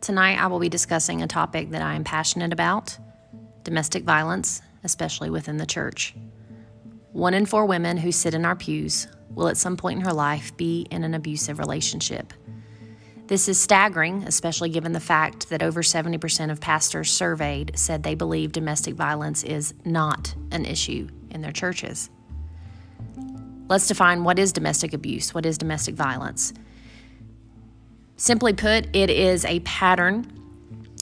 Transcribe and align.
Tonight, 0.00 0.38
I 0.38 0.46
will 0.46 0.60
be 0.60 0.68
discussing 0.68 1.22
a 1.22 1.26
topic 1.26 1.70
that 1.70 1.82
I 1.82 1.94
am 1.94 2.04
passionate 2.04 2.52
about 2.52 2.96
domestic 3.64 4.04
violence, 4.04 4.62
especially 4.84 5.28
within 5.28 5.56
the 5.56 5.66
church. 5.66 6.14
One 7.12 7.34
in 7.34 7.46
four 7.46 7.66
women 7.66 7.96
who 7.96 8.12
sit 8.12 8.32
in 8.32 8.44
our 8.44 8.54
pews 8.54 9.08
will 9.34 9.48
at 9.48 9.56
some 9.56 9.76
point 9.76 9.98
in 9.98 10.04
her 10.04 10.12
life 10.12 10.56
be 10.56 10.86
in 10.90 11.04
an 11.04 11.14
abusive 11.14 11.58
relationship. 11.58 12.32
This 13.26 13.48
is 13.48 13.60
staggering, 13.60 14.22
especially 14.22 14.70
given 14.70 14.92
the 14.92 15.00
fact 15.00 15.50
that 15.50 15.62
over 15.62 15.82
70% 15.82 16.50
of 16.50 16.60
pastors 16.60 17.10
surveyed 17.10 17.72
said 17.74 18.02
they 18.02 18.14
believe 18.14 18.52
domestic 18.52 18.94
violence 18.94 19.42
is 19.42 19.74
not 19.84 20.34
an 20.50 20.64
issue 20.64 21.08
in 21.30 21.42
their 21.42 21.52
churches. 21.52 22.08
Let's 23.68 23.86
define 23.86 24.24
what 24.24 24.38
is 24.38 24.52
domestic 24.52 24.94
abuse, 24.94 25.34
what 25.34 25.44
is 25.44 25.58
domestic 25.58 25.94
violence. 25.94 26.54
Simply 28.18 28.52
put, 28.52 28.94
it 28.96 29.10
is 29.10 29.44
a 29.44 29.60
pattern 29.60 30.26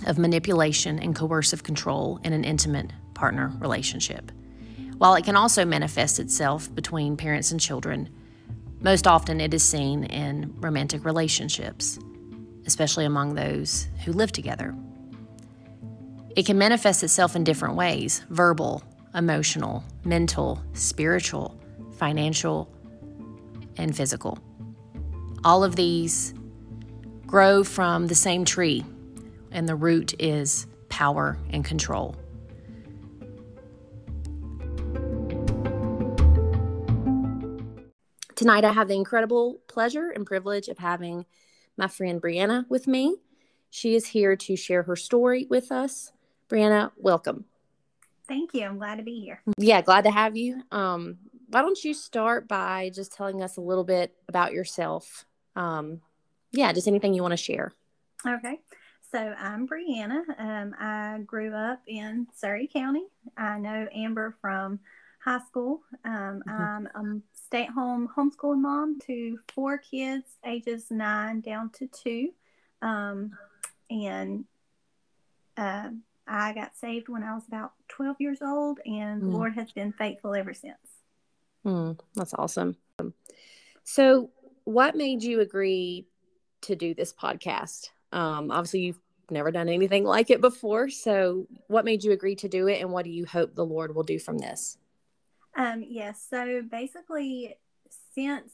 of 0.06 0.18
manipulation 0.18 0.98
and 0.98 1.16
coercive 1.16 1.62
control 1.62 2.20
in 2.22 2.34
an 2.34 2.44
intimate 2.44 2.92
partner 3.14 3.50
relationship. 3.58 4.30
While 4.98 5.14
it 5.14 5.24
can 5.24 5.34
also 5.34 5.64
manifest 5.64 6.20
itself 6.20 6.72
between 6.74 7.16
parents 7.16 7.52
and 7.52 7.58
children, 7.58 8.10
most 8.82 9.06
often 9.06 9.40
it 9.40 9.54
is 9.54 9.66
seen 9.66 10.04
in 10.04 10.54
romantic 10.58 11.06
relationships, 11.06 11.98
especially 12.66 13.06
among 13.06 13.34
those 13.34 13.88
who 14.04 14.12
live 14.12 14.30
together. 14.30 14.76
It 16.36 16.44
can 16.44 16.58
manifest 16.58 17.02
itself 17.02 17.34
in 17.34 17.44
different 17.44 17.76
ways 17.76 18.26
verbal, 18.28 18.82
emotional, 19.14 19.84
mental, 20.04 20.62
spiritual, 20.74 21.58
financial, 21.96 22.70
and 23.78 23.96
physical. 23.96 24.38
All 25.44 25.64
of 25.64 25.76
these 25.76 26.34
grow 27.26 27.64
from 27.64 28.06
the 28.06 28.14
same 28.14 28.44
tree, 28.44 28.84
and 29.50 29.68
the 29.68 29.74
root 29.74 30.14
is 30.18 30.66
power 30.88 31.38
and 31.50 31.64
control. 31.64 32.14
Tonight, 38.36 38.64
I 38.64 38.72
have 38.72 38.88
the 38.88 38.94
incredible 38.94 39.60
pleasure 39.66 40.10
and 40.10 40.26
privilege 40.26 40.68
of 40.68 40.78
having 40.78 41.24
my 41.76 41.88
friend 41.88 42.20
Brianna 42.20 42.68
with 42.68 42.86
me. 42.86 43.16
She 43.70 43.94
is 43.94 44.08
here 44.08 44.36
to 44.36 44.56
share 44.56 44.84
her 44.84 44.94
story 44.96 45.46
with 45.48 45.72
us. 45.72 46.12
Brianna, 46.48 46.92
welcome. 46.96 47.46
Thank 48.28 48.54
you. 48.54 48.64
I'm 48.64 48.78
glad 48.78 48.96
to 48.96 49.02
be 49.02 49.20
here. 49.20 49.42
Yeah, 49.58 49.80
glad 49.82 50.04
to 50.04 50.10
have 50.10 50.36
you. 50.36 50.62
Um, 50.70 51.18
why 51.48 51.62
don't 51.62 51.82
you 51.82 51.94
start 51.94 52.46
by 52.46 52.90
just 52.94 53.12
telling 53.12 53.42
us 53.42 53.56
a 53.56 53.60
little 53.60 53.84
bit 53.84 54.14
about 54.28 54.52
yourself 54.52 55.24
um, 55.54 56.00
yeah, 56.52 56.72
just 56.72 56.88
anything 56.88 57.14
you 57.14 57.22
want 57.22 57.32
to 57.32 57.36
share. 57.36 57.72
Okay. 58.26 58.60
So 59.12 59.18
I'm 59.18 59.68
Brianna. 59.68 60.22
Um, 60.38 60.74
I 60.78 61.20
grew 61.24 61.54
up 61.54 61.80
in 61.86 62.26
Surry 62.34 62.68
County. 62.72 63.04
I 63.36 63.58
know 63.58 63.86
Amber 63.94 64.36
from 64.40 64.80
high 65.24 65.40
school. 65.46 65.82
Um, 66.04 66.42
mm-hmm. 66.46 66.86
I'm 66.94 67.16
a 67.16 67.36
stay 67.46 67.64
at 67.64 67.70
home 67.70 68.08
homeschooling 68.16 68.60
mom 68.60 68.98
to 69.06 69.38
four 69.54 69.78
kids, 69.78 70.24
ages 70.44 70.86
nine 70.90 71.40
down 71.40 71.70
to 71.74 71.86
two. 71.86 72.30
Um, 72.82 73.32
and 73.90 74.44
uh, 75.56 75.90
I 76.26 76.52
got 76.52 76.76
saved 76.76 77.08
when 77.08 77.22
I 77.22 77.34
was 77.34 77.46
about 77.46 77.72
12 77.88 78.16
years 78.18 78.38
old, 78.42 78.80
and 78.84 79.22
mm. 79.22 79.30
the 79.30 79.36
Lord 79.36 79.54
has 79.54 79.70
been 79.72 79.92
faithful 79.92 80.34
ever 80.34 80.52
since. 80.52 80.76
Mm, 81.64 81.98
that's 82.14 82.34
awesome. 82.34 82.76
So, 83.84 84.30
what 84.64 84.96
made 84.96 85.22
you 85.22 85.40
agree 85.40 86.06
to 86.66 86.76
do 86.76 86.94
this 86.94 87.12
podcast. 87.12 87.90
Um, 88.12 88.50
obviously, 88.50 88.80
you've 88.80 89.00
never 89.30 89.50
done 89.50 89.68
anything 89.68 90.04
like 90.04 90.30
it 90.30 90.40
before. 90.40 90.88
So, 90.88 91.46
what 91.68 91.84
made 91.84 92.04
you 92.04 92.12
agree 92.12 92.36
to 92.36 92.48
do 92.48 92.68
it, 92.68 92.80
and 92.80 92.90
what 92.90 93.04
do 93.04 93.10
you 93.10 93.26
hope 93.26 93.54
the 93.54 93.64
Lord 93.64 93.94
will 93.94 94.02
do 94.02 94.18
from 94.18 94.38
this? 94.38 94.78
Um, 95.56 95.84
yes. 95.86 96.26
So, 96.28 96.62
basically, 96.62 97.56
since 98.14 98.52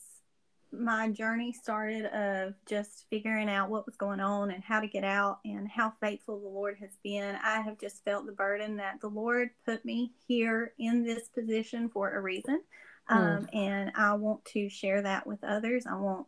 my 0.73 1.09
journey 1.11 1.53
started 1.53 2.07
of 2.07 2.55
just 2.67 3.05
figuring 3.11 3.51
out 3.51 3.69
what 3.69 3.85
was 3.85 3.97
going 3.97 4.21
on 4.21 4.51
and 4.51 4.65
how 4.65 4.81
to 4.81 4.87
get 4.87 5.05
out 5.05 5.41
and 5.45 5.69
how 5.69 5.93
faithful 6.01 6.41
the 6.41 6.49
Lord 6.49 6.79
has 6.81 6.97
been, 7.05 7.37
I 7.45 7.61
have 7.61 7.79
just 7.79 8.03
felt 8.05 8.25
the 8.25 8.33
burden 8.33 8.77
that 8.77 9.01
the 9.01 9.09
Lord 9.09 9.51
put 9.67 9.85
me 9.85 10.13
here 10.27 10.73
in 10.79 11.05
this 11.05 11.29
position 11.29 11.91
for 11.91 12.15
a 12.15 12.21
reason. 12.21 12.63
Hmm. 13.07 13.17
Um, 13.19 13.49
and 13.53 13.93
I 13.95 14.15
want 14.15 14.45
to 14.47 14.69
share 14.69 15.03
that 15.03 15.27
with 15.27 15.45
others. 15.45 15.87
I 15.87 15.97
want 15.97 16.27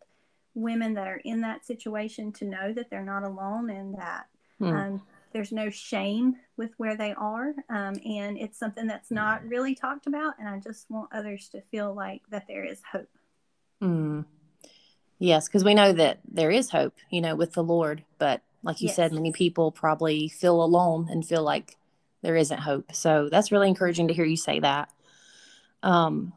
women 0.55 0.95
that 0.95 1.07
are 1.07 1.21
in 1.25 1.41
that 1.41 1.67
situation 1.67 2.33
to 2.33 2.45
know 2.45 2.73
that 2.73 2.91
they're 2.91 3.05
not 3.05 3.25
alone 3.25 3.71
and 3.71 3.97
that 3.97 4.27
hmm. 4.59 4.67
um, 4.67 5.03
there's 5.33 5.53
no 5.53 5.69
shame 5.69 6.37
with 6.57 6.71
where 6.77 6.97
they 6.97 7.13
are. 7.13 7.53
Um, 7.69 7.97
and 8.07 8.39
it's 8.39 8.59
something 8.59 8.87
that's 8.87 9.11
not 9.11 9.45
really 9.45 9.75
talked 9.75 10.07
about. 10.07 10.35
And 10.39 10.49
I 10.49 10.61
just 10.61 10.89
want 10.89 11.11
others 11.13 11.49
to 11.51 11.61
feel 11.71 11.93
like 11.93 12.23
that 12.31 12.47
there 12.47 12.65
is 12.65 12.81
hope. 12.91 13.11
Hmm. 13.81 14.23
Yes, 15.19 15.49
because 15.49 15.65
we 15.65 15.75
know 15.75 15.93
that 15.93 16.21
there 16.31 16.51
is 16.51 16.71
hope, 16.71 16.95
you 17.11 17.21
know, 17.21 17.35
with 17.35 17.53
the 17.53 17.65
Lord. 17.65 18.05
But 18.19 18.43
like 18.63 18.81
you 18.81 18.89
yes. 18.89 18.97
said, 18.97 19.13
many 19.13 19.33
people 19.33 19.73
probably 19.73 20.29
feel 20.29 20.63
alone 20.63 21.09
and 21.11 21.27
feel 21.27 21.43
like 21.43 21.77
there 22.23 22.37
isn't 22.37 22.59
hope. 22.59 22.95
So 22.95 23.29
that's 23.31 23.53
really 23.53 23.69
encouraging 23.69 24.09
to 24.09 24.15
hear 24.15 24.25
you 24.25 24.37
say 24.37 24.61
that. 24.61 24.91
Um, 25.83 26.33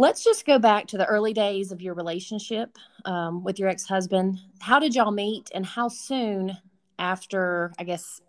Let's 0.00 0.24
just 0.24 0.46
go 0.46 0.58
back 0.58 0.86
to 0.86 0.96
the 0.96 1.04
early 1.04 1.34
days 1.34 1.72
of 1.72 1.82
your 1.82 1.92
relationship 1.92 2.78
um, 3.04 3.44
with 3.44 3.58
your 3.58 3.68
ex 3.68 3.84
husband. 3.84 4.38
How 4.58 4.78
did 4.78 4.94
y'all 4.94 5.10
meet, 5.10 5.50
and 5.52 5.66
how 5.66 5.88
soon 5.88 6.56
after, 6.98 7.70
I 7.78 7.84
guess, 7.84 8.22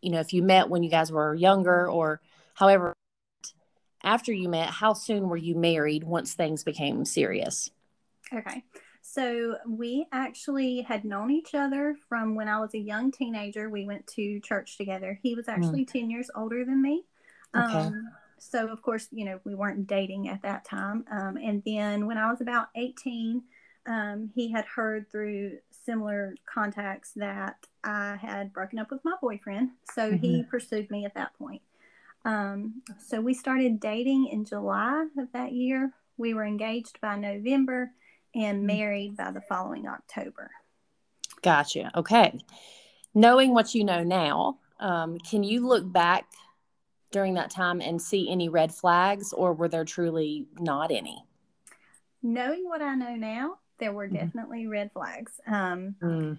you 0.00 0.12
know, 0.12 0.20
if 0.20 0.32
you 0.32 0.44
met 0.44 0.68
when 0.68 0.84
you 0.84 0.90
guys 0.90 1.10
were 1.10 1.34
younger 1.34 1.90
or 1.90 2.20
however, 2.54 2.94
after 4.04 4.32
you 4.32 4.48
met, 4.48 4.68
how 4.68 4.92
soon 4.92 5.28
were 5.28 5.36
you 5.36 5.56
married 5.56 6.04
once 6.04 6.34
things 6.34 6.62
became 6.62 7.04
serious? 7.04 7.72
Okay. 8.32 8.62
So 9.00 9.56
we 9.66 10.06
actually 10.12 10.82
had 10.82 11.04
known 11.04 11.32
each 11.32 11.52
other 11.52 11.96
from 12.08 12.36
when 12.36 12.46
I 12.46 12.60
was 12.60 12.74
a 12.74 12.78
young 12.78 13.10
teenager. 13.10 13.68
We 13.68 13.86
went 13.86 14.06
to 14.14 14.38
church 14.38 14.76
together. 14.76 15.18
He 15.20 15.34
was 15.34 15.46
hmm. 15.46 15.50
actually 15.50 15.84
mm. 15.84 15.92
10 15.92 16.10
years 16.10 16.30
older 16.36 16.64
than 16.64 16.80
me. 16.80 17.06
Okay. 17.56 17.72
Um, 17.72 18.08
so 18.42 18.66
of 18.68 18.82
course 18.82 19.08
you 19.12 19.24
know 19.24 19.38
we 19.44 19.54
weren't 19.54 19.86
dating 19.86 20.28
at 20.28 20.42
that 20.42 20.64
time 20.64 21.04
um, 21.10 21.36
and 21.36 21.62
then 21.64 22.06
when 22.06 22.18
i 22.18 22.30
was 22.30 22.40
about 22.40 22.68
18 22.74 23.42
um, 23.86 24.30
he 24.34 24.50
had 24.50 24.64
heard 24.64 25.10
through 25.10 25.58
similar 25.84 26.34
contacts 26.52 27.12
that 27.16 27.66
i 27.84 28.16
had 28.20 28.52
broken 28.52 28.78
up 28.78 28.90
with 28.90 29.04
my 29.04 29.14
boyfriend 29.20 29.70
so 29.92 30.10
mm-hmm. 30.10 30.16
he 30.16 30.42
pursued 30.42 30.90
me 30.90 31.04
at 31.04 31.14
that 31.14 31.34
point. 31.38 31.62
Um, 32.24 32.82
so 33.04 33.20
we 33.20 33.34
started 33.34 33.80
dating 33.80 34.28
in 34.28 34.44
july 34.44 35.06
of 35.18 35.32
that 35.32 35.52
year. 35.52 35.92
We 36.16 36.34
were 36.34 36.44
engaged 36.44 37.00
by 37.00 37.16
november 37.16 37.90
and 38.34 38.58
mm-hmm. 38.58 38.66
married 38.66 39.16
by 39.16 39.30
the 39.30 39.40
following 39.40 39.86
october. 39.86 40.50
Gotcha. 41.42 41.90
Okay. 41.96 42.38
Knowing 43.14 43.52
what 43.52 43.74
you 43.74 43.82
know 43.84 44.04
now 44.04 44.58
um, 44.78 45.18
can 45.18 45.42
you 45.42 45.66
look 45.66 45.90
back 45.90 46.26
during 47.12 47.34
that 47.34 47.50
time 47.50 47.80
and 47.80 48.00
see 48.00 48.30
any 48.30 48.48
red 48.48 48.74
flags, 48.74 49.32
or 49.32 49.52
were 49.52 49.68
there 49.68 49.84
truly 49.84 50.46
not 50.58 50.90
any? 50.90 51.24
Knowing 52.22 52.64
what 52.68 52.82
I 52.82 52.94
know 52.94 53.14
now, 53.14 53.58
there 53.78 53.92
were 53.92 54.06
mm-hmm. 54.06 54.16
definitely 54.16 54.62
mm-hmm. 54.62 54.72
red 54.72 54.92
flags. 54.92 55.40
Um, 55.46 55.96
mm. 56.02 56.38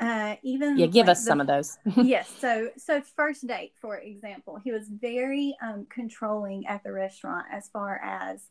uh, 0.00 0.36
even 0.42 0.76
yeah, 0.76 0.86
give 0.86 1.06
like 1.06 1.12
us 1.12 1.20
the, 1.20 1.26
some 1.28 1.40
of 1.40 1.46
those. 1.46 1.78
yes. 1.96 2.28
So, 2.38 2.70
so 2.76 3.00
first 3.00 3.46
date, 3.46 3.72
for 3.80 3.98
example, 3.98 4.58
he 4.62 4.72
was 4.72 4.88
very 4.88 5.56
um, 5.62 5.86
controlling 5.88 6.66
at 6.66 6.82
the 6.82 6.92
restaurant 6.92 7.46
as 7.52 7.68
far 7.68 8.00
as 8.02 8.48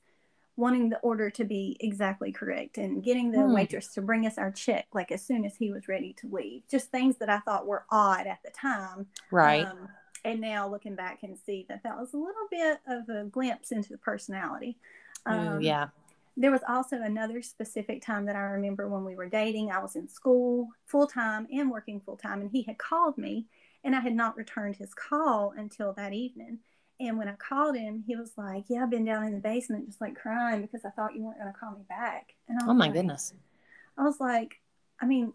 wanting 0.55 0.89
the 0.89 0.99
order 0.99 1.31
to 1.31 1.43
be 1.43 1.75
exactly 1.79 2.31
correct 2.31 2.77
and 2.77 3.03
getting 3.03 3.31
the 3.31 3.39
mm. 3.39 3.55
waitress 3.55 3.87
to 3.87 4.01
bring 4.01 4.27
us 4.27 4.37
our 4.37 4.51
check 4.51 4.85
like 4.93 5.11
as 5.11 5.25
soon 5.25 5.45
as 5.45 5.55
he 5.55 5.71
was 5.71 5.87
ready 5.87 6.13
to 6.13 6.27
leave. 6.27 6.61
Just 6.69 6.91
things 6.91 7.17
that 7.17 7.29
I 7.29 7.39
thought 7.39 7.65
were 7.65 7.85
odd 7.89 8.27
at 8.27 8.39
the 8.43 8.51
time. 8.51 9.07
Right. 9.31 9.65
Um, 9.65 9.89
and 10.25 10.39
now 10.39 10.67
looking 10.69 10.95
back 10.95 11.19
can 11.19 11.35
see 11.35 11.65
that 11.69 11.83
that 11.83 11.97
was 11.97 12.13
a 12.13 12.17
little 12.17 12.47
bit 12.49 12.79
of 12.87 13.09
a 13.09 13.25
glimpse 13.25 13.71
into 13.71 13.89
the 13.89 13.97
personality. 13.97 14.77
Um, 15.25 15.57
Ooh, 15.57 15.59
yeah. 15.61 15.89
There 16.35 16.51
was 16.51 16.61
also 16.67 17.01
another 17.01 17.41
specific 17.41 18.03
time 18.03 18.25
that 18.25 18.35
I 18.35 18.41
remember 18.41 18.89
when 18.89 19.05
we 19.05 19.15
were 19.15 19.29
dating. 19.29 19.71
I 19.71 19.79
was 19.79 19.95
in 19.95 20.07
school 20.07 20.69
full 20.85 21.05
time 21.05 21.47
and 21.51 21.69
working 21.69 21.99
full 21.99 22.17
time, 22.17 22.41
and 22.41 22.49
he 22.49 22.63
had 22.63 22.79
called 22.79 23.17
me, 23.17 23.45
and 23.83 23.95
I 23.95 23.99
had 23.99 24.15
not 24.15 24.35
returned 24.35 24.77
his 24.77 24.93
call 24.93 25.53
until 25.55 25.93
that 25.93 26.13
evening. 26.13 26.59
And 26.99 27.17
when 27.17 27.27
I 27.27 27.33
called 27.33 27.75
him, 27.75 28.03
he 28.07 28.15
was 28.15 28.31
like, 28.35 28.65
"Yeah, 28.67 28.83
I've 28.83 28.89
been 28.89 29.05
down 29.05 29.25
in 29.25 29.33
the 29.33 29.39
basement, 29.39 29.85
just 29.85 30.01
like 30.01 30.15
crying 30.15 30.61
because 30.61 30.85
I 30.85 30.89
thought 30.89 31.15
you 31.15 31.23
weren't 31.23 31.39
going 31.39 31.53
to 31.53 31.59
call 31.59 31.71
me 31.71 31.83
back." 31.87 32.33
And 32.47 32.57
I 32.59 32.65
oh 32.65 32.73
my 32.73 32.85
like, 32.85 32.93
goodness, 32.93 33.33
I 33.97 34.03
was 34.03 34.19
like, 34.19 34.59
I 34.99 35.05
mean, 35.05 35.33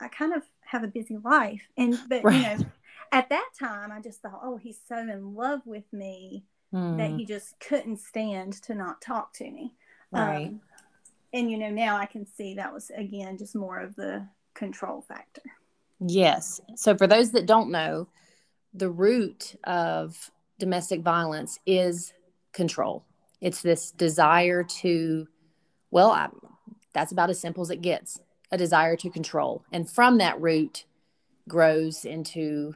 I 0.00 0.08
kind 0.08 0.32
of 0.32 0.44
have 0.64 0.82
a 0.82 0.88
busy 0.88 1.18
life, 1.18 1.62
and 1.76 1.98
but 2.08 2.24
right. 2.24 2.36
you 2.36 2.42
know, 2.42 2.70
at 3.12 3.28
that 3.30 3.50
time, 3.58 3.92
I 3.92 4.00
just 4.00 4.20
thought, 4.20 4.40
oh, 4.42 4.56
he's 4.56 4.78
so 4.88 4.98
in 4.98 5.34
love 5.34 5.60
with 5.66 5.90
me 5.92 6.44
mm. 6.72 6.96
that 6.98 7.10
he 7.10 7.24
just 7.24 7.58
couldn't 7.60 7.98
stand 7.98 8.54
to 8.64 8.74
not 8.74 9.00
talk 9.00 9.32
to 9.34 9.50
me. 9.50 9.72
Right. 10.10 10.48
Um, 10.48 10.60
and, 11.32 11.50
you 11.50 11.58
know, 11.58 11.70
now 11.70 11.96
I 11.96 12.06
can 12.06 12.26
see 12.26 12.54
that 12.54 12.72
was, 12.72 12.90
again, 12.96 13.36
just 13.36 13.54
more 13.54 13.78
of 13.78 13.94
the 13.96 14.26
control 14.54 15.02
factor. 15.02 15.42
Yes. 16.00 16.60
So, 16.76 16.96
for 16.96 17.06
those 17.06 17.32
that 17.32 17.46
don't 17.46 17.70
know, 17.70 18.08
the 18.72 18.88
root 18.88 19.56
of 19.64 20.30
domestic 20.58 21.02
violence 21.02 21.58
is 21.66 22.12
control. 22.52 23.04
It's 23.40 23.62
this 23.62 23.90
desire 23.90 24.64
to, 24.64 25.28
well, 25.90 26.10
I, 26.10 26.28
that's 26.92 27.12
about 27.12 27.30
as 27.30 27.40
simple 27.40 27.62
as 27.62 27.70
it 27.70 27.82
gets 27.82 28.20
a 28.50 28.56
desire 28.56 28.96
to 28.96 29.10
control. 29.10 29.64
And 29.72 29.88
from 29.88 30.18
that 30.18 30.40
root 30.40 30.84
grows 31.46 32.04
into 32.04 32.74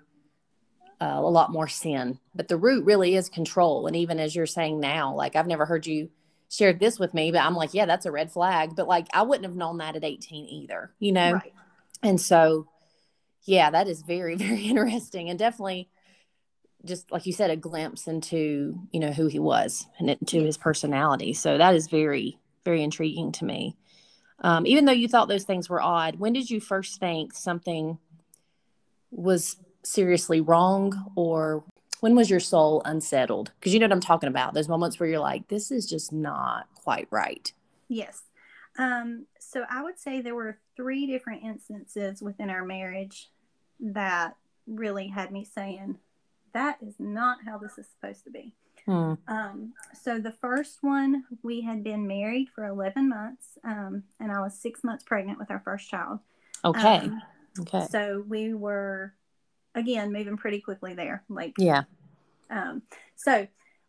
uh, 1.02 1.18
a 1.18 1.20
lot 1.20 1.50
more 1.50 1.66
sin. 1.66 2.20
But 2.32 2.46
the 2.46 2.56
root 2.56 2.84
really 2.84 3.16
is 3.16 3.28
control. 3.28 3.88
And 3.88 3.96
even 3.96 4.20
as 4.20 4.36
you're 4.36 4.46
saying 4.46 4.78
now, 4.78 5.14
like 5.14 5.34
I've 5.34 5.48
never 5.48 5.66
heard 5.66 5.84
you 5.84 6.10
shared 6.48 6.78
this 6.78 6.98
with 7.00 7.12
me, 7.12 7.32
but 7.32 7.42
I'm 7.42 7.56
like, 7.56 7.74
yeah, 7.74 7.86
that's 7.86 8.06
a 8.06 8.12
red 8.12 8.30
flag. 8.30 8.76
But 8.76 8.86
like 8.86 9.08
I 9.12 9.22
wouldn't 9.22 9.46
have 9.46 9.56
known 9.56 9.78
that 9.78 9.96
at 9.96 10.04
18 10.04 10.46
either, 10.46 10.92
you 11.00 11.10
know? 11.10 11.32
Right. 11.32 11.52
And 12.04 12.20
so, 12.20 12.68
yeah, 13.42 13.70
that 13.70 13.88
is 13.88 14.02
very, 14.02 14.36
very 14.36 14.62
interesting 14.62 15.28
and 15.28 15.38
definitely 15.38 15.88
just 16.84 17.10
like 17.10 17.26
you 17.26 17.32
said, 17.32 17.50
a 17.50 17.56
glimpse 17.56 18.06
into, 18.06 18.78
you 18.92 19.00
know, 19.00 19.12
who 19.12 19.26
he 19.26 19.40
was 19.40 19.86
and 19.98 20.08
into 20.08 20.40
his 20.42 20.56
personality. 20.56 21.32
So 21.32 21.58
that 21.58 21.74
is 21.74 21.88
very, 21.88 22.38
very 22.64 22.82
intriguing 22.82 23.32
to 23.32 23.44
me. 23.44 23.76
Um, 24.38 24.66
even 24.66 24.84
though 24.84 24.92
you 24.92 25.08
thought 25.08 25.28
those 25.28 25.44
things 25.44 25.68
were 25.68 25.82
odd, 25.82 26.20
when 26.20 26.32
did 26.32 26.48
you 26.48 26.60
first 26.60 27.00
think 27.00 27.34
something 27.34 27.98
was 29.10 29.56
seriously 29.84 30.40
wrong 30.40 31.12
or 31.16 31.64
when 32.00 32.14
was 32.16 32.28
your 32.28 32.40
soul 32.40 32.82
unsettled? 32.84 33.52
Because 33.58 33.72
you 33.72 33.80
know 33.80 33.86
what 33.86 33.92
I'm 33.92 34.00
talking 34.00 34.28
about. 34.28 34.54
Those 34.54 34.68
moments 34.68 34.98
where 34.98 35.08
you're 35.08 35.20
like, 35.20 35.48
this 35.48 35.70
is 35.70 35.86
just 35.86 36.12
not 36.12 36.66
quite 36.74 37.06
right. 37.10 37.52
Yes. 37.88 38.22
Um, 38.78 39.26
so 39.38 39.64
I 39.70 39.82
would 39.82 39.98
say 39.98 40.20
there 40.20 40.34
were 40.34 40.58
three 40.76 41.06
different 41.06 41.44
instances 41.44 42.22
within 42.22 42.50
our 42.50 42.64
marriage 42.64 43.30
that 43.80 44.36
really 44.66 45.08
had 45.08 45.30
me 45.30 45.44
saying, 45.44 45.98
that 46.54 46.78
is 46.82 46.94
not 46.98 47.38
how 47.44 47.58
this 47.58 47.78
is 47.78 47.86
supposed 47.88 48.24
to 48.24 48.30
be. 48.30 48.52
Hmm. 48.86 49.14
Um, 49.28 49.72
so 50.00 50.18
the 50.18 50.32
first 50.32 50.78
one, 50.82 51.24
we 51.42 51.60
had 51.60 51.84
been 51.84 52.06
married 52.06 52.48
for 52.54 52.66
11 52.66 53.08
months, 53.08 53.58
um, 53.64 54.02
and 54.18 54.32
I 54.32 54.40
was 54.40 54.58
six 54.58 54.82
months 54.82 55.04
pregnant 55.04 55.38
with 55.38 55.50
our 55.50 55.60
first 55.60 55.88
child. 55.88 56.18
Okay. 56.64 56.96
Um, 56.96 57.22
okay. 57.60 57.86
So 57.90 58.24
we 58.26 58.54
were, 58.54 59.14
again, 59.74 60.12
moving 60.12 60.36
pretty 60.36 60.60
quickly 60.60 60.94
there. 60.94 61.22
Like, 61.28 61.54
yeah. 61.58 61.82
Um, 62.50 62.82
so 63.16 63.46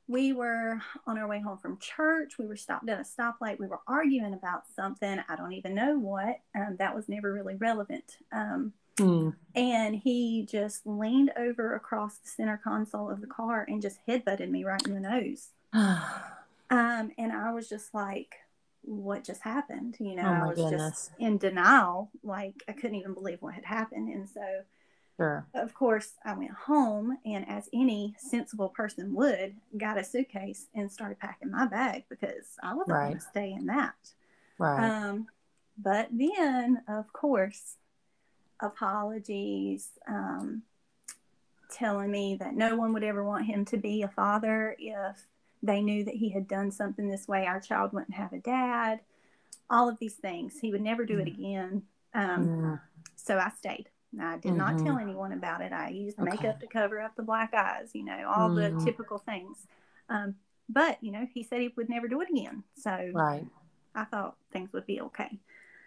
we 0.07 0.33
were 0.33 0.79
on 1.07 1.17
our 1.17 1.27
way 1.27 1.41
home 1.41 1.57
from 1.57 1.77
church. 1.79 2.37
We 2.37 2.47
were 2.47 2.57
stopped 2.57 2.89
at 2.89 2.99
a 2.99 3.03
stoplight. 3.03 3.59
We 3.59 3.67
were 3.67 3.81
arguing 3.87 4.33
about 4.33 4.63
something. 4.75 5.19
I 5.27 5.35
don't 5.35 5.53
even 5.53 5.75
know 5.75 5.97
what. 5.97 6.39
Um, 6.55 6.75
that 6.79 6.95
was 6.95 7.09
never 7.09 7.33
really 7.33 7.55
relevant. 7.55 8.17
Um, 8.31 8.73
Mm. 8.97 9.35
And 9.55 9.95
he 9.95 10.45
just 10.49 10.85
leaned 10.85 11.31
over 11.35 11.75
across 11.75 12.17
the 12.17 12.29
center 12.29 12.59
console 12.63 13.09
of 13.09 13.21
the 13.21 13.27
car 13.27 13.65
and 13.67 13.81
just 13.81 13.99
headbutted 14.07 14.49
me 14.49 14.63
right 14.63 14.85
in 14.85 14.93
the 14.93 14.99
nose. 14.99 15.49
um, 15.73 17.11
and 17.17 17.31
I 17.31 17.51
was 17.51 17.67
just 17.67 17.93
like, 17.93 18.35
what 18.81 19.23
just 19.23 19.41
happened? 19.41 19.95
You 19.99 20.15
know, 20.15 20.23
oh 20.23 20.45
I 20.45 20.47
was 20.47 20.57
goodness. 20.57 20.91
just 20.91 21.11
in 21.19 21.37
denial. 21.37 22.11
Like, 22.23 22.55
I 22.67 22.73
couldn't 22.73 22.97
even 22.97 23.13
believe 23.13 23.41
what 23.41 23.53
had 23.53 23.65
happened. 23.65 24.09
And 24.09 24.29
so, 24.29 24.41
sure. 25.17 25.45
of 25.53 25.73
course, 25.73 26.13
I 26.25 26.33
went 26.33 26.51
home 26.51 27.17
and, 27.25 27.47
as 27.47 27.69
any 27.73 28.15
sensible 28.17 28.69
person 28.69 29.13
would, 29.15 29.55
got 29.77 29.97
a 29.97 30.03
suitcase 30.03 30.67
and 30.75 30.91
started 30.91 31.19
packing 31.19 31.51
my 31.51 31.65
bag 31.67 32.03
because 32.09 32.57
I 32.61 32.73
wasn't 32.73 32.95
right. 32.95 33.07
going 33.07 33.19
to 33.19 33.25
stay 33.25 33.51
in 33.53 33.65
that. 33.67 33.95
Right. 34.57 34.89
Um, 34.89 35.27
but 35.77 36.09
then, 36.11 36.83
of 36.87 37.11
course, 37.13 37.77
apologies, 38.61 39.89
um, 40.07 40.63
telling 41.71 42.11
me 42.11 42.37
that 42.39 42.53
no 42.53 42.75
one 42.75 42.93
would 42.93 43.03
ever 43.03 43.23
want 43.23 43.45
him 43.45 43.65
to 43.65 43.77
be 43.77 44.03
a 44.03 44.07
father 44.07 44.75
if 44.77 45.25
they 45.63 45.81
knew 45.81 46.03
that 46.03 46.13
he 46.13 46.29
had 46.29 46.47
done 46.47 46.71
something 46.71 47.09
this 47.09 47.27
way. 47.27 47.45
Our 47.45 47.59
child 47.59 47.93
wouldn't 47.93 48.13
have 48.13 48.33
a 48.33 48.39
dad. 48.39 48.99
All 49.69 49.89
of 49.89 49.97
these 49.99 50.15
things. 50.15 50.59
He 50.59 50.71
would 50.71 50.81
never 50.81 51.05
do 51.05 51.19
it 51.19 51.27
mm. 51.27 51.33
again. 51.33 51.83
Um, 52.13 52.47
mm. 52.47 52.81
So 53.15 53.37
I 53.37 53.49
stayed. 53.57 53.89
I 54.21 54.37
did 54.37 54.49
mm-hmm. 54.49 54.57
not 54.57 54.77
tell 54.77 54.95
mm-hmm. 54.95 55.09
anyone 55.09 55.31
about 55.33 55.61
it. 55.61 55.71
I 55.71 55.89
used 55.89 56.19
okay. 56.19 56.29
makeup 56.29 56.59
to 56.59 56.67
cover 56.67 57.01
up 57.01 57.15
the 57.15 57.23
black 57.23 57.53
eyes, 57.53 57.91
you 57.93 58.05
know, 58.05 58.31
all 58.35 58.49
mm. 58.49 58.55
the 58.55 58.69
mm-hmm. 58.69 58.85
typical 58.85 59.17
things. 59.17 59.65
Um, 60.09 60.35
but, 60.69 60.97
you 61.01 61.11
know, 61.11 61.27
he 61.33 61.43
said 61.43 61.61
he 61.61 61.73
would 61.75 61.89
never 61.89 62.07
do 62.07 62.21
it 62.21 62.29
again. 62.29 62.63
So 62.75 63.11
right. 63.13 63.45
I 63.95 64.03
thought 64.05 64.35
things 64.51 64.71
would 64.73 64.85
be 64.85 65.01
okay. 65.01 65.39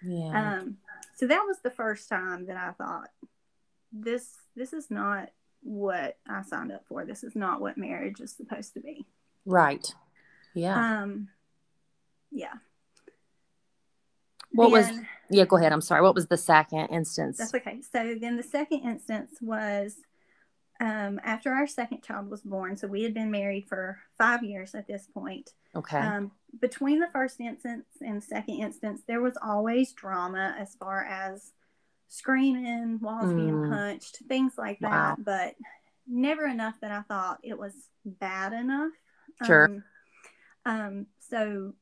Yeah. 0.02 0.58
Um, 0.58 0.78
so 1.16 1.26
that 1.26 1.44
was 1.46 1.58
the 1.62 1.70
first 1.70 2.08
time 2.08 2.46
that 2.46 2.56
I 2.56 2.72
thought 2.72 3.10
this 3.92 4.34
this 4.54 4.72
is 4.72 4.90
not 4.90 5.30
what 5.62 6.18
I 6.28 6.42
signed 6.42 6.72
up 6.72 6.84
for. 6.86 7.04
This 7.04 7.24
is 7.24 7.34
not 7.34 7.60
what 7.60 7.78
marriage 7.78 8.20
is 8.20 8.32
supposed 8.32 8.74
to 8.74 8.80
be. 8.80 9.06
Right. 9.44 9.94
Yeah. 10.54 11.02
Um 11.02 11.28
yeah. 12.30 12.54
What 14.56 14.72
then, 14.72 14.96
was 14.96 15.04
yeah, 15.30 15.44
go 15.44 15.56
ahead. 15.56 15.72
I'm 15.72 15.80
sorry. 15.80 16.02
What 16.02 16.14
was 16.14 16.26
the 16.26 16.36
second 16.36 16.86
instance? 16.86 17.38
That's 17.38 17.54
okay. 17.54 17.80
So 17.82 18.16
then 18.20 18.36
the 18.36 18.42
second 18.42 18.80
instance 18.80 19.38
was 19.40 19.96
um, 20.80 21.20
after 21.24 21.52
our 21.52 21.66
second 21.66 22.02
child 22.02 22.30
was 22.30 22.42
born. 22.42 22.76
So 22.76 22.86
we 22.86 23.02
had 23.02 23.14
been 23.14 23.30
married 23.30 23.66
for 23.68 23.98
five 24.18 24.42
years 24.42 24.74
at 24.74 24.86
this 24.86 25.06
point. 25.12 25.50
Okay. 25.74 25.98
Um, 25.98 26.32
between 26.60 27.00
the 27.00 27.08
first 27.12 27.40
instance 27.40 27.86
and 28.00 28.22
second 28.22 28.56
instance, 28.56 29.02
there 29.06 29.20
was 29.20 29.36
always 29.42 29.92
drama 29.92 30.54
as 30.58 30.74
far 30.74 31.04
as 31.04 31.52
screaming, 32.08 32.98
walls 33.00 33.26
mm. 33.26 33.36
being 33.36 33.70
punched, 33.70 34.18
things 34.28 34.54
like 34.56 34.78
that. 34.80 34.90
Wow. 34.90 35.16
But 35.18 35.54
never 36.06 36.46
enough 36.46 36.74
that 36.80 36.92
I 36.92 37.02
thought 37.02 37.38
it 37.42 37.58
was 37.58 37.74
bad 38.04 38.52
enough. 38.52 38.92
Sure. 39.44 39.64
Um, 39.64 39.84
um, 40.64 41.06
so 41.18 41.74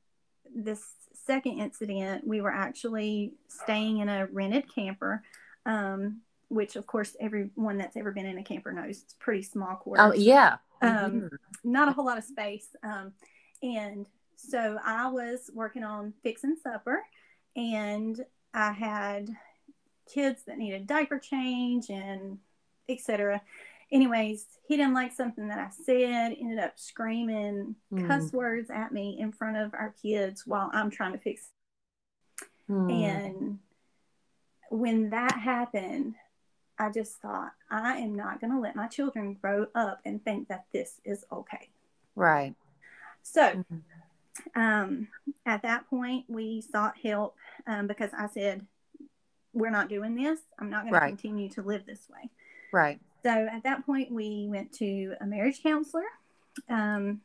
this 0.55 0.83
second 1.27 1.59
incident, 1.59 2.27
we 2.27 2.41
were 2.41 2.53
actually 2.53 3.33
staying 3.49 3.99
in 3.99 4.09
a 4.09 4.27
rented 4.27 4.73
camper. 4.75 5.23
Um, 5.67 6.21
which 6.49 6.77
of 6.77 6.87
course 6.87 7.17
everyone 7.21 7.79
that's 7.79 7.97
ever 7.97 8.13
been 8.13 8.27
in 8.27 8.39
a 8.39 8.45
camper 8.45 8.71
knows 8.73 9.03
it's 9.03 9.15
pretty 9.15 9.43
small 9.43 9.77
quarters. 9.77 10.05
Oh 10.05 10.15
yeah. 10.15 10.57
Um, 10.83 10.91
mm-hmm. 10.91 11.27
Not 11.65 11.89
a 11.89 11.93
whole 11.93 12.05
lot 12.05 12.19
of 12.19 12.25
space. 12.25 12.69
Um, 12.83 13.13
and 13.63 14.07
so 14.37 14.79
I 14.85 15.09
was 15.09 15.51
working 15.55 15.85
on 15.85 16.13
fixing 16.23 16.57
supper, 16.63 17.03
and 17.57 18.21
I 18.53 18.73
had 18.73 19.31
kids 20.13 20.43
that 20.47 20.59
needed 20.59 20.87
diaper 20.87 21.19
change 21.19 21.89
and 21.89 22.39
etc. 22.89 23.41
Anyways, 23.93 24.47
he 24.67 24.77
didn't 24.77 24.95
like 24.95 25.13
something 25.13 25.49
that 25.49 25.59
I 25.59 25.69
said, 25.71 26.37
ended 26.41 26.59
up 26.59 26.79
screaming 26.79 27.77
mm. 27.93 28.07
cuss 28.07 28.33
words 28.33 28.71
at 28.71 28.93
me 28.93 29.19
in 29.21 29.33
front 29.33 29.57
of 29.57 29.75
our 29.75 29.95
kids 30.03 30.47
while 30.47 30.71
I'm 30.73 30.91
trying 30.91 31.13
to 31.13 31.19
fix. 31.19 31.51
Mm. 32.69 32.91
And 32.93 33.59
when 34.71 35.11
that 35.11 35.39
happened, 35.39 36.15
I 36.79 36.91
just 36.91 37.17
thought, 37.19 37.53
I 37.71 37.99
am 37.99 38.15
not 38.15 38.41
going 38.41 38.53
to 38.53 38.59
let 38.59 38.75
my 38.75 38.89
children 38.89 39.37
grow 39.41 39.67
up 39.75 40.01
and 40.05 40.25
think 40.25 40.49
that 40.49 40.65
this 40.73 41.01
is 41.05 41.25
okay. 41.31 41.69
Right. 42.17 42.55
So, 43.23 43.43
mm-hmm. 43.43 44.61
um, 44.61 45.09
at 45.47 45.63
that 45.63 45.89
point, 45.89 46.25
we 46.29 46.61
sought 46.61 46.95
help 47.03 47.37
um, 47.67 47.87
because 47.87 48.11
I 48.17 48.27
said, 48.27 48.67
we're 49.53 49.71
not 49.71 49.89
doing 49.89 50.17
this. 50.17 50.41
I'm 50.59 50.69
not 50.69 50.83
going 50.83 50.95
right. 50.95 51.01
to 51.03 51.07
continue 51.07 51.49
to 51.51 51.63
live 51.63 51.87
this 51.87 52.09
way. 52.11 52.29
Right. 52.73 52.99
So, 53.25 53.31
at 53.31 53.63
that 53.65 53.87
point, 53.87 54.13
we 54.13 54.47
went 54.51 54.73
to 54.75 55.15
a 55.21 55.27
marriage 55.27 55.63
counselor. 55.63 56.05
Um, 56.69 57.21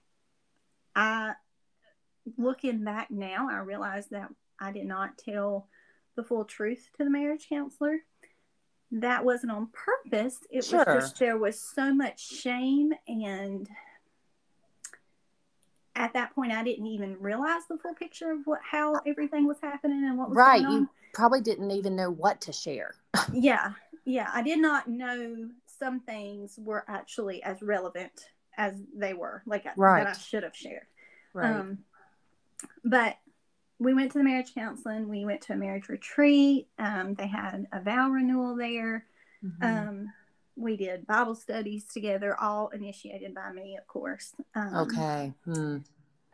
I, 0.95 1.33
looking 2.37 2.83
back 2.83 3.11
now, 3.11 3.49
I 3.51 3.59
realized 3.59 4.11
that 4.11 4.29
I 4.59 4.71
did 4.71 4.85
not 4.85 5.17
tell 5.17 5.67
the 6.15 6.23
full 6.23 6.45
truth 6.45 6.89
to 6.97 7.03
the 7.03 7.09
marriage 7.09 7.47
counselor 7.49 7.99
that 8.91 9.23
wasn't 9.23 9.51
on 9.51 9.69
purpose. 9.73 10.39
It 10.49 10.65
sure. 10.65 10.83
was 10.85 11.03
just 11.03 11.19
there 11.19 11.37
was 11.37 11.59
so 11.59 11.93
much 11.93 12.19
shame 12.19 12.93
and 13.07 13.69
at 15.95 16.13
that 16.13 16.33
point 16.33 16.51
I 16.51 16.63
didn't 16.63 16.87
even 16.87 17.17
realize 17.19 17.61
the 17.69 17.77
full 17.77 17.93
picture 17.93 18.31
of 18.31 18.39
what 18.45 18.59
how 18.63 18.95
everything 19.05 19.47
was 19.47 19.57
happening 19.61 20.05
and 20.05 20.17
what 20.17 20.29
was 20.29 20.37
right. 20.37 20.61
You 20.61 20.89
probably 21.13 21.41
didn't 21.41 21.71
even 21.71 21.95
know 21.95 22.09
what 22.09 22.41
to 22.41 22.53
share. 22.53 22.95
yeah. 23.33 23.73
Yeah. 24.05 24.29
I 24.33 24.41
did 24.41 24.59
not 24.59 24.87
know 24.87 25.49
some 25.79 26.01
things 26.01 26.59
were 26.61 26.83
actually 26.87 27.41
as 27.43 27.61
relevant 27.61 28.11
as 28.57 28.73
they 28.95 29.13
were, 29.13 29.41
like 29.45 29.65
right. 29.77 30.03
that 30.03 30.15
I 30.15 30.19
should 30.19 30.43
have 30.43 30.55
shared. 30.55 30.85
Right. 31.33 31.55
Um, 31.55 31.79
but 32.83 33.17
we 33.79 33.93
went 33.93 34.11
to 34.11 34.17
the 34.17 34.23
marriage 34.23 34.53
counseling. 34.53 35.07
We 35.07 35.25
went 35.25 35.41
to 35.43 35.53
a 35.53 35.55
marriage 35.57 35.87
retreat. 35.87 36.67
Um, 36.77 37.15
they 37.15 37.27
had 37.27 37.65
a 37.71 37.79
vow 37.79 38.09
renewal 38.09 38.55
there. 38.55 39.05
Mm-hmm. 39.43 39.63
Um, 39.63 40.13
we 40.57 40.75
did 40.75 41.07
Bible 41.07 41.35
studies 41.35 41.85
together, 41.85 42.35
all 42.39 42.67
initiated 42.69 43.33
by 43.33 43.51
me, 43.53 43.77
of 43.77 43.87
course. 43.87 44.35
Um, 44.53 44.75
okay. 44.75 45.33
Hmm. 45.45 45.77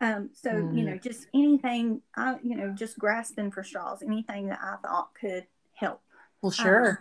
Um, 0.00 0.30
so 0.34 0.50
you 0.50 0.82
know, 0.82 0.92
mm-hmm. 0.92 1.08
just 1.08 1.26
anything, 1.32 2.02
I 2.16 2.36
you 2.42 2.56
know, 2.56 2.70
just 2.70 2.98
grasping 2.98 3.50
for 3.50 3.62
straws, 3.62 4.02
anything 4.02 4.48
that 4.48 4.58
I 4.60 4.76
thought 4.86 5.10
could 5.18 5.46
help. 5.74 6.02
Well, 6.42 6.52
sure. 6.52 6.90
Um, 6.90 6.98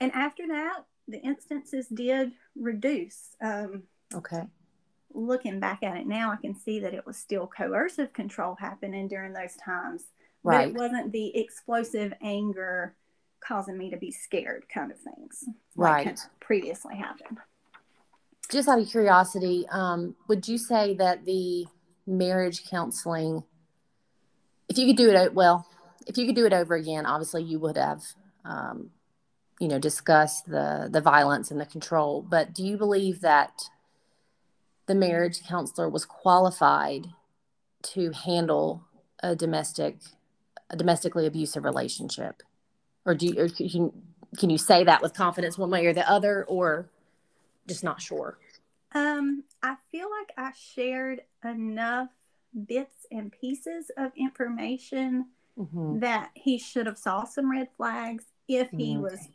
and 0.00 0.12
after 0.12 0.46
that, 0.48 0.84
the 1.08 1.20
instances 1.22 1.88
did 1.88 2.32
reduce. 2.54 3.36
Um, 3.40 3.84
Okay. 4.14 4.44
looking 5.12 5.60
back 5.60 5.82
at 5.82 5.96
it 5.96 6.06
now, 6.06 6.30
I 6.30 6.36
can 6.36 6.54
see 6.54 6.80
that 6.80 6.94
it 6.94 7.06
was 7.06 7.16
still 7.16 7.46
coercive 7.46 8.12
control 8.12 8.54
happening 8.58 9.08
during 9.08 9.32
those 9.32 9.56
times. 9.56 10.04
But 10.44 10.52
Right. 10.52 10.68
it 10.68 10.74
wasn't 10.74 11.12
the 11.12 11.36
explosive 11.36 12.12
anger 12.20 12.94
causing 13.40 13.76
me 13.78 13.90
to 13.90 13.96
be 13.96 14.10
scared 14.10 14.68
kind 14.68 14.90
of 14.90 14.98
things. 15.00 15.44
Right. 15.74 16.06
had 16.06 16.20
previously 16.40 16.96
happened. 16.96 17.38
Just 18.48 18.68
out 18.68 18.78
of 18.78 18.88
curiosity, 18.88 19.66
um, 19.70 20.14
would 20.28 20.46
you 20.46 20.56
say 20.56 20.94
that 20.94 21.24
the 21.24 21.66
marriage 22.06 22.64
counseling, 22.68 23.42
if 24.68 24.78
you 24.78 24.86
could 24.86 24.96
do 24.96 25.10
it, 25.10 25.34
well, 25.34 25.68
if 26.06 26.16
you 26.16 26.26
could 26.26 26.36
do 26.36 26.46
it 26.46 26.52
over 26.52 26.74
again, 26.74 27.04
obviously 27.06 27.42
you 27.42 27.58
would 27.58 27.76
have, 27.76 28.02
um, 28.44 28.90
you 29.58 29.68
know, 29.68 29.78
discuss 29.78 30.42
the 30.42 30.88
the 30.90 31.00
violence 31.00 31.50
and 31.50 31.60
the 31.60 31.66
control. 31.66 32.22
But 32.22 32.52
do 32.54 32.64
you 32.66 32.76
believe 32.76 33.20
that 33.22 33.70
the 34.86 34.94
marriage 34.94 35.42
counselor 35.46 35.88
was 35.88 36.04
qualified 36.04 37.06
to 37.82 38.10
handle 38.12 38.84
a 39.22 39.34
domestic, 39.34 39.96
a 40.70 40.76
domestically 40.76 41.26
abusive 41.26 41.64
relationship, 41.64 42.42
or 43.04 43.14
do 43.14 43.26
you, 43.26 43.40
or 43.40 43.48
can 43.48 43.66
you, 43.68 43.92
can 44.38 44.50
you 44.50 44.58
say 44.58 44.84
that 44.84 45.02
with 45.02 45.14
confidence 45.14 45.58
one 45.58 45.70
way 45.70 45.86
or 45.86 45.92
the 45.92 46.08
other, 46.08 46.44
or 46.44 46.88
just 47.66 47.82
not 47.82 48.00
sure? 48.00 48.38
Um, 48.92 49.44
I 49.62 49.76
feel 49.90 50.08
like 50.10 50.32
I 50.36 50.52
shared 50.56 51.22
enough 51.44 52.08
bits 52.66 53.06
and 53.10 53.32
pieces 53.32 53.90
of 53.96 54.12
information 54.16 55.26
Mm-hmm. 55.58 56.00
that 56.00 56.30
he 56.34 56.58
should 56.58 56.84
have 56.84 56.98
saw 56.98 57.24
some 57.24 57.50
red 57.50 57.68
flags 57.78 58.24
if 58.46 58.70
he 58.72 58.94
Mhm. 58.94 59.00
was 59.00 59.28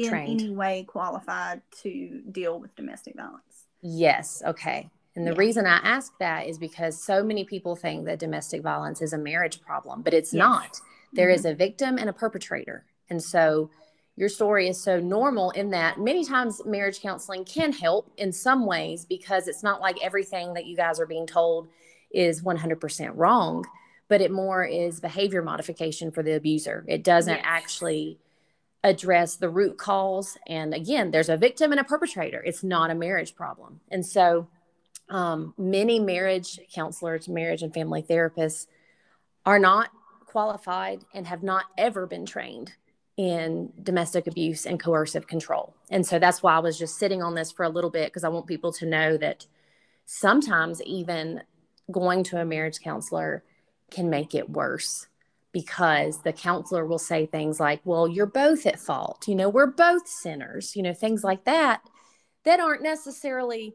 in 0.00 0.08
Trained. 0.08 0.40
any 0.40 0.50
way 0.50 0.82
qualified 0.84 1.60
to 1.82 2.22
deal 2.30 2.58
with 2.58 2.74
domestic 2.74 3.16
violence. 3.16 3.66
Yes. 3.82 4.42
Okay. 4.46 4.88
And 5.14 5.26
the 5.26 5.32
Yeah. 5.32 5.38
reason 5.38 5.66
I 5.66 5.76
ask 5.82 6.16
that 6.18 6.46
is 6.46 6.56
because 6.58 7.02
so 7.02 7.22
many 7.22 7.44
people 7.44 7.76
think 7.76 8.06
that 8.06 8.18
domestic 8.18 8.62
violence 8.62 9.02
is 9.02 9.12
a 9.12 9.18
marriage 9.18 9.60
problem, 9.60 10.00
but 10.02 10.14
it's 10.14 10.32
Yes. 10.32 10.38
not. 10.38 10.80
There 11.12 11.28
Mhm. 11.28 11.34
is 11.34 11.44
a 11.44 11.54
victim 11.54 11.98
and 11.98 12.08
a 12.08 12.12
perpetrator. 12.14 12.86
And 13.10 13.22
so 13.22 13.70
your 14.16 14.28
story 14.30 14.68
is 14.68 14.82
so 14.82 15.00
normal 15.00 15.50
in 15.50 15.70
that 15.70 15.98
many 15.98 16.24
times 16.24 16.64
marriage 16.64 17.00
counseling 17.00 17.44
can 17.44 17.72
help 17.72 18.10
in 18.16 18.32
some 18.32 18.64
ways 18.64 19.04
because 19.04 19.48
it's 19.48 19.62
not 19.62 19.80
like 19.82 20.02
everything 20.02 20.54
that 20.54 20.64
you 20.66 20.76
guys 20.76 20.98
are 20.98 21.06
being 21.06 21.26
told 21.26 21.68
is 22.10 22.42
100% 22.42 23.14
wrong, 23.16 23.64
but 24.08 24.20
it 24.22 24.30
more 24.30 24.64
is 24.64 25.00
behavior 25.00 25.42
modification 25.42 26.10
for 26.10 26.22
the 26.22 26.32
abuser. 26.32 26.84
It 26.88 27.04
doesn't 27.04 27.36
Yes. 27.36 27.44
actually 27.44 28.18
address 28.82 29.36
the 29.36 29.50
root 29.50 29.76
cause. 29.76 30.38
And 30.46 30.74
again, 30.74 31.10
there's 31.10 31.28
a 31.28 31.36
victim 31.36 31.72
and 31.72 31.80
a 31.80 31.84
perpetrator. 31.84 32.42
It's 32.44 32.62
not 32.62 32.90
a 32.90 32.94
marriage 32.94 33.34
problem. 33.34 33.80
And 33.90 34.04
so, 34.04 34.48
um, 35.08 35.54
many 35.58 35.98
marriage 35.98 36.60
counselors, 36.72 37.28
marriage 37.28 37.62
and 37.62 37.74
family 37.74 38.02
therapists 38.02 38.66
are 39.44 39.58
not 39.58 39.90
qualified 40.24 41.04
and 41.12 41.26
have 41.26 41.42
not 41.42 41.64
ever 41.76 42.06
been 42.06 42.24
trained 42.24 42.72
in 43.16 43.72
domestic 43.82 44.26
abuse 44.26 44.64
and 44.64 44.80
coercive 44.80 45.26
control. 45.26 45.74
And 45.90 46.06
so 46.06 46.18
that's 46.18 46.42
why 46.42 46.54
I 46.54 46.60
was 46.60 46.78
just 46.78 46.96
sitting 46.96 47.22
on 47.22 47.34
this 47.34 47.50
for 47.50 47.64
a 47.64 47.68
little 47.68 47.90
bit 47.90 48.06
because 48.06 48.24
I 48.24 48.28
want 48.28 48.46
people 48.46 48.72
to 48.74 48.86
know 48.86 49.16
that 49.16 49.46
sometimes 50.06 50.80
even 50.82 51.42
going 51.90 52.22
to 52.24 52.40
a 52.40 52.44
marriage 52.44 52.80
counselor 52.80 53.42
can 53.90 54.08
make 54.08 54.34
it 54.34 54.48
worse 54.48 55.08
because 55.52 56.22
the 56.22 56.32
counselor 56.32 56.86
will 56.86 56.98
say 56.98 57.26
things 57.26 57.58
like, 57.58 57.80
well, 57.84 58.06
you're 58.06 58.26
both 58.26 58.66
at 58.66 58.78
fault. 58.78 59.26
You 59.26 59.34
know, 59.34 59.48
we're 59.48 59.66
both 59.66 60.06
sinners, 60.06 60.76
you 60.76 60.82
know, 60.82 60.94
things 60.94 61.24
like 61.24 61.44
that 61.44 61.82
that 62.44 62.60
aren't 62.60 62.82
necessarily, 62.82 63.74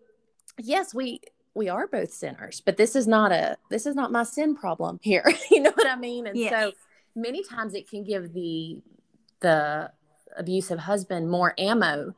yes, 0.58 0.94
we, 0.94 1.20
we 1.53 1.70
are 1.70 1.88
both 1.88 2.13
sinners, 2.13 2.62
but 2.65 2.77
this 2.77 2.96
is 2.96 3.08
not 3.08 3.32
a, 3.32 3.58
this 3.70 3.86
is 3.86 3.96
not 3.96 4.12
my 4.12 4.24
sin 4.24 4.55
problem 4.55 5.00
here. 5.01 5.25
you 5.51 5.62
know 5.62 5.72
what 5.75 5.88
I 5.88 5.96
mean? 5.96 6.27
And 6.27 6.38
Yes. 6.38 6.51
so 6.51 6.72
many 7.15 7.44
times 7.44 7.74
it 7.74 7.89
can 7.89 8.03
give 8.03 8.34
the, 8.34 8.82
the 9.41 9.91
abusive 10.38 10.79
husband 10.79 11.29
more 11.29 11.53
ammo 11.58 12.15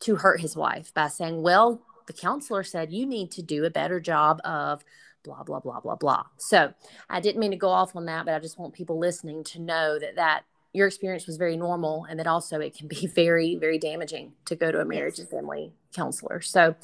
to 0.00 0.16
hurt 0.16 0.40
his 0.40 0.56
wife 0.56 0.92
by 0.92 1.08
saying, 1.08 1.42
well, 1.42 1.80
the 2.06 2.12
counselor 2.12 2.62
said 2.62 2.92
you 2.92 3.06
need 3.06 3.30
to 3.32 3.42
do 3.42 3.64
a 3.64 3.70
better 3.70 4.00
job 4.00 4.40
of 4.44 4.84
blah 5.26 5.42
blah 5.42 5.60
blah 5.60 5.80
blah 5.80 5.96
blah. 5.96 6.24
So 6.36 6.72
i 7.10 7.20
didn't 7.20 7.40
mean 7.40 7.50
to 7.50 7.56
go 7.56 7.68
off 7.68 7.96
on 7.96 8.06
that 8.06 8.24
but 8.24 8.34
i 8.34 8.38
just 8.38 8.58
want 8.58 8.74
people 8.74 8.98
listening 8.98 9.44
to 9.44 9.60
know 9.60 9.98
that 9.98 10.16
that 10.16 10.44
your 10.72 10.86
experience 10.86 11.26
was 11.26 11.36
very 11.36 11.56
normal 11.56 12.06
and 12.08 12.18
that 12.18 12.26
also 12.26 12.60
it 12.60 12.76
can 12.76 12.88
be 12.88 13.06
very 13.14 13.56
very 13.56 13.78
damaging 13.78 14.32
to 14.46 14.56
go 14.56 14.70
to 14.70 14.80
a 14.80 14.84
marriage 14.84 15.18
and 15.18 15.28
family 15.28 15.72
counselor. 15.94 16.40
So 16.40 16.74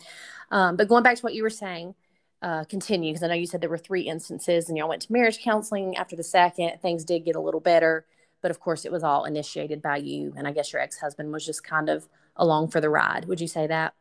um, 0.50 0.76
but 0.76 0.88
going 0.88 1.02
back 1.02 1.16
to 1.16 1.22
what 1.22 1.34
you 1.34 1.42
were 1.42 1.50
saying 1.50 1.94
uh, 2.42 2.64
continue 2.64 3.12
because 3.12 3.22
i 3.22 3.28
know 3.28 3.34
you 3.34 3.46
said 3.46 3.60
there 3.60 3.70
were 3.70 3.78
three 3.78 4.02
instances 4.02 4.68
and 4.68 4.76
y'all 4.76 4.88
went 4.88 5.02
to 5.02 5.12
marriage 5.12 5.38
counseling 5.40 5.96
after 5.96 6.16
the 6.16 6.24
second 6.24 6.80
things 6.82 7.04
did 7.04 7.24
get 7.24 7.36
a 7.36 7.40
little 7.40 7.60
better. 7.60 8.04
But 8.40 8.50
of 8.50 8.58
course 8.58 8.84
it 8.84 8.90
was 8.90 9.04
all 9.04 9.24
initiated 9.24 9.80
by 9.80 9.98
you 9.98 10.34
and 10.36 10.48
i 10.48 10.52
guess 10.52 10.72
your 10.72 10.82
ex-husband 10.82 11.32
was 11.32 11.46
just 11.46 11.62
kind 11.62 11.88
of 11.88 12.08
along 12.36 12.68
for 12.68 12.80
the 12.80 12.90
ride. 12.90 13.26
Would 13.26 13.40
you 13.40 13.48
say 13.48 13.66
that 13.66 13.94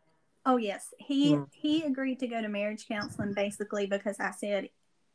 Oh 0.45 0.57
yes, 0.57 0.93
he 0.99 1.33
Mm. 1.35 1.47
he 1.51 1.83
agreed 1.83 2.19
to 2.19 2.27
go 2.27 2.41
to 2.41 2.47
marriage 2.49 2.87
counseling 2.87 3.33
basically 3.33 3.85
because 3.85 4.19
I 4.19 4.31
said 4.31 4.69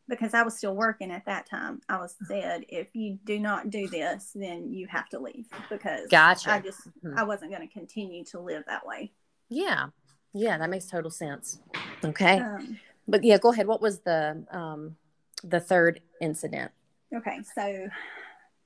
because 0.08 0.34
I 0.34 0.42
was 0.44 0.56
still 0.56 0.74
working 0.76 1.10
at 1.10 1.24
that 1.26 1.46
time. 1.46 1.80
I 1.88 1.98
was 1.98 2.14
said 2.28 2.64
if 2.68 2.94
you 2.94 3.18
do 3.24 3.40
not 3.40 3.70
do 3.70 3.88
this, 3.88 4.30
then 4.36 4.72
you 4.72 4.86
have 4.86 5.08
to 5.08 5.18
leave 5.18 5.48
because 5.68 6.08
Gotcha. 6.08 6.52
I 6.52 6.60
just 6.60 6.80
Mhm. 7.02 7.18
I 7.18 7.24
wasn't 7.24 7.50
going 7.50 7.66
to 7.66 7.72
continue 7.72 8.24
to 8.26 8.38
live 8.40 8.64
that 8.66 8.86
way. 8.86 9.12
Yeah. 9.48 9.88
Yeah, 10.32 10.58
that 10.58 10.70
makes 10.70 10.86
total 10.86 11.10
sense. 11.10 11.60
Okay. 12.04 12.38
Um, 12.40 12.78
But 13.08 13.24
yeah, 13.24 13.38
go 13.38 13.52
ahead. 13.52 13.66
What 13.66 13.80
was 13.80 14.00
the 14.00 14.44
um 14.50 14.96
the 15.42 15.60
third 15.60 16.00
incident? 16.20 16.72
okay, 17.14 17.42
so 17.54 17.88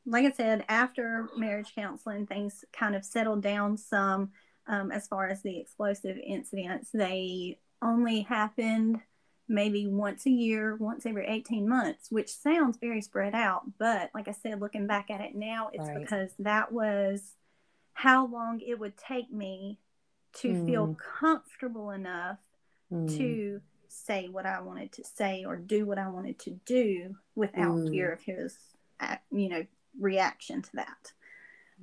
like 0.07 0.25
I 0.25 0.31
said, 0.33 0.65
after 0.69 1.29
marriage 1.37 1.75
counseling, 1.75 2.27
things 2.27 2.65
kind 2.73 2.95
of 2.97 3.05
settled 3.05 3.43
down 3.43 3.77
some 3.77 4.33
um, 4.67 4.91
as 4.93 5.07
far 5.07 5.29
as 5.29 5.43
the 5.43 5.59
explosive 5.59 6.17
incidents. 6.19 6.91
They 6.93 7.59
only 7.83 8.23
happened 8.23 9.01
maybe 9.49 9.87
once 9.87 10.27
a 10.27 10.31
year, 10.31 10.77
once 10.77 11.07
every 11.07 11.27
18 11.27 11.69
months, 11.69 12.11
which 12.11 12.31
sounds 12.33 12.79
very 12.79 13.01
spread 13.03 13.35
out. 13.35 13.63
But 13.79 14.11
like 14.15 14.29
I 14.29 14.33
said, 14.33 14.61
looking 14.61 14.87
back 14.87 15.11
at 15.11 15.21
it 15.21 15.35
now, 15.35 15.71
it's 15.73 15.89
Right. 15.89 16.01
because 16.01 16.31
that 16.39 16.71
was 16.73 17.35
how 17.95 18.27
long 18.27 18.61
it 18.61 18.79
would 18.79 18.97
take 18.97 19.33
me 19.33 19.79
to 20.35 20.55
feel 20.55 20.89
Mm. 20.89 20.97
comfortable 20.99 21.91
enough 21.91 22.39
Mm, 22.93 23.17
to 23.19 23.61
say 23.89 24.29
what 24.29 24.47
I 24.47 24.61
wanted 24.61 24.93
to 24.93 25.05
say 25.05 25.45
or 25.45 25.57
do 25.57 25.85
what 25.87 25.99
I 25.99 26.09
wanted 26.09 26.39
to 26.41 26.51
do 26.65 27.17
without 27.35 27.75
Mm. 27.77 27.91
fear 27.91 28.13
of 28.13 28.21
his, 28.23 28.57
uh, 29.01 29.17
you 29.33 29.49
know, 29.49 29.67
reaction 29.99 30.63
to 30.63 30.71
that. 30.77 31.13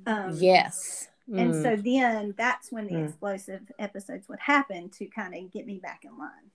Um, 0.06 0.34
yes. 0.38 1.08
And 1.30 1.52
Mm, 1.52 1.62
so 1.62 1.76
then 1.76 2.34
that's 2.38 2.72
when 2.72 2.86
the 2.86 2.94
Mm. 2.94 3.08
explosive 3.08 3.70
episodes 3.78 4.28
would 4.28 4.40
happen 4.40 4.88
to 4.90 5.06
kind 5.06 5.34
of 5.34 5.52
get 5.52 5.66
me 5.66 5.78
back 5.78 6.04
in 6.04 6.16
line. 6.18 6.50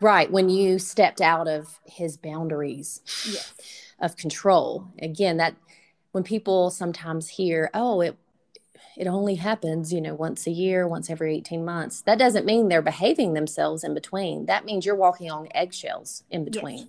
right 0.00 0.30
when 0.30 0.48
you 0.48 0.78
stepped 0.78 1.20
out 1.20 1.48
of 1.48 1.80
his 1.84 2.16
boundaries 2.16 3.00
Yes. 3.28 3.52
of 3.98 4.16
control. 4.16 4.86
Again, 5.00 5.36
that 5.38 5.56
when 6.12 6.22
people 6.22 6.70
sometimes 6.70 7.28
hear, 7.30 7.70
"Oh, 7.74 8.00
it 8.00 8.16
it 8.96 9.08
only 9.08 9.34
happens, 9.34 9.92
you 9.92 10.00
know, 10.00 10.14
once 10.14 10.46
a 10.46 10.52
year, 10.52 10.86
once 10.86 11.10
every 11.10 11.34
18 11.34 11.64
months." 11.64 12.00
That 12.02 12.16
doesn't 12.20 12.46
mean 12.46 12.68
they're 12.68 12.80
behaving 12.82 13.32
themselves 13.34 13.82
in 13.82 13.92
between. 13.94 14.46
That 14.46 14.64
means 14.64 14.86
you're 14.86 14.94
walking 14.94 15.28
on 15.30 15.48
eggshells 15.52 16.22
in 16.30 16.44
between. 16.44 16.78
Yes. 16.78 16.86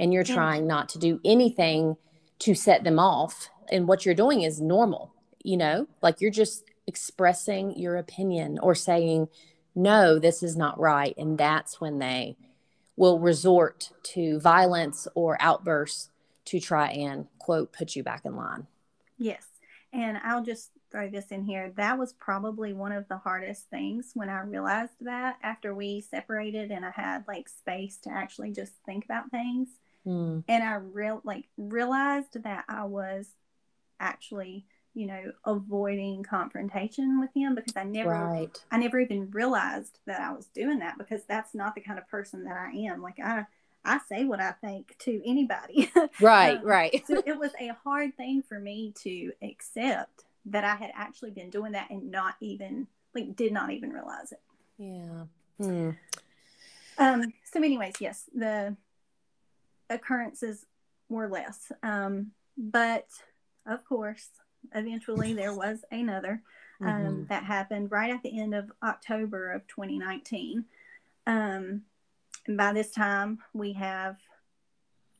and 0.00 0.12
you're 0.12 0.20
And- 0.20 0.28
trying 0.30 0.66
not 0.66 0.88
to 0.90 0.98
do 0.98 1.20
anything 1.24 1.96
to 2.40 2.54
set 2.54 2.84
them 2.84 2.98
off 3.00 3.48
and 3.72 3.88
what 3.88 4.04
you're 4.06 4.14
doing 4.14 4.42
is 4.42 4.60
normal 4.60 5.10
you 5.48 5.56
know 5.56 5.86
like 6.02 6.20
you're 6.20 6.30
just 6.30 6.64
expressing 6.86 7.76
your 7.78 7.96
opinion 7.96 8.58
or 8.62 8.74
saying 8.74 9.28
no 9.74 10.18
this 10.18 10.42
is 10.42 10.56
not 10.56 10.78
right 10.78 11.14
and 11.16 11.38
that's 11.38 11.80
when 11.80 11.98
they 11.98 12.36
will 12.96 13.18
resort 13.18 13.90
to 14.02 14.40
violence 14.40 15.06
or 15.14 15.36
outbursts 15.40 16.10
to 16.44 16.58
try 16.58 16.88
and 16.88 17.26
quote 17.38 17.72
put 17.72 17.94
you 17.94 18.02
back 18.02 18.24
in 18.24 18.34
line 18.36 18.66
Yes. 19.18 19.44
And 19.92 20.18
I'll 20.22 20.44
just 20.44 20.70
throw 20.90 21.10
this 21.10 21.26
in 21.26 21.44
here. 21.44 21.72
That 21.76 21.98
was 21.98 22.12
probably 22.14 22.72
one 22.72 22.92
of 22.92 23.08
the 23.08 23.18
hardest 23.18 23.68
things 23.68 24.12
when 24.14 24.28
I 24.28 24.40
realized 24.40 24.92
that 25.00 25.36
after 25.42 25.74
we 25.74 26.00
separated 26.00 26.70
and 26.70 26.84
I 26.84 26.92
had 26.94 27.24
like 27.26 27.48
space 27.48 27.98
to 28.04 28.10
actually 28.10 28.52
just 28.52 28.72
think 28.86 29.04
about 29.04 29.30
things. 29.30 29.68
Mm, 30.06 30.44
And 30.48 30.62
I 30.62 30.74
real 30.76 31.20
like 31.24 31.48
realized 31.56 32.42
that 32.42 32.64
I 32.68 32.84
was 32.84 33.28
actually, 34.00 34.66
you 34.98 35.06
know, 35.06 35.30
avoiding 35.44 36.24
confrontation 36.24 37.20
with 37.20 37.30
him 37.32 37.54
because 37.54 37.76
I 37.76 37.84
never 37.84 38.10
right 38.10 38.60
I 38.72 38.78
never 38.78 38.98
even 38.98 39.30
realized 39.30 40.00
that 40.06 40.20
I 40.20 40.32
was 40.32 40.46
doing 40.46 40.80
that 40.80 40.98
because 40.98 41.22
that's 41.22 41.54
not 41.54 41.76
the 41.76 41.80
kind 41.80 42.00
of 42.00 42.08
person 42.08 42.42
that 42.44 42.56
I 42.56 42.70
am. 42.70 43.00
Like 43.00 43.20
I 43.20 43.46
I 43.84 44.00
say 44.08 44.24
what 44.24 44.40
I 44.40 44.50
think 44.50 44.96
to 45.00 45.22
anybody. 45.24 45.92
right 46.20 46.58
Um, 46.58 46.64
right 46.64 47.04
so 47.06 47.22
it 47.24 47.38
was 47.38 47.52
a 47.60 47.68
hard 47.84 48.16
thing 48.16 48.42
for 48.42 48.58
me 48.58 48.92
to 49.04 49.30
accept 49.40 50.24
that 50.46 50.64
I 50.64 50.74
had 50.74 50.90
actually 50.96 51.30
been 51.30 51.50
doing 51.50 51.72
that 51.72 51.90
and 51.90 52.10
not 52.10 52.34
even 52.40 52.88
like 53.14 53.36
did 53.36 53.52
not 53.52 53.70
even 53.70 53.90
realize 53.90 54.32
it. 54.32 54.40
Yeah. 54.78 55.24
Hmm. 55.64 55.90
Um, 56.98 57.32
so, 57.44 57.62
anyways, 57.62 57.94
yes, 58.00 58.24
the 58.34 58.76
occurrences 59.88 60.66
were 61.08 61.28
less. 61.28 61.70
Um, 61.84 62.32
but 62.56 63.06
of 63.64 63.84
course, 63.84 64.30
eventually 64.74 65.32
there 65.32 65.54
was 65.54 65.84
another 65.90 66.42
um, 66.80 66.88
mm-hmm. 66.88 67.24
that 67.28 67.44
happened 67.44 67.90
right 67.90 68.12
at 68.12 68.22
the 68.22 68.38
end 68.40 68.54
of 68.54 68.70
October 68.82 69.52
of 69.52 69.66
2019. 69.66 70.64
Um, 71.26 71.82
and 72.46 72.56
by 72.56 72.72
this 72.72 72.90
time, 72.90 73.38
we 73.52 73.72
have 73.74 74.16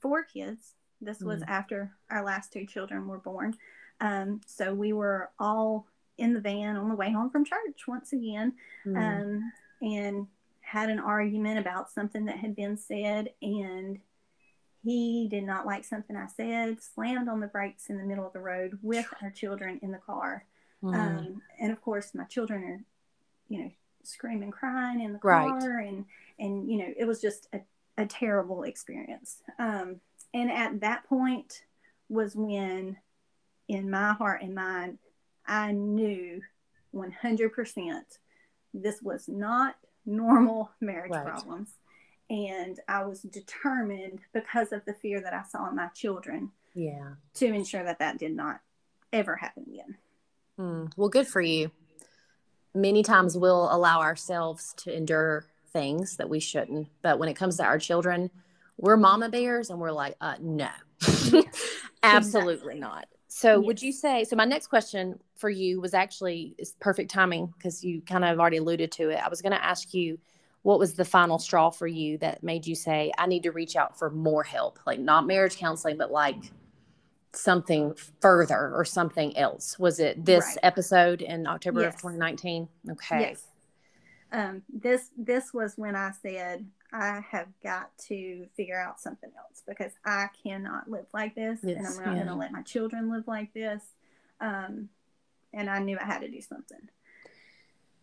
four 0.00 0.22
kids. 0.22 0.74
This 1.00 1.20
was 1.20 1.40
mm-hmm. 1.40 1.50
after 1.50 1.92
our 2.10 2.24
last 2.24 2.52
two 2.52 2.66
children 2.66 3.06
were 3.06 3.18
born. 3.18 3.54
Um, 4.00 4.40
so 4.46 4.74
we 4.74 4.92
were 4.92 5.30
all 5.38 5.86
in 6.16 6.34
the 6.34 6.40
van 6.40 6.76
on 6.76 6.88
the 6.88 6.96
way 6.96 7.12
home 7.12 7.30
from 7.30 7.44
church 7.44 7.86
once 7.86 8.12
again 8.12 8.54
mm-hmm. 8.84 8.96
um, 8.96 9.52
and 9.80 10.26
had 10.60 10.90
an 10.90 10.98
argument 10.98 11.58
about 11.58 11.90
something 11.90 12.24
that 12.26 12.36
had 12.36 12.54
been 12.54 12.76
said. 12.76 13.30
And 13.42 13.98
he 14.88 15.28
did 15.28 15.44
not 15.44 15.66
like 15.66 15.84
something 15.84 16.16
I 16.16 16.28
said, 16.34 16.82
slammed 16.82 17.28
on 17.28 17.40
the 17.40 17.46
brakes 17.46 17.90
in 17.90 17.98
the 17.98 18.04
middle 18.04 18.26
of 18.26 18.32
the 18.32 18.40
road 18.40 18.78
with 18.82 19.06
our 19.22 19.30
children 19.30 19.78
in 19.82 19.92
the 19.92 19.98
car. 19.98 20.44
Mm. 20.82 20.94
Um, 20.94 21.42
and 21.60 21.72
of 21.72 21.82
course, 21.82 22.14
my 22.14 22.24
children 22.24 22.64
are, 22.64 22.80
you 23.48 23.64
know, 23.64 23.70
screaming, 24.02 24.50
crying 24.50 25.00
in 25.02 25.12
the 25.12 25.18
car, 25.18 25.78
and 25.80 26.06
and 26.38 26.70
you 26.70 26.78
know, 26.78 26.94
it 26.96 27.04
was 27.04 27.20
just 27.20 27.48
a, 27.52 27.60
a 27.98 28.06
terrible 28.06 28.62
experience. 28.62 29.42
Um, 29.58 30.00
and 30.32 30.50
at 30.50 30.80
that 30.80 31.04
point 31.04 31.64
was 32.08 32.34
when, 32.34 32.96
in 33.68 33.90
my 33.90 34.12
heart 34.12 34.42
and 34.42 34.54
mind, 34.54 34.98
I 35.46 35.72
knew 35.72 36.40
100% 36.94 38.00
this 38.74 39.02
was 39.02 39.28
not 39.28 39.76
normal 40.06 40.70
marriage 40.80 41.10
right. 41.10 41.26
problems. 41.26 41.70
And 42.30 42.78
I 42.88 43.04
was 43.04 43.22
determined 43.22 44.20
because 44.32 44.72
of 44.72 44.84
the 44.84 44.92
fear 44.92 45.20
that 45.20 45.32
I 45.32 45.42
saw 45.44 45.68
in 45.68 45.76
my 45.76 45.88
children. 45.88 46.50
Yeah. 46.74 47.14
To 47.34 47.46
ensure 47.46 47.82
that 47.82 47.98
that 47.98 48.18
did 48.18 48.32
not 48.32 48.60
ever 49.12 49.36
happen 49.36 49.64
again. 49.68 49.96
Mm, 50.58 50.92
well, 50.96 51.08
good 51.08 51.26
for 51.26 51.40
you. 51.40 51.70
Many 52.74 53.02
times 53.02 53.36
we'll 53.36 53.72
allow 53.74 54.00
ourselves 54.00 54.74
to 54.78 54.94
endure 54.94 55.46
things 55.72 56.16
that 56.16 56.28
we 56.28 56.40
shouldn't, 56.40 56.88
but 57.02 57.18
when 57.18 57.28
it 57.28 57.34
comes 57.34 57.56
to 57.56 57.64
our 57.64 57.78
children, 57.78 58.30
we're 58.76 58.96
mama 58.96 59.28
bears 59.28 59.70
and 59.70 59.80
we're 59.80 59.92
like, 59.92 60.16
uh, 60.20 60.36
no, 60.40 60.68
absolutely 62.02 62.52
exactly. 62.52 62.80
not. 62.80 63.06
So, 63.28 63.58
yes. 63.58 63.66
would 63.66 63.82
you 63.82 63.92
say? 63.92 64.24
So, 64.24 64.36
my 64.36 64.44
next 64.44 64.68
question 64.68 65.18
for 65.36 65.50
you 65.50 65.80
was 65.80 65.94
actually 65.94 66.54
is 66.58 66.74
perfect 66.80 67.10
timing 67.10 67.52
because 67.56 67.84
you 67.84 68.00
kind 68.00 68.24
of 68.24 68.38
already 68.40 68.56
alluded 68.56 68.90
to 68.92 69.10
it. 69.10 69.20
I 69.22 69.28
was 69.28 69.42
going 69.42 69.52
to 69.52 69.62
ask 69.62 69.92
you, 69.92 70.18
what 70.62 70.78
was 70.78 70.94
the 70.94 71.04
final 71.04 71.38
straw 71.38 71.70
for 71.70 71.86
you 71.86 72.18
that 72.18 72.42
made 72.42 72.66
you 72.66 72.74
say, 72.74 73.12
I 73.16 73.26
need 73.26 73.44
to 73.44 73.52
reach 73.52 73.76
out 73.76 73.98
for 73.98 74.10
more 74.10 74.42
help, 74.42 74.78
like 74.86 74.98
not 74.98 75.26
marriage 75.26 75.56
counseling, 75.56 75.96
but 75.96 76.10
like 76.10 76.36
something 77.32 77.94
further 78.20 78.72
or 78.74 78.84
something 78.84 79.36
else? 79.36 79.78
Was 79.78 80.00
it 80.00 80.24
this 80.24 80.44
right. 80.44 80.58
episode 80.62 81.22
in 81.22 81.46
October 81.46 81.82
yes. 81.82 81.94
of 81.94 82.00
2019? 82.00 82.68
Okay. 82.90 83.20
Yes. 83.20 83.44
Um, 84.30 84.62
this 84.68 85.08
this 85.16 85.54
was 85.54 85.78
when 85.78 85.96
I 85.96 86.12
said 86.20 86.66
I 86.92 87.20
have 87.30 87.48
got 87.62 87.96
to 88.08 88.46
figure 88.56 88.80
out 88.80 89.00
something 89.00 89.30
else 89.38 89.62
because 89.66 89.92
I 90.04 90.28
cannot 90.42 90.90
live 90.90 91.06
like 91.12 91.34
this, 91.34 91.62
and 91.62 91.78
I'm 91.78 91.96
not 91.96 92.06
yeah. 92.06 92.14
going 92.14 92.26
to 92.26 92.34
let 92.34 92.52
my 92.52 92.62
children 92.62 93.10
live 93.10 93.26
like 93.26 93.52
this. 93.54 93.82
Um, 94.40 94.88
and 95.52 95.68
I 95.68 95.78
knew 95.78 95.98
I 95.98 96.04
had 96.04 96.20
to 96.20 96.28
do 96.28 96.40
something. 96.40 96.88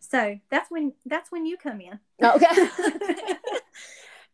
So 0.08 0.38
that's 0.50 0.70
when 0.70 0.92
that's 1.04 1.30
when 1.32 1.46
you 1.46 1.56
come 1.56 1.80
in. 1.80 1.98
Okay. 2.22 2.46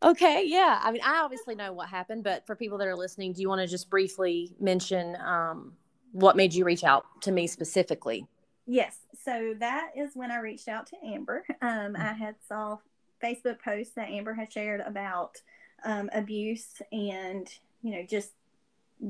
Okay, 0.02 0.44
yeah. 0.46 0.80
I 0.82 0.90
mean, 0.90 1.02
I 1.04 1.20
obviously 1.22 1.54
know 1.54 1.72
what 1.72 1.88
happened, 1.88 2.24
but 2.24 2.44
for 2.44 2.56
people 2.56 2.76
that 2.78 2.88
are 2.88 2.96
listening, 2.96 3.32
do 3.32 3.40
you 3.40 3.48
want 3.48 3.60
to 3.60 3.68
just 3.68 3.88
briefly 3.88 4.52
mention 4.58 5.16
um, 5.24 5.74
what 6.10 6.34
made 6.36 6.52
you 6.52 6.64
reach 6.64 6.82
out 6.82 7.04
to 7.22 7.30
me 7.30 7.46
specifically? 7.46 8.26
Yes. 8.66 8.98
So 9.24 9.54
that 9.60 9.90
is 9.96 10.10
when 10.14 10.32
I 10.32 10.40
reached 10.40 10.68
out 10.68 10.86
to 10.88 10.96
Amber. 11.04 11.44
Um, 11.60 11.94
I 11.96 12.12
had 12.12 12.34
saw 12.48 12.78
Facebook 13.22 13.60
posts 13.60 13.94
that 13.94 14.10
Amber 14.10 14.34
had 14.34 14.52
shared 14.52 14.80
about 14.80 15.40
um, 15.84 16.10
abuse 16.12 16.82
and 16.90 17.48
you 17.82 17.92
know 17.92 18.04
just 18.08 18.30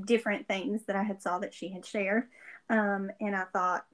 different 0.06 0.48
things 0.48 0.82
that 0.86 0.96
I 0.96 1.02
had 1.02 1.22
saw 1.22 1.38
that 1.38 1.54
she 1.54 1.68
had 1.68 1.86
shared, 1.86 2.24
um, 2.68 3.10
and 3.20 3.34
I 3.34 3.44
thought 3.44 3.86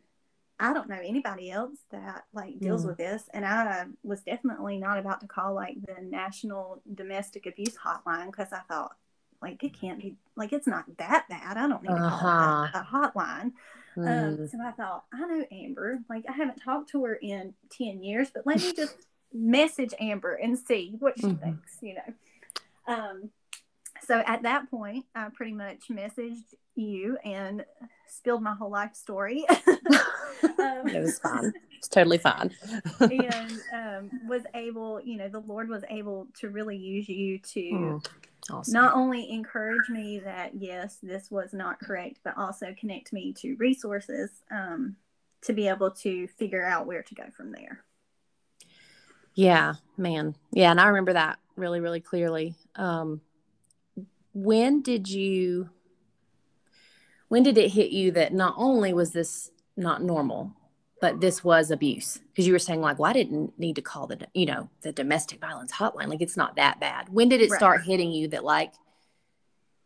I 0.61 0.73
don't 0.73 0.89
know 0.89 0.99
anybody 1.03 1.51
else 1.51 1.79
that 1.91 2.25
like 2.33 2.59
deals 2.59 2.85
mm. 2.85 2.89
with 2.89 2.99
this, 2.99 3.25
and 3.33 3.45
I 3.47 3.87
was 4.03 4.23
definitely 4.23 4.79
not 4.79 4.99
about 4.99 5.21
to 5.21 5.27
call 5.27 5.55
like 5.55 5.77
the 5.81 6.03
National 6.03 6.83
Domestic 6.93 7.47
Abuse 7.47 7.77
Hotline 7.77 8.27
because 8.27 8.53
I 8.53 8.61
thought 8.69 8.97
like 9.41 9.63
it 9.63 9.79
can't 9.79 10.01
be 10.01 10.17
like 10.37 10.53
it's 10.53 10.67
not 10.67 10.85
that 10.99 11.27
bad. 11.29 11.57
I 11.57 11.69
don't 11.69 11.83
need 11.83 11.91
to 11.91 11.95
uh-huh. 11.95 12.69
a 12.75 12.87
hotline. 12.91 13.53
Um, 13.97 14.05
mm. 14.05 14.39
Um, 14.41 14.49
so 14.49 14.59
I 14.65 14.73
thought 14.73 15.05
I 15.13 15.21
know 15.21 15.45
Amber. 15.53 16.01
Like 16.09 16.25
I 16.29 16.33
haven't 16.33 16.61
talked 16.61 16.91
to 16.91 17.05
her 17.05 17.15
in 17.15 17.55
ten 17.71 18.03
years, 18.03 18.31
but 18.35 18.47
let 18.47 18.61
me 18.61 18.73
just 18.73 18.97
message 19.33 19.95
Amber 20.01 20.35
and 20.35 20.59
see 20.59 20.97
what 20.99 21.19
she 21.19 21.27
mm-hmm. 21.27 21.43
thinks. 21.43 21.79
You 21.81 21.95
know. 21.95 22.95
Um, 22.95 23.31
so 24.09 24.23
at 24.27 24.43
that 24.45 24.71
point, 24.71 25.05
I 25.15 25.29
pretty 25.35 25.53
much 25.53 25.89
messaged 25.91 26.55
you 26.75 27.19
and 27.27 27.63
spilled 28.07 28.43
my 28.43 28.55
whole 28.55 28.71
life 28.71 28.95
story. 28.95 29.45
um, 29.67 30.89
it 30.89 31.03
was 31.03 31.19
fine. 31.19 31.53
It's 31.77 31.89
totally 31.89 32.17
fine. 32.17 32.51
and 33.01 33.53
um, 33.75 34.11
was 34.27 34.45
able, 34.55 34.99
you 35.03 35.19
know, 35.19 35.29
the 35.29 35.41
Lord 35.41 35.69
was 35.69 35.85
able 35.91 36.27
to 36.41 36.49
really 36.49 36.79
use 36.79 37.07
you 37.07 37.39
to 37.39 37.61
mm, 37.61 38.07
awesome. 38.51 38.73
not 38.73 38.95
only 38.95 39.31
encourage 39.31 39.91
me 39.91 40.21
that, 40.21 40.53
yes, 40.55 40.97
this 41.03 41.31
was 41.31 41.53
not 41.53 41.79
correct, 41.79 42.21
but 42.25 42.33
also 42.39 42.75
connect 42.81 43.13
me 43.13 43.35
to 43.35 43.57
resources 43.57 44.31
um, 44.51 44.97
to 45.43 45.53
be 45.53 45.69
able 45.69 45.91
to 45.91 46.27
figure 46.29 46.65
out 46.65 46.87
where 46.87 47.03
to 47.03 47.15
go 47.15 47.25
from 47.37 47.53
there. 47.53 47.85
Yeah, 49.35 49.75
man. 49.99 50.35
Yeah. 50.51 50.71
And 50.71 50.81
I 50.81 50.87
remember 50.87 51.13
that 51.13 51.39
really, 51.57 51.81
really 51.81 52.01
clearly. 52.01 52.55
Um, 52.75 53.21
when 54.45 54.83
did 54.83 55.09
you 55.09 55.71
when 57.29 57.43
did 57.43 57.59
it 57.59 57.73
hit 57.73 57.91
you 57.91 58.11
that 58.13 58.33
not 58.33 58.55
only 58.57 58.93
was 58.93 59.13
this 59.13 59.51
not 59.77 60.03
normal 60.03 60.53
but 61.01 61.21
this 61.21 61.45
was 61.45 61.71
abuse? 61.71 62.19
Because 62.29 62.47
you 62.47 62.53
were 62.53 62.59
saying 62.59 62.81
like 62.81 62.99
well 62.99 63.11
i 63.11 63.13
didn't 63.13 63.59
need 63.59 63.77
to 63.77 63.83
call 63.83 64.07
the 64.07 64.27
you 64.35 64.47
know 64.47 64.71
the 64.83 64.93
domestic 64.93 65.41
violence 65.41 65.73
hotline. 65.73 66.09
Like 66.09 66.23
it's 66.23 66.37
not 66.37 66.57
that 66.57 66.81
bad. 66.81 67.09
When 67.11 67.29
did 67.29 67.41
it 67.41 67.51
right. 67.51 67.59
start 67.59 67.83
hitting 67.83 68.13
you 68.13 68.29
that 68.29 68.45
like 68.45 68.73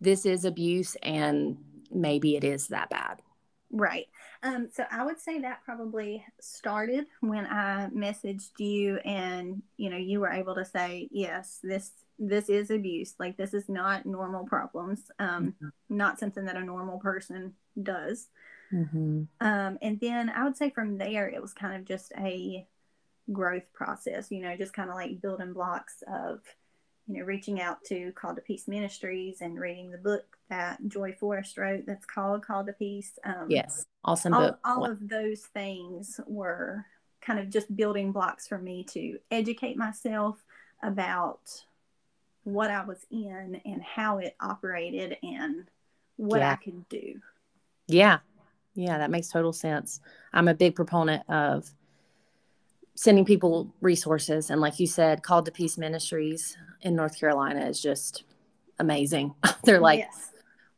this 0.01 0.27
is 0.27 0.45
abuse 0.45 0.97
and 1.03 1.59
maybe 1.91 2.37
it 2.37 2.45
is 2.45 2.69
that 2.69 2.91
bad? 2.91 3.23
Right 3.71 4.07
um, 4.43 4.69
so 4.73 4.85
i 4.91 5.05
would 5.05 5.21
say 5.21 5.41
that 5.41 5.65
probably 5.65 6.25
started 6.41 7.07
when 7.21 7.47
i 7.47 7.89
messaged 7.95 8.59
you 8.59 8.97
and 9.05 9.63
you 9.77 9.91
know 9.91 9.97
you 9.97 10.21
were 10.21 10.31
able 10.31 10.55
to 10.55 10.65
say 10.65 11.09
yes 11.11 11.61
this 11.63 11.93
this 12.23 12.49
is 12.49 12.71
abuse. 12.71 13.15
Like 13.19 13.37
this 13.37 13.53
is 13.53 13.69
not 13.69 14.07
normal 14.07 14.45
problems. 14.45 15.11
Um, 15.19 15.55
mm-hmm. 15.63 15.69
not 15.97 16.19
something 16.19 16.45
that 16.45 16.57
a 16.57 16.65
normal 16.65 16.99
person 16.99 17.55
does. 17.83 18.29
Mm-hmm. 18.73 19.25
Um, 19.41 19.79
and 19.83 20.01
then 20.01 20.31
I 20.31 20.45
would 20.45 20.57
say 20.57 20.71
from 20.71 20.99
there 20.99 21.29
it 21.29 21.43
was 21.43 21.53
kind 21.53 21.75
of 21.75 21.85
just 21.85 22.13
a 22.19 22.67
growth 23.33 23.73
process. 23.73 24.31
You 24.31 24.41
know, 24.41 24.57
just 24.57 24.73
kind 24.73 24.89
of 24.89 24.97
like 24.97 25.21
building 25.21 25.53
blocks 25.53 26.03
of 26.07 26.41
you 27.07 27.19
know 27.19 27.25
reaching 27.25 27.61
out 27.61 27.83
to 27.85 28.13
Called 28.13 28.37
to 28.37 28.43
Peace 28.43 28.69
Ministries 28.69 29.41
and 29.41 29.59
reading 29.59 29.91
the 29.91 29.99
book 29.99 30.37
that 30.51 30.79
Joy 30.87 31.13
Forrest 31.19 31.59
wrote 31.59 31.87
that's 31.87 32.07
called 32.07 32.45
Called 32.45 32.67
to 32.67 32.73
Peace. 32.73 33.19
Um, 33.25 33.47
yes, 33.49 33.85
awesome 34.05 34.35
all, 34.35 34.41
book. 34.41 34.59
All 34.65 34.85
of 34.85 35.09
those 35.09 35.43
things 35.43 36.21
were 36.27 36.87
kind 37.21 37.39
of 37.39 37.49
just 37.51 37.75
building 37.75 38.13
blocks 38.13 38.49
for 38.49 38.59
me 38.59 38.85
to 38.85 39.19
educate 39.31 39.77
myself 39.77 40.43
about 40.83 41.41
what 42.45 42.71
I 42.71 42.85
was 42.85 43.07
in 43.11 43.61
and 43.65 43.83
how 43.83 44.19
it 44.19 44.35
operated 44.41 45.17
and 45.23 45.69
what 46.17 46.41
yeah. 46.41 46.53
I 46.53 46.57
could 46.57 46.89
do. 46.89 47.21
Yeah. 47.87 48.19
Yeah, 48.75 48.99
that 48.99 49.11
makes 49.11 49.29
total 49.29 49.53
sense. 49.53 50.01
I'm 50.33 50.49
a 50.49 50.55
big 50.55 50.75
proponent 50.75 51.29
of 51.29 51.71
sending 52.95 53.25
people 53.25 53.73
resources. 53.81 54.51
And 54.51 54.61
like 54.61 54.79
you 54.79 54.87
said, 54.87 55.23
Called 55.23 55.47
to 55.47 55.53
Peace 55.53 55.79
Ministries 55.79 56.57
in 56.83 56.95
North 56.95 57.19
Carolina 57.19 57.67
is 57.67 57.81
just 57.81 58.25
amazing. 58.79 59.35
They're 59.65 59.81
like 59.81 60.01
yes. 60.01 60.31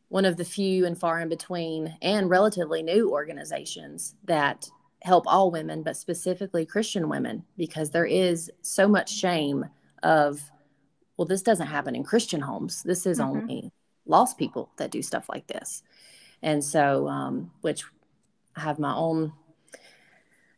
one 0.08 0.24
of 0.24 0.36
the 0.36 0.44
few 0.44 0.86
and 0.86 0.98
far 0.98 1.20
in 1.20 1.28
between 1.28 1.96
and 2.02 2.30
relatively 2.30 2.82
new 2.82 3.10
organizations 3.10 4.14
that 4.24 4.68
help 5.02 5.24
all 5.26 5.50
women, 5.50 5.82
but 5.82 5.96
specifically 5.96 6.64
Christian 6.64 7.08
women, 7.08 7.44
because 7.56 7.90
there 7.90 8.06
is 8.06 8.50
so 8.62 8.88
much 8.88 9.12
shame 9.12 9.66
of 10.02 10.40
well, 11.16 11.26
this 11.26 11.42
doesn't 11.42 11.68
happen 11.68 11.94
in 11.94 12.02
Christian 12.02 12.40
homes. 12.40 12.82
This 12.82 13.06
is 13.06 13.18
mm-hmm. 13.18 13.38
only 13.38 13.72
lost 14.06 14.38
people 14.38 14.70
that 14.78 14.90
do 14.90 15.02
stuff 15.02 15.28
like 15.28 15.46
this. 15.46 15.82
And 16.42 16.62
so, 16.62 17.08
um, 17.08 17.52
which 17.60 17.84
have 18.56 18.78
my 18.78 18.94
own 18.94 19.32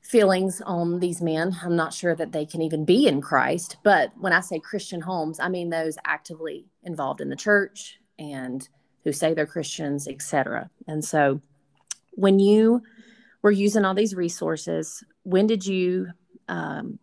feelings 0.07 0.61
on 0.65 1.01
these 1.01 1.21
men. 1.21 1.57
I'm 1.63 1.77
not 1.77 1.93
sure 1.93 2.15
that 2.15 2.33
they 2.33 2.47
can 2.47 2.63
even 2.63 2.85
be 2.85 3.09
in 3.09 3.21
Christ. 3.21 3.77
But 3.83 4.13
when 4.19 4.33
I 4.33 4.41
say 4.41 4.59
Christian 4.59 5.01
homes, 5.01 5.41
I 5.41 5.49
mean 5.49 5.71
those 5.71 5.99
actively 6.05 6.67
involved 6.85 7.21
in 7.21 7.29
the 7.29 7.37
church 7.37 7.99
and 8.19 8.67
who 9.05 9.13
say 9.13 9.35
they're 9.35 9.47
Christians, 9.47 10.09
etc. 10.09 10.71
And 10.87 11.05
so 11.05 11.41
when 12.13 12.39
you 12.39 12.83
were 13.43 13.51
using 13.51 13.85
all 13.85 13.95
these 13.95 14.15
resources, 14.15 15.05
when 15.25 15.47
did 15.47 15.67
you 15.67 16.09
um, 16.49 16.99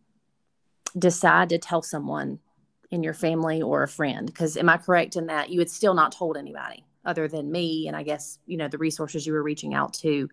decide 0.97 1.49
to 1.49 1.57
tell 1.57 1.81
someone 1.81 2.39
in 2.89 3.03
your 3.03 3.13
family 3.13 3.61
or 3.61 3.83
a 3.83 3.87
friend? 3.87 4.27
Because 4.27 4.57
am 4.57 4.69
I 4.69 4.77
correct 4.77 5.15
in 5.15 5.27
that 5.27 5.49
you 5.49 5.59
had 5.59 5.69
still 5.69 5.93
not 5.93 6.13
told 6.13 6.37
anybody 6.37 6.85
other 7.05 7.27
than 7.27 7.51
me 7.51 7.87
and 7.87 7.97
I 7.97 8.03
guess, 8.03 8.39
you 8.45 8.57
know, 8.57 8.69
the 8.69 8.77
resources 8.77 9.27
you 9.27 9.33
were 9.33 9.43
reaching 9.43 9.73
out 9.73 9.93
to, 9.95 10.29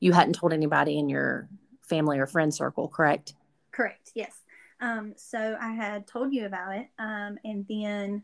you 0.00 0.12
hadn't 0.12 0.34
told 0.34 0.52
anybody 0.52 0.98
in 0.98 1.08
your 1.08 1.48
family 1.88 2.18
or 2.18 2.26
friend 2.26 2.52
circle, 2.52 2.88
correct? 2.88 3.34
Correct. 3.72 4.12
Yes. 4.14 4.34
Um, 4.80 5.14
so 5.16 5.56
I 5.60 5.72
had 5.72 6.06
told 6.06 6.32
you 6.32 6.46
about 6.46 6.76
it. 6.76 6.88
Um, 6.98 7.38
and 7.44 7.66
then, 7.68 8.22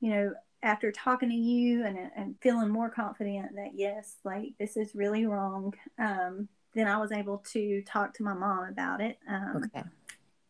you 0.00 0.10
know, 0.10 0.34
after 0.62 0.92
talking 0.92 1.30
to 1.30 1.34
you 1.34 1.84
and, 1.84 1.98
and 2.16 2.36
feeling 2.40 2.68
more 2.68 2.90
confident 2.90 3.54
that 3.54 3.72
yes, 3.74 4.16
like 4.24 4.52
this 4.58 4.76
is 4.76 4.94
really 4.94 5.26
wrong, 5.26 5.74
um, 5.98 6.48
then 6.74 6.86
I 6.86 6.98
was 6.98 7.12
able 7.12 7.38
to 7.52 7.82
talk 7.82 8.14
to 8.14 8.22
my 8.22 8.34
mom 8.34 8.68
about 8.68 9.00
it. 9.00 9.18
Um, 9.28 9.70
okay. 9.74 9.86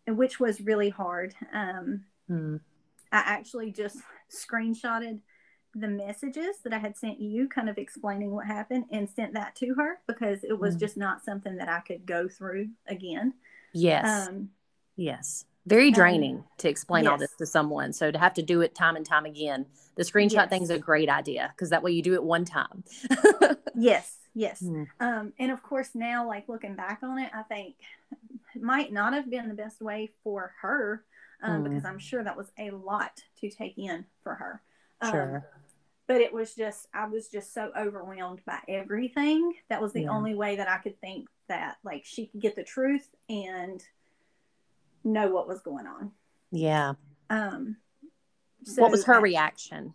Which 0.06 0.40
was 0.40 0.60
really 0.60 0.90
hard. 0.90 1.34
Um, 1.52 2.04
hmm. 2.26 2.56
I 3.12 3.22
actually 3.24 3.70
just 3.70 3.98
screenshotted 4.30 5.20
the 5.74 5.88
messages 5.88 6.56
that 6.64 6.72
I 6.72 6.78
had 6.78 6.96
sent 6.96 7.20
you, 7.20 7.48
kind 7.48 7.68
of 7.68 7.78
explaining 7.78 8.32
what 8.32 8.46
happened, 8.46 8.86
and 8.90 9.08
sent 9.08 9.34
that 9.34 9.54
to 9.56 9.74
her 9.74 10.00
because 10.06 10.42
it 10.42 10.58
was 10.58 10.76
mm. 10.76 10.80
just 10.80 10.96
not 10.96 11.24
something 11.24 11.56
that 11.56 11.68
I 11.68 11.80
could 11.80 12.06
go 12.06 12.28
through 12.28 12.70
again. 12.86 13.34
Yes. 13.72 14.28
Um, 14.28 14.50
yes. 14.96 15.44
Very 15.66 15.88
um, 15.88 15.92
draining 15.92 16.36
um, 16.38 16.44
to 16.58 16.68
explain 16.68 17.04
yes. 17.04 17.10
all 17.10 17.18
this 17.18 17.34
to 17.38 17.46
someone. 17.46 17.92
So 17.92 18.10
to 18.10 18.18
have 18.18 18.34
to 18.34 18.42
do 18.42 18.62
it 18.62 18.74
time 18.74 18.96
and 18.96 19.06
time 19.06 19.26
again, 19.26 19.66
the 19.94 20.02
screenshot 20.02 20.32
yes. 20.32 20.48
thing 20.48 20.62
is 20.62 20.70
a 20.70 20.78
great 20.78 21.08
idea 21.08 21.52
because 21.54 21.70
that 21.70 21.82
way 21.82 21.92
you 21.92 22.02
do 22.02 22.14
it 22.14 22.24
one 22.24 22.44
time. 22.44 22.82
yes. 23.74 24.16
Yes. 24.34 24.62
Mm. 24.62 24.86
Um, 24.98 25.32
and 25.38 25.52
of 25.52 25.62
course, 25.62 25.90
now, 25.94 26.26
like 26.26 26.48
looking 26.48 26.74
back 26.74 27.00
on 27.02 27.18
it, 27.18 27.30
I 27.34 27.42
think 27.42 27.76
it 28.54 28.62
might 28.62 28.92
not 28.92 29.12
have 29.12 29.30
been 29.30 29.48
the 29.48 29.54
best 29.54 29.80
way 29.80 30.10
for 30.24 30.52
her 30.62 31.04
um, 31.42 31.62
mm. 31.62 31.68
because 31.68 31.84
I'm 31.84 31.98
sure 31.98 32.24
that 32.24 32.36
was 32.36 32.50
a 32.58 32.70
lot 32.70 33.22
to 33.40 33.50
take 33.50 33.76
in 33.76 34.04
for 34.22 34.34
her. 34.34 34.62
Um, 35.00 35.10
sure 35.10 35.50
but 36.10 36.20
it 36.20 36.32
was 36.32 36.56
just 36.56 36.88
I 36.92 37.06
was 37.06 37.28
just 37.28 37.54
so 37.54 37.70
overwhelmed 37.78 38.40
by 38.44 38.58
everything. 38.66 39.54
That 39.68 39.80
was 39.80 39.92
the 39.92 40.02
yeah. 40.02 40.10
only 40.10 40.34
way 40.34 40.56
that 40.56 40.68
I 40.68 40.78
could 40.78 41.00
think 41.00 41.28
that 41.46 41.76
like 41.84 42.04
she 42.04 42.26
could 42.26 42.40
get 42.40 42.56
the 42.56 42.64
truth 42.64 43.08
and 43.28 43.80
know 45.04 45.28
what 45.28 45.46
was 45.46 45.60
going 45.60 45.86
on. 45.86 46.10
Yeah. 46.50 46.94
Um 47.30 47.76
so 48.64 48.82
what 48.82 48.90
was 48.90 49.04
her 49.04 49.14
I, 49.14 49.20
reaction? 49.20 49.94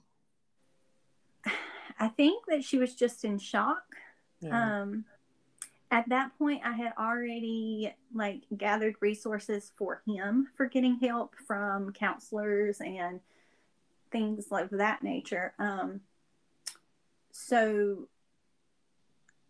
I 1.99 2.08
think 2.08 2.45
that 2.47 2.63
she 2.63 2.78
was 2.78 2.95
just 2.95 3.25
in 3.25 3.38
shock. 3.38 3.84
Yeah. 4.39 4.84
Um 4.84 5.04
at 5.91 6.08
that 6.08 6.32
point 6.38 6.62
I 6.63 6.71
had 6.71 6.93
already 6.97 7.93
like 8.13 8.43
gathered 8.56 8.95
resources 9.01 9.73
for 9.75 10.01
him 10.08 10.47
for 10.56 10.67
getting 10.67 10.97
help 10.97 11.36
from 11.45 11.91
counselors 11.91 12.80
and 12.80 13.19
things 14.15 14.45
like 14.49 14.69
that 14.69 15.04
nature. 15.04 15.54
Um, 15.60 15.99
so 17.34 18.08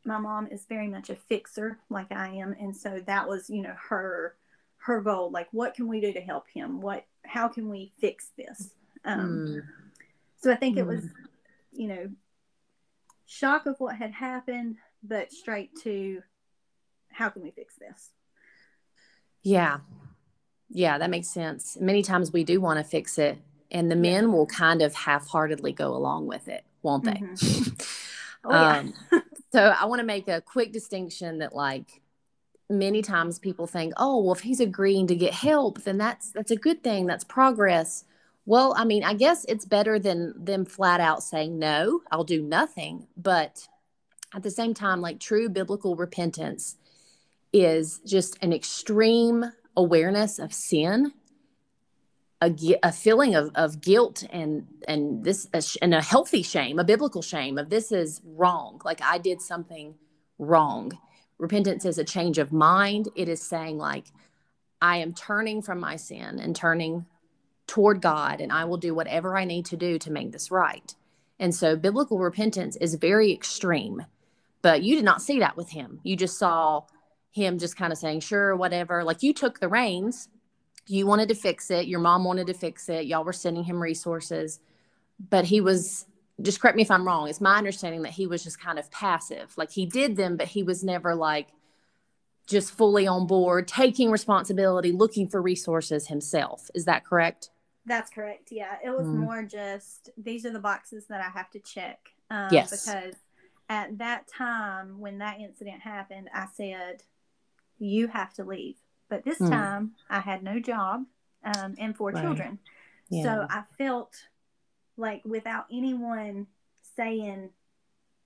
my 0.04 0.18
mom 0.18 0.48
is 0.48 0.66
very 0.66 0.88
much 0.88 1.12
a 1.12 1.16
fixer 1.16 1.78
like 1.92 2.12
I 2.12 2.30
am. 2.30 2.56
And 2.60 2.76
so 2.76 3.00
that 3.06 3.30
was, 3.30 3.48
you 3.48 3.62
know, 3.62 3.76
her, 3.90 4.36
her 4.78 5.02
goal. 5.02 5.30
Like, 5.30 5.50
what 5.52 5.76
can 5.76 5.88
we 5.88 6.02
do 6.02 6.12
to 6.14 6.20
help 6.20 6.46
him? 6.52 6.82
What, 6.82 7.06
how 7.24 7.48
can 7.48 7.70
we 7.70 7.94
fix 8.00 8.32
this? 8.36 8.72
Um, 9.04 9.46
mm. 9.48 9.62
So 10.42 10.52
I 10.52 10.56
think 10.56 10.78
mm. 10.78 10.80
it 10.80 10.88
was, 10.88 11.04
you 11.72 11.88
know, 11.88 12.10
shock 13.28 13.68
of 13.68 13.80
what 13.80 13.96
had 13.96 14.14
happened, 14.14 14.78
but 15.04 15.32
straight 15.32 15.70
to 15.84 16.24
how 17.12 17.30
can 17.30 17.44
we 17.44 17.52
fix 17.52 17.76
this? 17.76 18.10
Yeah. 19.44 19.78
Yeah, 20.72 20.98
that 20.98 21.12
makes 21.12 21.28
sense. 21.28 21.78
Many 21.80 22.02
times 22.02 22.34
we 22.34 22.44
do 22.44 22.60
want 22.60 22.80
to 22.80 22.84
fix 22.84 23.20
it 23.20 23.38
and 23.76 23.92
the 23.92 23.96
men 23.96 24.32
will 24.32 24.46
kind 24.46 24.82
of 24.82 24.96
half-heartedly 24.96 25.74
go 25.74 25.94
along 25.94 26.26
with 26.26 26.48
it 26.48 26.64
won't 26.82 27.04
they 27.04 27.12
mm-hmm. 27.12 27.74
oh, 28.46 28.52
yeah. 28.52 28.78
um, 28.80 28.94
so 29.52 29.62
i 29.80 29.86
want 29.86 30.00
to 30.00 30.06
make 30.06 30.28
a 30.28 30.42
quick 30.42 30.72
distinction 30.72 31.40
that 31.40 31.54
like 31.54 32.02
many 32.70 33.02
times 33.02 33.38
people 33.38 33.68
think 33.68 33.94
oh 33.98 34.24
well 34.24 34.34
if 34.34 34.40
he's 34.40 34.62
agreeing 34.62 35.06
to 35.06 35.16
get 35.16 35.34
help 35.34 35.84
then 35.84 35.98
that's 35.98 36.32
that's 36.32 36.52
a 36.52 36.56
good 36.56 36.82
thing 36.84 37.06
that's 37.06 37.24
progress 37.26 38.06
well 38.46 38.74
i 38.78 38.86
mean 38.86 39.04
i 39.04 39.14
guess 39.14 39.46
it's 39.48 39.66
better 39.66 40.00
than 40.00 40.34
them 40.44 40.66
flat 40.66 41.02
out 41.02 41.22
saying 41.22 41.60
no 41.60 42.02
i'll 42.12 42.24
do 42.24 42.42
nothing 42.42 43.06
but 43.18 43.68
at 44.34 44.42
the 44.42 44.50
same 44.50 44.74
time 44.74 45.02
like 45.02 45.20
true 45.20 45.50
biblical 45.50 45.96
repentance 45.96 46.78
is 47.54 48.00
just 48.06 48.38
an 48.42 48.52
extreme 48.52 49.46
awareness 49.78 50.40
of 50.40 50.54
sin 50.54 51.12
a, 52.46 52.80
a 52.84 52.92
feeling 52.92 53.36
of, 53.36 53.52
of 53.56 53.82
guilt 53.82 54.24
and 54.30 54.68
and 54.88 55.24
this 55.24 55.48
and 55.82 55.94
a 55.94 56.02
healthy 56.02 56.44
shame 56.44 56.80
a 56.80 56.84
biblical 56.84 57.22
shame 57.22 57.58
of 57.58 57.70
this 57.70 57.92
is 57.92 58.22
wrong. 58.26 58.82
Like 58.86 59.02
i 59.02 59.18
did 59.18 59.42
something 59.42 59.96
wrong. 60.38 60.98
Repentance 61.38 61.86
is 61.86 61.98
a 61.98 62.04
change 62.04 62.38
of 62.38 62.54
mind. 62.54 63.10
It 63.16 63.28
is 63.30 63.42
saying 63.42 63.78
like 63.78 64.06
i 64.82 64.98
am 64.98 65.14
turning 65.14 65.62
from 65.62 65.80
my 65.80 65.96
sin 65.96 66.40
and 66.40 66.56
turning 66.56 67.06
toward 67.68 68.02
god 68.02 68.42
and 68.42 68.52
i 68.52 68.64
will 68.66 68.78
do 68.78 68.94
whatever 68.94 69.36
i 69.36 69.44
need 69.46 69.66
to 69.66 69.78
do 69.78 69.98
to 70.00 70.12
make 70.12 70.32
this 70.32 70.52
right. 70.52 70.96
And 71.40 71.54
so 71.54 71.76
biblical 71.76 72.20
repentance 72.20 72.76
is 72.78 72.96
very 72.96 73.34
extreme 73.34 74.06
but 74.62 74.82
you 74.82 74.96
did 74.96 75.06
not 75.06 75.22
see 75.22 75.38
that 75.40 75.56
with 75.56 75.70
him. 75.70 76.00
You 76.02 76.16
just 76.16 76.40
saw 76.40 76.86
him 77.30 77.60
just 77.60 77.78
kind 77.78 77.94
of 77.94 78.00
saying 78.00 78.22
sure 78.22 78.56
whatever. 78.56 79.04
Like 79.04 79.22
you 79.22 79.32
took 79.32 79.60
the 79.60 79.68
reins 79.68 80.28
you 80.88 81.08
wanted 81.08 81.30
to 81.30 81.36
fix 81.36 81.72
it. 81.72 81.88
Your 81.88 82.00
mom 82.00 82.24
wanted 82.24 82.48
to 82.48 82.54
fix 82.54 82.90
it. 82.90 83.06
Y'all 83.06 83.24
were 83.24 83.34
sending 83.34 83.64
him 83.64 83.82
resources. 83.82 84.60
But 85.30 85.46
he 85.46 85.62
was 85.62 86.06
just 86.42 86.60
correct 86.60 86.76
me 86.76 86.82
if 86.82 86.92
i'm 86.92 87.08
wrong 87.08 87.30
it's 87.30 87.40
my 87.40 87.58
understanding 87.58 88.02
that 88.02 88.12
he 88.12 88.28
was 88.28 88.44
just 88.44 88.60
kind 88.60 88.78
of 88.78 88.92
passive. 88.92 89.54
Like 89.58 89.72
he 89.72 89.86
did 89.86 90.18
them 90.18 90.38
but 90.38 90.48
he 90.48 90.64
was 90.64 90.84
never 90.84 91.16
like 91.16 91.48
just 92.48 92.72
fully 92.72 93.08
on 93.08 93.26
board 93.26 93.68
taking 93.68 94.12
responsibility 94.12 94.92
looking 94.92 95.28
for 95.28 95.42
resources 95.42 96.08
himself. 96.08 96.70
Is 96.76 96.86
that 96.86 97.06
correct? 97.06 97.50
That's 97.86 98.12
correct 98.12 98.50
yeah. 98.52 98.76
It 98.84 98.90
was 98.90 99.08
mm. 99.08 99.16
more 99.16 99.44
just 99.44 100.10
these 100.18 100.46
are 100.46 100.52
the 100.52 100.60
boxes 100.60 101.06
that 101.08 101.22
i 101.22 101.30
have 101.30 101.50
to 101.52 101.60
check 101.60 102.00
um, 102.30 102.50
yes. 102.52 102.86
because 102.86 103.16
at 103.70 103.98
that 103.98 104.28
time 104.28 105.00
when 105.00 105.20
that 105.20 105.40
incident 105.40 105.82
happened 105.82 106.30
i 106.34 106.46
said 106.54 107.02
you 107.80 108.08
have 108.08 108.34
to 108.34 108.44
leave 108.44 108.76
but 109.10 109.24
this 109.24 109.40
mm. 109.40 109.50
time 109.50 109.92
I 110.10 110.20
had 110.20 110.44
no 110.44 110.60
job 110.60 111.04
um, 111.44 111.76
and 111.78 111.96
four 111.96 112.12
right. 112.12 112.24
children. 112.24 112.60
Yeah. 113.10 113.24
So 113.24 113.48
I 113.50 113.64
felt 113.78 114.14
like 114.98 115.22
without 115.26 115.66
anyone 115.72 116.48
saying, 116.96 117.50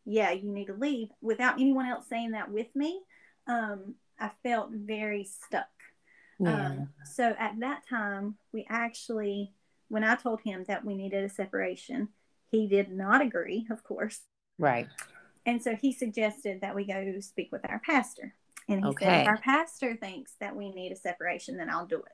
yeah, 0.06 0.32
you 0.32 0.52
need 0.52 0.68
to 0.68 0.74
leave, 0.74 1.10
without 1.22 1.56
anyone 1.56 1.86
else 1.86 2.06
saying 2.10 2.32
that 2.32 2.52
with 2.52 2.74
me, 2.76 3.02
um, 3.48 3.96
I 4.20 4.32
felt 4.44 4.72
very 4.72 5.24
stuck. 5.24 5.68
Yeah. 6.40 6.68
Um, 6.68 6.90
so 7.06 7.36
at 7.38 7.60
that 7.60 7.84
time, 7.90 8.36
we 8.54 8.66
actually, 8.70 9.54
when 9.90 10.04
I 10.04 10.16
told 10.16 10.42
him 10.42 10.64
that 10.68 10.86
we 10.86 10.96
needed 10.96 11.24
a 11.24 11.30
separation, 11.30 12.10
he 12.50 12.68
did 12.68 12.92
not 12.92 13.22
agree, 13.22 13.68
of 13.70 13.84
course. 13.84 14.22
Right. 14.58 14.88
And 15.46 15.62
so 15.62 15.76
he 15.76 15.92
suggested 15.92 16.62
that 16.62 16.76
we 16.76 16.86
go 16.86 17.20
speak 17.20 17.52
with 17.52 17.68
our 17.68 17.82
pastor. 17.86 18.36
And 18.70 18.84
he 18.84 18.90
okay. 18.92 19.06
said, 19.06 19.22
if 19.22 19.28
our 19.28 19.38
pastor 19.38 19.96
thinks 19.96 20.34
that 20.40 20.56
we 20.56 20.72
need 20.72 20.92
a 20.92 20.96
separation, 20.96 21.58
then 21.58 21.70
I'll 21.72 21.88
do 21.88 21.98
it. 21.98 22.14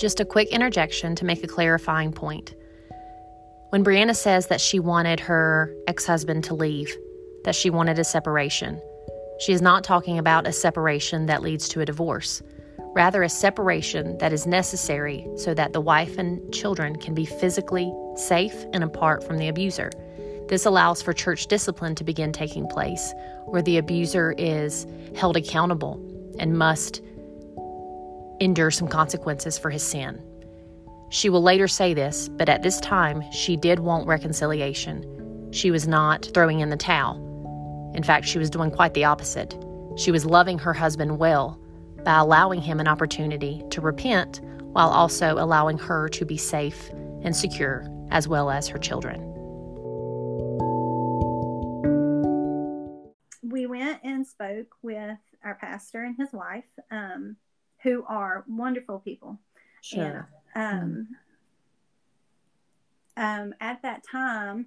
Just 0.00 0.18
a 0.18 0.24
quick 0.24 0.48
interjection 0.48 1.14
to 1.14 1.24
make 1.24 1.44
a 1.44 1.46
clarifying 1.46 2.12
point. 2.12 2.56
When 3.68 3.84
Brianna 3.84 4.16
says 4.16 4.48
that 4.48 4.60
she 4.60 4.80
wanted 4.80 5.20
her 5.20 5.72
ex 5.86 6.04
husband 6.04 6.42
to 6.44 6.54
leave, 6.54 6.92
that 7.44 7.54
she 7.54 7.70
wanted 7.70 8.00
a 8.00 8.04
separation, 8.04 8.82
she 9.38 9.52
is 9.52 9.62
not 9.62 9.84
talking 9.84 10.18
about 10.18 10.48
a 10.48 10.52
separation 10.52 11.26
that 11.26 11.40
leads 11.40 11.68
to 11.68 11.80
a 11.82 11.86
divorce 11.86 12.42
rather, 12.94 13.22
a 13.22 13.28
separation 13.28 14.18
that 14.18 14.32
is 14.32 14.46
necessary 14.46 15.26
so 15.36 15.54
that 15.54 15.72
the 15.72 15.80
wife 15.80 16.18
and 16.18 16.52
children 16.52 16.96
can 16.96 17.14
be 17.14 17.24
physically 17.24 17.92
safe 18.16 18.64
and 18.72 18.84
apart 18.84 19.24
from 19.24 19.38
the 19.38 19.48
abuser. 19.48 19.90
This 20.48 20.66
allows 20.66 21.00
for 21.00 21.12
church 21.12 21.46
discipline 21.46 21.94
to 21.94 22.04
begin 22.04 22.32
taking 22.32 22.66
place, 22.66 23.14
where 23.46 23.62
the 23.62 23.78
abuser 23.78 24.34
is 24.36 24.86
held 25.16 25.36
accountable 25.36 25.94
and 26.38 26.58
must 26.58 27.00
endure 28.40 28.70
some 28.70 28.88
consequences 28.88 29.56
for 29.56 29.70
his 29.70 29.82
sin. 29.82 30.22
She 31.10 31.30
will 31.30 31.42
later 31.42 31.68
say 31.68 31.94
this, 31.94 32.28
but 32.28 32.48
at 32.48 32.62
this 32.62 32.80
time, 32.80 33.22
she 33.30 33.56
did 33.56 33.78
want 33.78 34.06
reconciliation. 34.06 35.50
She 35.52 35.70
was 35.70 35.86
not 35.86 36.28
throwing 36.34 36.60
in 36.60 36.70
the 36.70 36.76
towel. 36.76 37.92
In 37.94 38.02
fact, 38.02 38.26
she 38.26 38.38
was 38.38 38.50
doing 38.50 38.70
quite 38.70 38.94
the 38.94 39.04
opposite. 39.04 39.54
She 39.96 40.10
was 40.10 40.24
loving 40.24 40.58
her 40.58 40.72
husband 40.72 41.18
well 41.18 41.61
by 42.04 42.18
allowing 42.18 42.60
him 42.60 42.80
an 42.80 42.88
opportunity 42.88 43.62
to 43.70 43.80
repent 43.80 44.40
while 44.72 44.88
also 44.88 45.34
allowing 45.34 45.78
her 45.78 46.08
to 46.08 46.24
be 46.24 46.36
safe 46.36 46.90
and 47.22 47.34
secure, 47.34 47.86
as 48.10 48.26
well 48.26 48.50
as 48.50 48.68
her 48.68 48.78
children. 48.78 49.20
We 53.42 53.66
went 53.66 54.00
and 54.02 54.26
spoke 54.26 54.74
with 54.82 55.18
our 55.44 55.56
pastor 55.56 56.04
and 56.04 56.16
his 56.16 56.32
wife, 56.32 56.64
um, 56.90 57.36
who 57.82 58.04
are 58.08 58.44
wonderful 58.48 59.00
people. 59.00 59.38
Sure. 59.82 60.28
And, 60.54 60.82
um, 60.82 61.08
um, 63.16 63.54
at 63.60 63.82
that 63.82 64.02
time, 64.10 64.66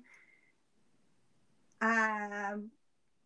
I 1.81 2.53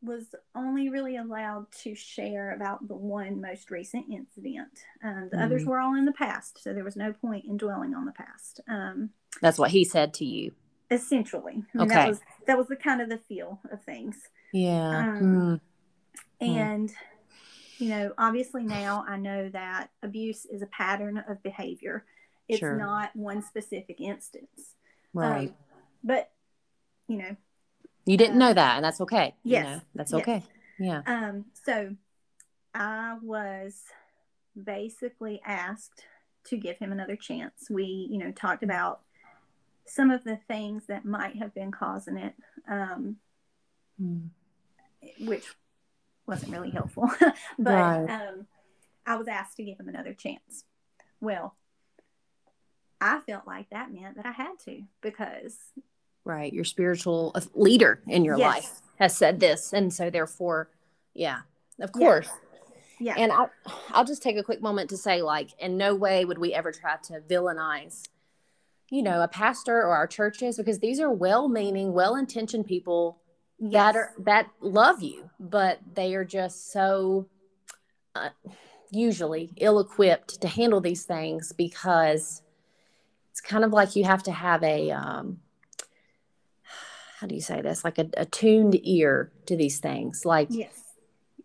was 0.01 0.23
only 0.55 0.89
really 0.89 1.17
allowed 1.17 1.71
to 1.83 1.93
share 1.93 2.53
about 2.53 2.87
the 2.87 2.95
one 2.95 3.41
most 3.41 3.69
recent 3.69 4.05
incident. 4.09 4.69
Um, 5.03 5.29
the 5.29 5.37
mm-hmm. 5.37 5.45
others 5.45 5.65
were 5.65 5.79
all 5.79 5.95
in 5.95 6.05
the 6.05 6.13
past, 6.13 6.63
so 6.63 6.73
there 6.73 6.83
was 6.83 6.95
no 6.95 7.13
point 7.13 7.45
in 7.45 7.57
dwelling 7.57 7.93
on 7.93 8.05
the 8.05 8.13
past. 8.13 8.61
Um, 8.67 9.09
That's 9.41 9.57
what 9.57 9.71
he 9.71 9.83
said 9.83 10.13
to 10.15 10.25
you. 10.25 10.53
Essentially, 10.91 11.63
I 11.75 11.77
mean, 11.77 11.87
okay. 11.87 11.95
That 11.95 12.07
was 12.07 12.19
that 12.47 12.57
was 12.57 12.67
the 12.67 12.75
kind 12.75 13.01
of 13.01 13.09
the 13.09 13.19
feel 13.19 13.59
of 13.71 13.83
things. 13.83 14.17
Yeah. 14.53 14.97
Um, 14.97 15.61
mm. 16.41 16.47
And 16.47 16.91
you 17.77 17.89
know, 17.89 18.13
obviously 18.17 18.63
now 18.63 19.05
I 19.07 19.17
know 19.17 19.49
that 19.49 19.89
abuse 20.01 20.45
is 20.45 20.61
a 20.61 20.67
pattern 20.67 21.23
of 21.29 21.43
behavior. 21.43 22.05
It's 22.47 22.59
sure. 22.59 22.75
not 22.75 23.15
one 23.15 23.43
specific 23.43 24.01
instance. 24.01 24.75
Right. 25.13 25.49
Um, 25.49 25.55
but 26.03 26.31
you 27.07 27.17
know, 27.17 27.35
you 28.09 28.17
didn't 28.17 28.39
know 28.39 28.51
that, 28.51 28.77
and 28.77 28.83
that's 28.83 29.01
okay. 29.01 29.35
Yes. 29.43 29.65
You 29.65 29.71
know, 29.71 29.81
that's 29.93 30.13
okay. 30.15 30.43
Yes. 30.79 31.03
Yeah. 31.05 31.27
Um, 31.27 31.45
so 31.63 31.95
I 32.73 33.17
was 33.21 33.83
basically 34.61 35.39
asked 35.45 36.05
to 36.45 36.57
give 36.57 36.79
him 36.79 36.91
another 36.91 37.15
chance. 37.15 37.67
We, 37.69 38.07
you 38.09 38.17
know, 38.17 38.31
talked 38.31 38.63
about 38.63 39.01
some 39.85 40.09
of 40.09 40.23
the 40.23 40.39
things 40.47 40.87
that 40.87 41.05
might 41.05 41.35
have 41.35 41.53
been 41.53 41.71
causing 41.71 42.17
it, 42.17 42.33
um, 42.67 43.17
mm. 44.01 44.29
which 45.19 45.45
wasn't 46.25 46.51
really 46.51 46.71
helpful. 46.71 47.11
but 47.59 47.73
right. 47.73 48.09
um, 48.09 48.47
I 49.05 49.17
was 49.17 49.27
asked 49.27 49.57
to 49.57 49.63
give 49.63 49.79
him 49.79 49.87
another 49.87 50.15
chance. 50.15 50.63
Well, 51.21 51.55
I 52.99 53.19
felt 53.27 53.45
like 53.45 53.69
that 53.69 53.93
meant 53.93 54.15
that 54.15 54.25
I 54.25 54.31
had 54.31 54.57
to 54.65 54.81
because 55.01 55.55
right 56.29 56.53
your 56.53 56.63
spiritual 56.63 57.35
leader 57.53 58.01
in 58.07 58.23
your 58.23 58.37
yes. 58.37 58.47
life 58.47 58.81
has 58.99 59.17
said 59.17 59.39
this 59.39 59.73
and 59.73 59.93
so 59.93 60.09
therefore 60.09 60.69
yeah 61.13 61.39
of 61.79 61.91
course 61.91 62.29
yeah. 62.99 63.15
yeah 63.15 63.23
and 63.23 63.31
I, 63.31 63.45
i'll 63.91 64.05
just 64.05 64.21
take 64.21 64.37
a 64.37 64.43
quick 64.43 64.61
moment 64.61 64.89
to 64.91 64.97
say 64.97 65.21
like 65.21 65.49
in 65.59 65.77
no 65.77 65.95
way 65.95 66.25
would 66.25 66.37
we 66.37 66.53
ever 66.53 66.71
try 66.71 66.97
to 67.03 67.21
villainize 67.21 68.07
you 68.89 69.03
know 69.03 69.21
a 69.21 69.27
pastor 69.27 69.77
or 69.77 69.95
our 69.95 70.07
churches 70.07 70.57
because 70.57 70.79
these 70.79 70.99
are 70.99 71.11
well-meaning 71.11 71.93
well-intentioned 71.93 72.65
people 72.65 73.19
yes. 73.57 73.71
that 73.73 73.95
are 73.95 74.13
that 74.19 74.49
love 74.61 75.01
you 75.01 75.29
but 75.39 75.79
they 75.93 76.15
are 76.15 76.25
just 76.25 76.71
so 76.71 77.27
uh, 78.15 78.29
usually 78.91 79.51
ill-equipped 79.57 80.41
to 80.41 80.47
handle 80.47 80.81
these 80.81 81.03
things 81.03 81.53
because 81.53 82.41
it's 83.31 83.41
kind 83.41 83.63
of 83.63 83.71
like 83.71 83.95
you 83.95 84.03
have 84.03 84.23
to 84.23 84.31
have 84.31 84.63
a 84.63 84.91
um, 84.91 85.39
how 87.19 87.27
do 87.27 87.35
you 87.35 87.41
say 87.41 87.61
this? 87.61 87.83
Like 87.83 87.97
a, 87.97 88.09
a 88.15 88.25
tuned 88.25 88.79
ear 88.83 89.31
to 89.45 89.57
these 89.57 89.79
things. 89.79 90.23
Like 90.25 90.47
yes. 90.49 90.95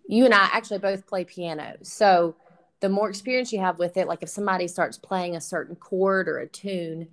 you 0.07 0.25
and 0.25 0.33
i 0.33 0.49
actually 0.53 0.79
both 0.79 1.07
play 1.07 1.25
piano. 1.25 1.77
So 1.83 2.37
the 2.81 2.89
more 2.89 3.09
experience 3.09 3.53
you 3.53 3.61
have 3.61 3.79
with 3.79 3.97
it 3.97 4.07
like 4.07 4.23
if 4.23 4.29
somebody 4.29 4.69
starts 4.69 4.99
playing 4.99 5.35
a 5.35 5.41
certain 5.41 5.75
chord 5.75 6.29
or 6.29 6.39
a 6.39 6.47
tune 6.47 7.09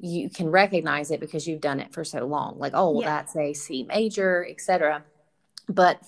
you 0.00 0.28
can 0.28 0.50
recognize 0.50 1.10
it 1.10 1.20
because 1.20 1.46
you've 1.46 1.60
done 1.60 1.78
it 1.78 1.92
for 1.92 2.04
so 2.04 2.24
long. 2.24 2.58
Like 2.58 2.72
oh 2.74 2.90
well 2.90 3.02
yeah. 3.02 3.16
that's 3.16 3.36
a 3.36 3.52
c 3.52 3.84
major 3.84 4.46
etc 4.48 5.04
but 5.68 6.02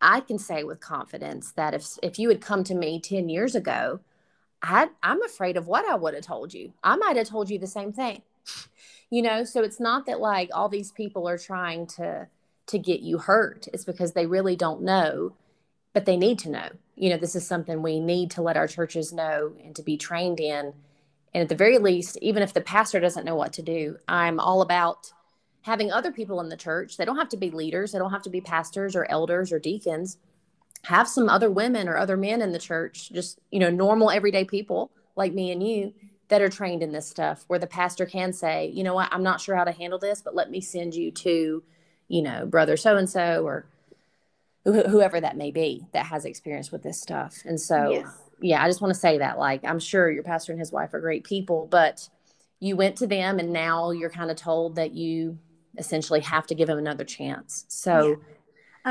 i 0.00 0.20
can 0.20 0.38
say 0.38 0.62
with 0.64 0.80
confidence 0.80 1.52
that 1.52 1.74
if 1.74 1.98
if 2.02 2.18
you 2.18 2.28
had 2.28 2.40
come 2.40 2.62
to 2.64 2.74
me 2.74 3.00
10 3.00 3.28
years 3.28 3.54
ago 3.54 4.00
I, 4.62 4.88
i'm 5.02 5.22
afraid 5.22 5.56
of 5.56 5.66
what 5.66 5.88
i 5.88 5.94
would 5.94 6.14
have 6.14 6.24
told 6.24 6.52
you. 6.54 6.72
I 6.84 6.96
might 6.96 7.16
have 7.16 7.28
told 7.28 7.50
you 7.50 7.58
the 7.58 7.66
same 7.66 7.92
thing 7.92 8.22
you 9.10 9.22
know 9.22 9.44
so 9.44 9.62
it's 9.62 9.80
not 9.80 10.06
that 10.06 10.20
like 10.20 10.50
all 10.52 10.68
these 10.68 10.92
people 10.92 11.28
are 11.28 11.38
trying 11.38 11.86
to 11.86 12.28
to 12.66 12.78
get 12.78 13.00
you 13.00 13.18
hurt. 13.18 13.68
It's 13.72 13.84
because 13.84 14.12
they 14.12 14.26
really 14.26 14.56
don't 14.56 14.82
know 14.82 15.34
but 15.92 16.04
they 16.04 16.16
need 16.16 16.38
to 16.40 16.50
know. 16.50 16.68
You 16.94 17.10
know 17.10 17.16
this 17.16 17.36
is 17.36 17.46
something 17.46 17.82
we 17.82 18.00
need 18.00 18.30
to 18.32 18.42
let 18.42 18.56
our 18.56 18.66
churches 18.66 19.12
know 19.12 19.52
and 19.64 19.74
to 19.76 19.82
be 19.82 19.96
trained 19.96 20.40
in. 20.40 20.74
And 21.34 21.42
at 21.42 21.48
the 21.48 21.54
very 21.54 21.78
least 21.78 22.18
even 22.22 22.42
if 22.42 22.52
the 22.52 22.60
pastor 22.60 23.00
doesn't 23.00 23.24
know 23.24 23.36
what 23.36 23.52
to 23.54 23.62
do 23.62 23.98
i'm 24.08 24.40
all 24.40 24.62
about 24.62 25.12
having 25.66 25.90
other 25.90 26.12
people 26.12 26.40
in 26.40 26.48
the 26.48 26.56
church. 26.56 26.96
They 26.96 27.04
don't 27.04 27.16
have 27.16 27.28
to 27.30 27.36
be 27.36 27.50
leaders. 27.50 27.90
They 27.90 27.98
don't 27.98 28.12
have 28.12 28.22
to 28.22 28.30
be 28.30 28.40
pastors 28.40 28.94
or 28.94 29.04
elders 29.10 29.50
or 29.50 29.58
deacons. 29.58 30.16
Have 30.84 31.08
some 31.08 31.28
other 31.28 31.50
women 31.50 31.88
or 31.88 31.96
other 31.96 32.16
men 32.16 32.40
in 32.40 32.52
the 32.52 32.60
church 32.60 33.10
just 33.12 33.40
you 33.50 33.58
know 33.58 33.68
normal 33.68 34.10
everyday 34.10 34.44
people 34.44 34.92
like 35.16 35.34
me 35.34 35.50
and 35.50 35.66
you 35.66 35.92
that 36.28 36.42
are 36.42 36.48
trained 36.48 36.82
in 36.82 36.92
this 36.92 37.08
stuff 37.08 37.44
where 37.46 37.58
the 37.58 37.66
pastor 37.66 38.06
can 38.06 38.32
say, 38.32 38.70
you 38.74 38.82
know 38.82 38.94
what, 38.94 39.08
I'm 39.12 39.22
not 39.22 39.40
sure 39.40 39.54
how 39.54 39.64
to 39.64 39.72
handle 39.72 39.98
this, 39.98 40.22
but 40.22 40.34
let 40.34 40.50
me 40.50 40.60
send 40.60 40.94
you 40.94 41.10
to, 41.12 41.62
you 42.08 42.22
know, 42.22 42.46
brother 42.46 42.76
so 42.76 42.96
and 42.96 43.08
so 43.08 43.44
or 43.44 43.66
wh- 44.64 44.88
whoever 44.88 45.20
that 45.20 45.36
may 45.36 45.50
be 45.50 45.86
that 45.92 46.06
has 46.06 46.24
experience 46.24 46.72
with 46.72 46.82
this 46.82 47.00
stuff. 47.00 47.42
And 47.44 47.60
so, 47.60 47.90
yes. 47.90 48.06
yeah, 48.40 48.62
I 48.62 48.68
just 48.68 48.80
want 48.80 48.92
to 48.92 48.98
say 48.98 49.18
that 49.18 49.38
like 49.38 49.64
I'm 49.64 49.78
sure 49.78 50.10
your 50.10 50.24
pastor 50.24 50.52
and 50.52 50.58
his 50.58 50.72
wife 50.72 50.94
are 50.94 51.00
great 51.00 51.24
people, 51.24 51.68
but 51.70 52.08
you 52.58 52.74
went 52.74 52.96
to 52.96 53.06
them 53.06 53.38
and 53.38 53.52
now 53.52 53.92
you're 53.92 54.10
kind 54.10 54.30
of 54.30 54.36
told 54.36 54.76
that 54.76 54.92
you 54.92 55.38
essentially 55.78 56.20
have 56.20 56.46
to 56.48 56.54
give 56.54 56.66
them 56.66 56.78
another 56.78 57.04
chance. 57.04 57.66
So, 57.68 58.08
yeah. 58.08 58.16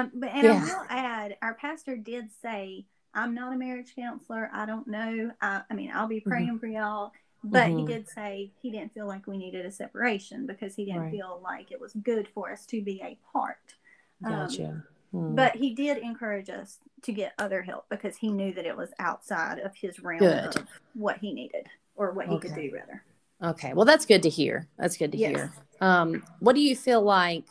Um, 0.02 0.12
but, 0.14 0.30
and 0.30 0.44
yeah. 0.44 0.54
I 0.54 0.66
will 0.66 0.86
add, 0.90 1.38
our 1.42 1.54
pastor 1.54 1.96
did 1.96 2.30
say, 2.42 2.86
I'm 3.14 3.34
not 3.34 3.54
a 3.54 3.58
marriage 3.58 3.94
counselor. 3.96 4.50
I 4.54 4.66
don't 4.66 4.88
know. 4.88 5.32
I, 5.42 5.62
I 5.70 5.74
mean, 5.74 5.90
I'll 5.94 6.08
be 6.08 6.18
mm-hmm. 6.18 6.30
praying 6.30 6.48
mm-hmm. 6.48 6.58
for 6.58 6.68
y'all 6.68 7.12
but 7.46 7.68
mm-hmm. 7.68 7.78
he 7.78 7.86
did 7.86 8.10
say 8.10 8.52
he 8.62 8.72
didn't 8.72 8.94
feel 8.94 9.06
like 9.06 9.28
we 9.28 9.38
needed 9.38 9.66
a 9.66 9.72
separation 9.72 10.48
because 10.48 10.76
he 10.76 10.86
didn't 10.86 11.02
right. 11.02 11.12
feel 11.12 11.40
like 11.44 11.72
it 11.72 11.80
was 11.80 11.94
good 11.94 12.28
for 12.34 12.52
us 12.52 12.66
to 12.66 12.82
be 12.82 13.00
apart. 13.02 13.76
Gotcha. 14.24 14.84
Um, 15.14 15.36
But 15.36 15.56
he 15.56 15.76
did 15.76 16.00
encourage 16.00 16.50
us 16.50 16.80
to 17.04 17.14
get 17.14 17.34
other 17.38 17.62
help 17.62 17.86
because 17.90 18.18
he 18.18 18.32
knew 18.32 18.52
that 18.56 18.66
it 18.66 18.76
was 18.76 18.90
outside 18.98 19.60
of 19.60 19.76
his 19.76 20.00
realm 20.00 20.20
good. 20.20 20.58
of 20.58 20.68
what 20.96 21.20
he 21.20 21.34
needed 21.34 21.68
or 21.96 22.12
what 22.12 22.28
he 22.28 22.34
okay. 22.34 22.48
could 22.48 22.56
do 22.56 22.72
rather. 22.74 23.04
Okay. 23.44 23.74
Well, 23.74 23.86
that's 23.86 24.06
good 24.06 24.24
to 24.24 24.30
hear. 24.30 24.68
That's 24.78 24.98
good 24.98 25.12
to 25.12 25.18
yes. 25.18 25.36
hear. 25.36 25.54
Um, 25.82 26.24
what 26.40 26.56
do 26.56 26.62
you 26.62 26.76
feel 26.76 27.02
like 27.02 27.46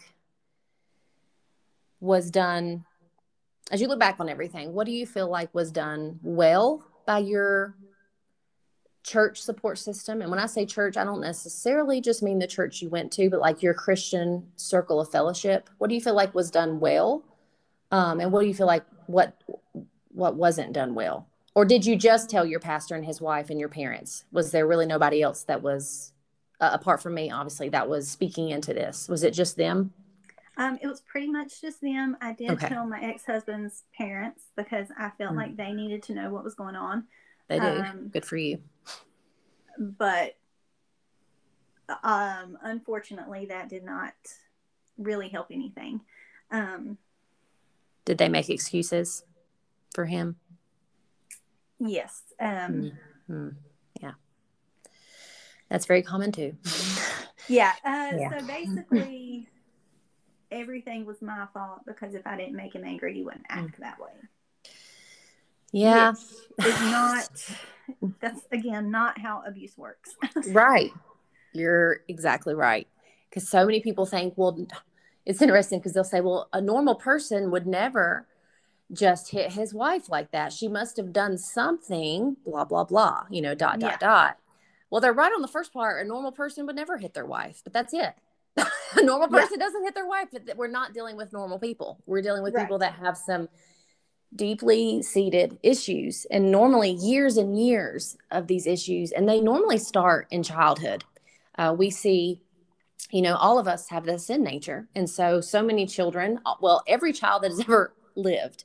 was 2.00 2.30
done 2.30 2.84
as 3.70 3.80
you 3.80 3.86
look 3.86 4.00
back 4.00 4.16
on 4.18 4.28
everything? 4.28 4.72
What 4.72 4.86
do 4.86 4.92
you 4.92 5.06
feel 5.06 5.28
like 5.28 5.54
was 5.54 5.70
done 5.70 6.18
well 6.22 6.84
by 7.06 7.18
your 7.18 7.76
church 9.04 9.40
support 9.40 9.78
system. 9.78 10.22
And 10.22 10.30
when 10.30 10.40
I 10.40 10.46
say 10.46 10.64
church, 10.64 10.96
I 10.96 11.04
don't 11.04 11.20
necessarily 11.20 12.00
just 12.00 12.22
mean 12.22 12.38
the 12.38 12.46
church 12.46 12.80
you 12.80 12.88
went 12.88 13.12
to, 13.12 13.28
but 13.28 13.38
like 13.38 13.62
your 13.62 13.74
Christian 13.74 14.48
circle 14.56 14.98
of 15.00 15.10
fellowship. 15.10 15.68
What 15.78 15.88
do 15.88 15.94
you 15.94 16.00
feel 16.00 16.14
like 16.14 16.34
was 16.34 16.50
done 16.50 16.80
well? 16.80 17.22
Um, 17.90 18.18
and 18.18 18.32
what 18.32 18.40
do 18.40 18.48
you 18.48 18.54
feel 18.54 18.66
like 18.66 18.84
what 19.06 19.36
what 20.08 20.34
wasn't 20.36 20.72
done 20.72 20.94
well? 20.94 21.28
Or 21.54 21.64
did 21.64 21.84
you 21.84 21.96
just 21.96 22.30
tell 22.30 22.46
your 22.46 22.60
pastor 22.60 22.96
and 22.96 23.04
his 23.04 23.20
wife 23.20 23.50
and 23.50 23.60
your 23.60 23.68
parents? 23.68 24.24
Was 24.32 24.50
there 24.50 24.66
really 24.66 24.86
nobody 24.86 25.22
else 25.22 25.44
that 25.44 25.62
was 25.62 26.12
uh, 26.60 26.70
apart 26.72 27.02
from 27.02 27.14
me, 27.14 27.30
obviously, 27.30 27.68
that 27.68 27.88
was 27.88 28.08
speaking 28.08 28.48
into 28.50 28.72
this? 28.72 29.08
Was 29.08 29.22
it 29.22 29.32
just 29.32 29.56
them? 29.56 29.92
Um, 30.56 30.78
it 30.80 30.86
was 30.86 31.02
pretty 31.02 31.28
much 31.30 31.60
just 31.60 31.80
them. 31.80 32.16
I 32.22 32.32
did 32.32 32.52
okay. 32.52 32.68
tell 32.68 32.86
my 32.86 33.00
ex 33.00 33.26
husband's 33.26 33.82
parents 33.96 34.44
because 34.56 34.88
I 34.98 35.10
felt 35.18 35.34
mm. 35.34 35.36
like 35.36 35.56
they 35.56 35.72
needed 35.72 36.02
to 36.04 36.14
know 36.14 36.30
what 36.30 36.42
was 36.42 36.54
going 36.54 36.76
on. 36.76 37.04
They 37.48 37.58
do. 37.58 37.66
Um, 37.66 38.08
Good 38.08 38.24
for 38.24 38.38
you 38.38 38.60
but 39.78 40.36
um, 42.02 42.58
unfortunately, 42.62 43.46
that 43.46 43.68
did 43.68 43.84
not 43.84 44.14
really 44.98 45.28
help 45.28 45.48
anything. 45.50 46.00
Um, 46.50 46.98
did 48.04 48.18
they 48.18 48.28
make 48.28 48.50
excuses 48.50 49.24
for 49.94 50.04
him? 50.04 50.36
Yes. 51.78 52.22
Um, 52.40 52.92
mm-hmm. 53.30 53.48
Yeah. 54.00 54.12
That's 55.68 55.86
very 55.86 56.02
common 56.02 56.32
too. 56.32 56.56
yeah, 57.48 57.72
uh, 57.84 58.12
yeah. 58.16 58.38
So 58.38 58.46
basically, 58.46 59.48
everything 60.50 61.04
was 61.04 61.20
my 61.20 61.46
fault 61.52 61.80
because 61.86 62.14
if 62.14 62.26
I 62.26 62.36
didn't 62.36 62.54
make 62.54 62.74
him 62.74 62.84
angry, 62.84 63.14
he 63.14 63.22
wouldn't 63.22 63.46
act 63.48 63.76
mm. 63.76 63.80
that 63.80 63.98
way. 63.98 64.12
Yeah. 65.74 66.12
Is 66.64 66.80
not, 66.82 67.28
that's 68.20 68.42
again, 68.52 68.92
not 68.92 69.18
how 69.18 69.42
abuse 69.44 69.76
works. 69.76 70.14
right. 70.48 70.92
You're 71.52 72.00
exactly 72.06 72.54
right. 72.54 72.86
Because 73.28 73.48
so 73.48 73.66
many 73.66 73.80
people 73.80 74.06
think, 74.06 74.34
well, 74.36 74.66
it's 75.26 75.42
interesting 75.42 75.80
because 75.80 75.92
they'll 75.92 76.04
say, 76.04 76.20
well, 76.20 76.48
a 76.52 76.60
normal 76.60 76.94
person 76.94 77.50
would 77.50 77.66
never 77.66 78.26
just 78.92 79.32
hit 79.32 79.52
his 79.52 79.74
wife 79.74 80.08
like 80.08 80.30
that. 80.30 80.52
She 80.52 80.68
must 80.68 80.96
have 80.96 81.12
done 81.12 81.38
something, 81.38 82.36
blah, 82.46 82.64
blah, 82.64 82.84
blah, 82.84 83.24
you 83.28 83.42
know, 83.42 83.56
dot, 83.56 83.80
dot, 83.80 83.92
yeah. 83.92 83.96
dot. 83.98 84.38
Well, 84.90 85.00
they're 85.00 85.12
right 85.12 85.32
on 85.32 85.42
the 85.42 85.48
first 85.48 85.72
part. 85.72 86.04
A 86.04 86.08
normal 86.08 86.30
person 86.30 86.66
would 86.66 86.76
never 86.76 86.98
hit 86.98 87.14
their 87.14 87.26
wife, 87.26 87.62
but 87.64 87.72
that's 87.72 87.92
it. 87.92 88.14
a 88.56 89.02
normal 89.02 89.26
person 89.26 89.56
yeah. 89.58 89.66
doesn't 89.66 89.82
hit 89.82 89.96
their 89.96 90.06
wife, 90.06 90.28
but 90.30 90.56
we're 90.56 90.68
not 90.68 90.94
dealing 90.94 91.16
with 91.16 91.32
normal 91.32 91.58
people. 91.58 91.98
We're 92.06 92.22
dealing 92.22 92.44
with 92.44 92.54
right. 92.54 92.62
people 92.62 92.78
that 92.78 92.92
have 92.94 93.16
some 93.16 93.48
deeply 94.36 95.02
seated 95.02 95.58
issues 95.62 96.26
and 96.30 96.50
normally 96.50 96.90
years 96.90 97.36
and 97.36 97.58
years 97.58 98.16
of 98.30 98.46
these 98.46 98.66
issues. 98.66 99.12
And 99.12 99.28
they 99.28 99.40
normally 99.40 99.78
start 99.78 100.26
in 100.30 100.42
childhood. 100.42 101.04
Uh, 101.56 101.74
we 101.76 101.90
see 101.90 102.40
you 103.10 103.22
know, 103.22 103.36
all 103.36 103.60
of 103.60 103.68
us 103.68 103.88
have 103.90 104.04
this 104.04 104.28
in 104.28 104.42
nature. 104.42 104.88
And 104.96 105.08
so, 105.08 105.40
so 105.40 105.62
many 105.62 105.86
children, 105.86 106.40
well, 106.60 106.82
every 106.88 107.12
child 107.12 107.42
that 107.42 107.52
has 107.52 107.60
ever 107.60 107.92
lived 108.16 108.64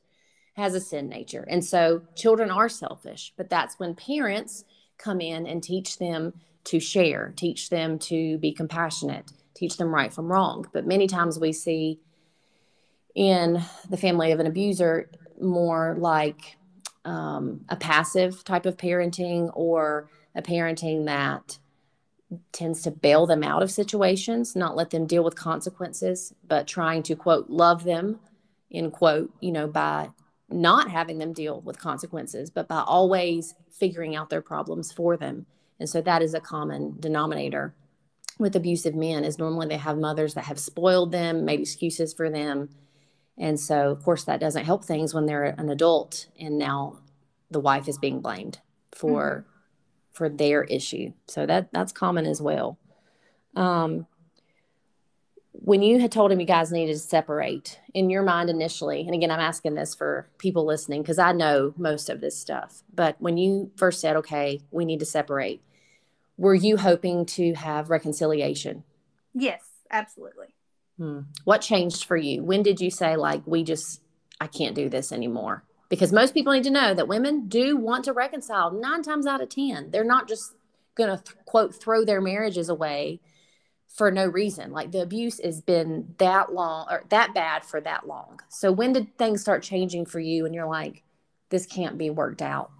has 0.56 0.74
a 0.74 0.82
sin 0.82 1.08
nature. 1.08 1.46
And 1.48 1.64
so 1.64 2.02
children 2.16 2.50
are 2.50 2.68
selfish, 2.68 3.32
but 3.38 3.50
that's 3.50 3.78
when 3.78 3.94
parents 3.94 4.66
come 4.98 5.22
in 5.22 5.46
and 5.46 5.62
teach 5.62 6.00
them 6.00 6.34
to 6.66 6.80
share, 6.80 7.32
teach 7.36 7.70
them 7.70 8.00
to 8.00 8.40
be 8.40 8.52
compassionate, 8.52 9.32
teach 9.56 9.78
them 9.78 9.94
right 9.94 10.12
from 10.12 10.32
wrong. 10.32 10.66
But 10.74 10.88
many 10.88 11.08
times 11.08 11.40
we 11.40 11.54
see 11.54 12.00
in 13.16 13.62
the 13.90 13.98
family 13.98 14.32
of 14.32 14.40
an 14.40 14.48
abuser 14.48 15.10
more 15.42 15.96
like 15.98 16.58
um, 17.06 17.66
a 17.70 17.76
passive 17.76 18.44
type 18.44 18.66
of 18.66 18.78
parenting 18.78 19.52
or 19.54 20.10
a 20.36 20.42
parenting 20.42 21.06
that 21.06 21.60
tends 22.52 22.84
to 22.84 22.92
bail 22.92 23.26
them 23.26 23.44
out 23.44 23.64
of 23.64 23.72
situations, 23.72 24.56
not 24.56 24.76
let 24.76 24.92
them 24.92 25.08
deal 25.08 25.24
with 25.24 25.36
consequences, 25.36 26.34
but 26.48 26.68
trying 26.68 27.02
to 27.04 27.16
quote, 27.16 27.50
love 27.50 27.84
them, 27.84 28.20
in 28.70 28.92
quote, 28.92 29.34
you 29.40 29.52
know, 29.52 29.68
by 29.68 30.10
not 30.50 30.92
having 30.92 31.18
them 31.18 31.34
deal 31.34 31.62
with 31.62 31.80
consequences, 31.80 32.50
but 32.50 32.68
by 32.68 32.82
always 32.82 33.56
figuring 33.72 34.16
out 34.16 34.30
their 34.30 34.42
problems 34.42 34.92
for 34.92 35.18
them. 35.18 35.46
And 35.80 35.90
so 35.90 36.02
that 36.02 36.22
is 36.22 36.34
a 36.34 36.40
common 36.40 36.98
denominator 37.00 37.74
with 38.40 38.56
abusive 38.56 38.96
men 38.96 39.26
is 39.26 39.38
normally 39.38 39.68
they 39.68 39.78
have 39.78 39.98
mothers 39.98 40.34
that 40.34 40.46
have 40.46 40.60
spoiled 40.60 41.12
them, 41.12 41.46
made 41.46 41.60
excuses 41.60 42.14
for 42.14 42.30
them. 42.30 42.70
And 43.40 43.60
so 43.60 43.90
of 43.90 44.04
course 44.04 44.26
that 44.26 44.40
doesn't 44.40 44.66
help 44.66 44.84
things 44.84 45.14
when 45.14 45.26
they're 45.26 45.56
an 45.58 45.70
adult 45.70 46.28
and 46.40 46.58
now 46.58 47.00
the 47.50 47.60
wife 47.60 47.88
is 47.88 47.98
being 47.98 48.20
blamed 48.20 48.60
for 48.92 49.46
mm-hmm. 49.46 49.50
for 50.12 50.30
their 50.30 50.64
issue. 50.66 51.14
So 51.28 51.46
that 51.46 51.70
that's 51.72 51.92
common 51.92 52.26
as 52.26 52.42
well. 52.42 52.78
Um, 53.56 54.06
when 55.62 55.82
you 55.82 56.00
had 56.00 56.12
told 56.12 56.32
him 56.32 56.40
you 56.40 56.46
guys 56.46 56.72
needed 56.72 56.94
to 56.94 57.00
separate 57.00 57.80
in 57.94 58.10
your 58.10 58.24
mind 58.24 58.50
initially, 58.50 59.02
and 59.02 59.14
again, 59.14 59.32
I'm 59.32 59.40
asking 59.40 59.76
this 59.76 59.94
for 59.94 60.30
people 60.38 60.66
listening 60.66 61.02
because 61.02 61.20
I 61.20 61.32
know 61.34 61.74
most 61.76 62.10
of 62.10 62.22
this 62.22 62.38
stuff, 62.38 62.84
but 62.94 63.16
when 63.20 63.38
you 63.38 63.72
first 63.76 64.00
said, 64.00 64.16
okay, 64.18 64.62
we 64.72 64.86
need 64.86 65.00
to 65.00 65.06
separate, 65.06 65.62
were 66.38 66.56
you 66.56 66.78
hoping 66.78 67.26
to 67.26 67.54
have 67.56 67.90
reconciliation? 67.90 68.84
Yes, 69.34 69.62
absolutely. 69.92 70.48
Hmm. 71.00 71.22
What 71.46 71.62
changed 71.62 72.04
for 72.04 72.18
you? 72.18 72.44
When 72.44 72.62
did 72.62 72.82
you 72.82 72.92
say, 72.92 73.16
like, 73.16 73.42
we 73.46 73.64
just, 73.64 74.02
I 74.42 74.48
can't 74.48 74.76
do 74.76 74.90
this 74.90 75.14
anymore? 75.14 75.64
Because 75.88 76.12
most 76.12 76.34
people 76.34 76.52
need 76.52 76.66
to 76.66 76.70
know 76.70 76.94
that 76.94 77.08
women 77.08 77.48
do 77.48 77.78
want 77.78 78.04
to 78.04 78.14
reconcile 78.14 78.70
nine 78.72 79.02
times 79.02 79.26
out 79.26 79.42
of 79.42 79.48
10. 79.48 79.92
They're 79.92 80.04
not 80.04 80.28
just 80.28 80.54
going 80.96 81.10
to, 81.10 81.24
th- 81.24 81.38
quote, 81.46 81.74
throw 81.74 82.04
their 82.04 82.20
marriages 82.20 82.68
away 82.68 83.22
for 83.88 84.12
no 84.12 84.28
reason. 84.28 84.74
Like 84.74 84.92
the 84.92 85.02
abuse 85.02 85.40
has 85.42 85.62
been 85.62 86.16
that 86.18 86.54
long 86.54 86.88
or 86.92 87.06
that 87.10 87.34
bad 87.34 87.64
for 87.64 87.80
that 87.82 88.06
long. 88.06 88.42
So 88.50 88.70
when 88.70 88.92
did 88.92 89.18
things 89.18 89.40
start 89.42 89.64
changing 89.64 90.06
for 90.06 90.20
you 90.20 90.46
and 90.46 90.54
you're 90.54 90.68
like, 90.68 91.04
this 91.50 91.66
can't 91.66 91.98
be 91.98 92.10
worked 92.10 92.42
out? 92.42 92.72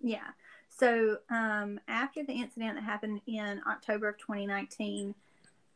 Yeah. 0.00 0.28
So 0.70 1.18
um, 1.28 1.80
after 1.88 2.22
the 2.22 2.34
incident 2.34 2.76
that 2.76 2.84
happened 2.84 3.20
in 3.26 3.60
October 3.68 4.08
of 4.08 4.18
2019, 4.18 5.14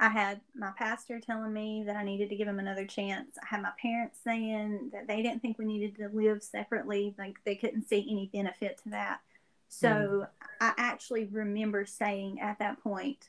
I 0.02 0.08
had 0.08 0.40
my 0.56 0.72
pastor 0.76 1.20
telling 1.20 1.52
me 1.52 1.84
that 1.86 1.94
I 1.94 2.02
needed 2.02 2.28
to 2.30 2.34
give 2.34 2.48
him 2.48 2.58
another 2.58 2.84
chance. 2.84 3.38
I 3.40 3.46
had 3.46 3.62
my 3.62 3.70
parents 3.80 4.18
saying 4.24 4.90
that 4.92 5.06
they 5.06 5.22
didn't 5.22 5.42
think 5.42 5.60
we 5.60 5.64
needed 5.64 5.94
to 5.98 6.08
live 6.12 6.42
separately, 6.42 7.14
like 7.16 7.36
they 7.44 7.54
couldn't 7.54 7.88
see 7.88 8.04
any 8.10 8.28
benefit 8.32 8.80
to 8.82 8.88
that. 8.90 9.20
So 9.68 9.88
mm. 9.88 10.28
I 10.60 10.72
actually 10.76 11.26
remember 11.26 11.86
saying 11.86 12.40
at 12.40 12.58
that 12.58 12.82
point, 12.82 13.28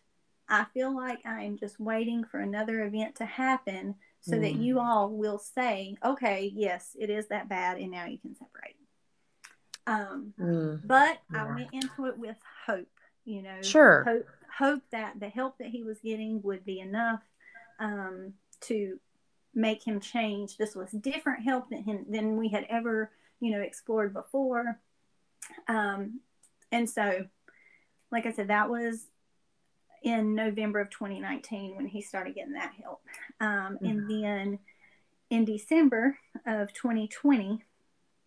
I 0.49 0.65
feel 0.73 0.95
like 0.95 1.23
I'm 1.27 1.57
just 1.59 1.79
waiting 1.79 2.23
for 2.23 2.39
another 2.39 2.83
event 2.83 3.17
to 3.17 3.25
happen 3.25 3.93
so 4.21 4.33
mm. 4.33 4.41
that 4.41 4.55
you 4.55 4.79
all 4.79 5.11
will 5.11 5.37
say, 5.37 5.95
okay, 6.03 6.51
yes, 6.55 6.97
it 6.99 7.11
is 7.11 7.27
that 7.27 7.49
bad, 7.49 7.77
and 7.77 7.91
now 7.91 8.05
you 8.05 8.17
can 8.17 8.35
separate. 8.35 8.77
Um, 9.85 10.33
mm. 10.39 10.81
But 10.83 11.19
yeah. 11.31 11.45
I 11.45 11.55
went 11.55 11.69
into 11.71 12.07
it 12.07 12.17
with 12.17 12.37
hope, 12.65 12.89
you 13.25 13.43
know, 13.43 13.61
sure, 13.61 14.03
hope, 14.05 14.25
hope 14.57 14.81
that 14.91 15.19
the 15.19 15.29
help 15.29 15.57
that 15.57 15.67
he 15.67 15.83
was 15.83 15.99
getting 15.99 16.41
would 16.43 16.65
be 16.65 16.79
enough 16.79 17.21
um, 17.79 18.33
to 18.61 18.99
make 19.53 19.85
him 19.85 19.99
change. 19.99 20.57
This 20.57 20.75
was 20.75 20.91
different 20.91 21.43
help 21.43 21.69
than 21.69 21.83
him, 21.83 22.05
than 22.09 22.37
we 22.37 22.49
had 22.49 22.65
ever, 22.69 23.11
you 23.39 23.51
know, 23.51 23.61
explored 23.61 24.13
before. 24.13 24.79
Um, 25.67 26.19
and 26.71 26.89
so, 26.89 27.27
like 28.11 28.25
I 28.25 28.31
said, 28.31 28.47
that 28.47 28.69
was 28.69 29.07
in 30.03 30.35
November 30.35 30.79
of 30.79 30.89
2019 30.89 31.75
when 31.75 31.87
he 31.87 32.01
started 32.01 32.35
getting 32.35 32.53
that 32.53 32.73
help. 32.81 33.01
Um, 33.39 33.77
mm-hmm. 33.81 33.85
And 33.85 34.09
then 34.09 34.59
in 35.29 35.45
December 35.45 36.17
of 36.45 36.73
2020. 36.73 37.63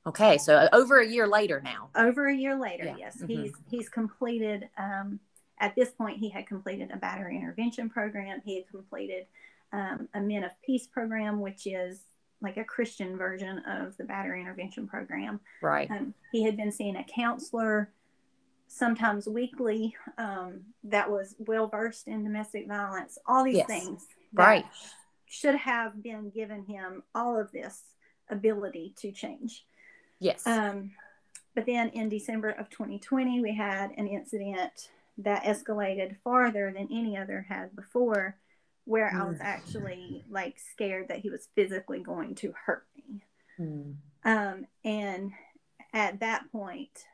Okay, 0.07 0.39
so 0.39 0.69
over 0.73 1.01
a 1.01 1.07
year 1.07 1.27
later 1.27 1.61
now. 1.61 1.91
Over 1.95 2.29
a 2.29 2.35
year 2.35 2.59
later, 2.59 2.85
yeah. 2.85 2.97
yes, 2.99 3.17
mm-hmm. 3.17 3.27
he's 3.27 3.53
he's 3.69 3.89
completed. 3.89 4.69
Um, 4.79 5.21
at 5.59 5.75
this 5.75 5.91
point, 5.91 6.19
he 6.19 6.29
had 6.29 6.47
completed 6.47 6.91
a 6.93 6.97
battery 6.97 7.37
intervention 7.37 7.89
program. 7.89 8.43
He 8.45 8.57
had 8.57 8.69
completed 8.69 9.27
um, 9.73 10.09
a 10.15 10.21
Men 10.21 10.45
of 10.45 10.51
Peace 10.65 10.87
program, 10.87 11.41
which 11.41 11.67
is 11.67 12.01
like 12.43 12.57
a 12.57 12.65
Christian 12.65 13.17
version 13.17 13.61
of 13.67 13.97
the 13.97 14.05
battery 14.05 14.41
intervention 14.41 14.87
program. 14.87 15.41
Right. 15.63 15.91
Um, 15.91 16.15
he 16.33 16.45
had 16.45 16.57
been 16.57 16.71
seeing 16.71 16.97
a 16.97 17.05
counselor 17.05 17.91
sometimes 18.69 19.27
weekly, 19.27 19.95
um, 20.19 20.61
that 20.85 21.11
was 21.11 21.35
well 21.39 21.69
versed 21.69 22.09
in 22.09 22.25
domestic 22.25 22.67
violence, 22.67 23.19
all 23.27 23.45
these 23.45 23.57
yes. 23.57 23.67
things. 23.67 24.07
Right. 24.35 24.67
Should 25.27 25.55
have 25.55 26.03
been 26.03 26.31
given 26.31 26.65
him 26.65 27.03
all 27.15 27.39
of 27.39 27.51
this 27.53 27.83
ability 28.29 28.95
to 28.99 29.13
change. 29.13 29.65
Yes. 30.19 30.47
Um, 30.47 30.93
but 31.55 31.67
then 31.67 31.89
in 31.91 32.09
December 32.09 32.51
of 32.51 32.69
2020, 32.71 33.41
we 33.41 33.55
had 33.55 33.93
an 33.97 34.07
incident 34.07 34.91
that 35.19 35.45
escalated 35.45 36.17
farther 36.23 36.73
than 36.75 36.89
any 36.91 37.17
other 37.17 37.47
had 37.49 37.75
before, 37.75 38.37
where 38.85 39.11
mm. 39.11 39.21
I 39.21 39.25
was 39.25 39.39
mm. 39.39 39.45
actually 39.45 40.25
like 40.31 40.59
scared 40.73 41.09
that 41.09 41.19
he 41.19 41.31
was 41.31 41.49
physically 41.55 42.01
going 42.01 42.35
to 42.37 42.55
hurt 42.67 42.87
me. 42.97 43.23
Mm. 43.59 43.95
Um, 44.25 44.67
and 44.85 45.33
at 45.93 46.21
that 46.21 46.51
point, 46.53 47.05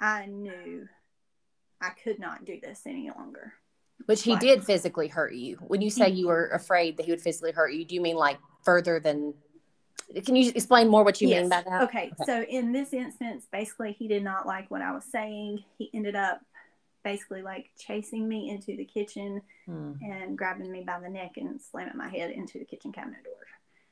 I 0.00 0.26
knew 0.26 0.88
I 1.80 1.90
could 1.90 2.18
not 2.18 2.44
do 2.44 2.58
this 2.62 2.82
any 2.86 3.10
longer. 3.10 3.54
Which 4.06 4.22
he 4.22 4.36
did 4.36 4.64
physically 4.64 5.08
hurt 5.08 5.34
you. 5.34 5.56
When 5.66 5.80
you 5.80 5.90
say 5.90 6.08
you 6.08 6.28
were 6.28 6.48
afraid 6.48 6.96
that 6.96 7.06
he 7.06 7.12
would 7.12 7.20
physically 7.20 7.52
hurt 7.52 7.72
you, 7.72 7.84
do 7.84 7.94
you 7.94 8.00
mean 8.00 8.16
like 8.16 8.38
further 8.64 8.98
than? 8.98 9.34
Can 10.24 10.34
you 10.36 10.50
explain 10.54 10.88
more 10.88 11.04
what 11.04 11.20
you 11.20 11.28
yes. 11.28 11.42
mean 11.42 11.50
by 11.50 11.62
that? 11.62 11.82
Okay. 11.82 12.10
okay. 12.12 12.24
So 12.24 12.42
in 12.42 12.72
this 12.72 12.92
instance, 12.92 13.46
basically, 13.52 13.92
he 13.92 14.08
did 14.08 14.24
not 14.24 14.46
like 14.46 14.70
what 14.70 14.82
I 14.82 14.92
was 14.92 15.04
saying. 15.04 15.62
He 15.78 15.90
ended 15.92 16.16
up 16.16 16.40
basically 17.02 17.42
like 17.42 17.70
chasing 17.78 18.28
me 18.28 18.50
into 18.50 18.76
the 18.76 18.84
kitchen 18.84 19.42
hmm. 19.66 19.92
and 20.02 20.36
grabbing 20.36 20.70
me 20.70 20.82
by 20.86 21.00
the 21.00 21.08
neck 21.08 21.32
and 21.36 21.60
slamming 21.60 21.96
my 21.96 22.08
head 22.08 22.30
into 22.30 22.58
the 22.58 22.64
kitchen 22.64 22.92
cabinet 22.92 23.24
door. 23.24 23.34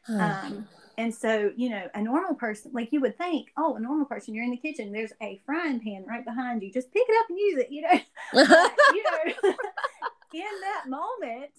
Um, 0.08 0.66
and 0.96 1.14
so, 1.14 1.52
you 1.54 1.68
know, 1.68 1.86
a 1.94 2.02
normal 2.02 2.34
person, 2.34 2.70
like 2.72 2.92
you 2.92 3.00
would 3.00 3.18
think, 3.18 3.48
oh, 3.56 3.76
a 3.76 3.80
normal 3.80 4.06
person, 4.06 4.34
you're 4.34 4.44
in 4.44 4.50
the 4.50 4.56
kitchen, 4.56 4.90
there's 4.90 5.12
a 5.20 5.40
frying 5.44 5.80
pan 5.80 6.04
right 6.08 6.24
behind 6.24 6.62
you. 6.62 6.72
Just 6.72 6.92
pick 6.92 7.02
it 7.06 7.16
up 7.20 7.28
and 7.28 7.38
use 7.38 7.58
it, 7.58 7.70
you 7.70 7.82
know. 7.82 8.00
but, 8.32 8.72
you 8.94 9.02
know, 9.04 9.50
in 10.34 10.60
that 10.62 10.84
moment, 10.88 11.50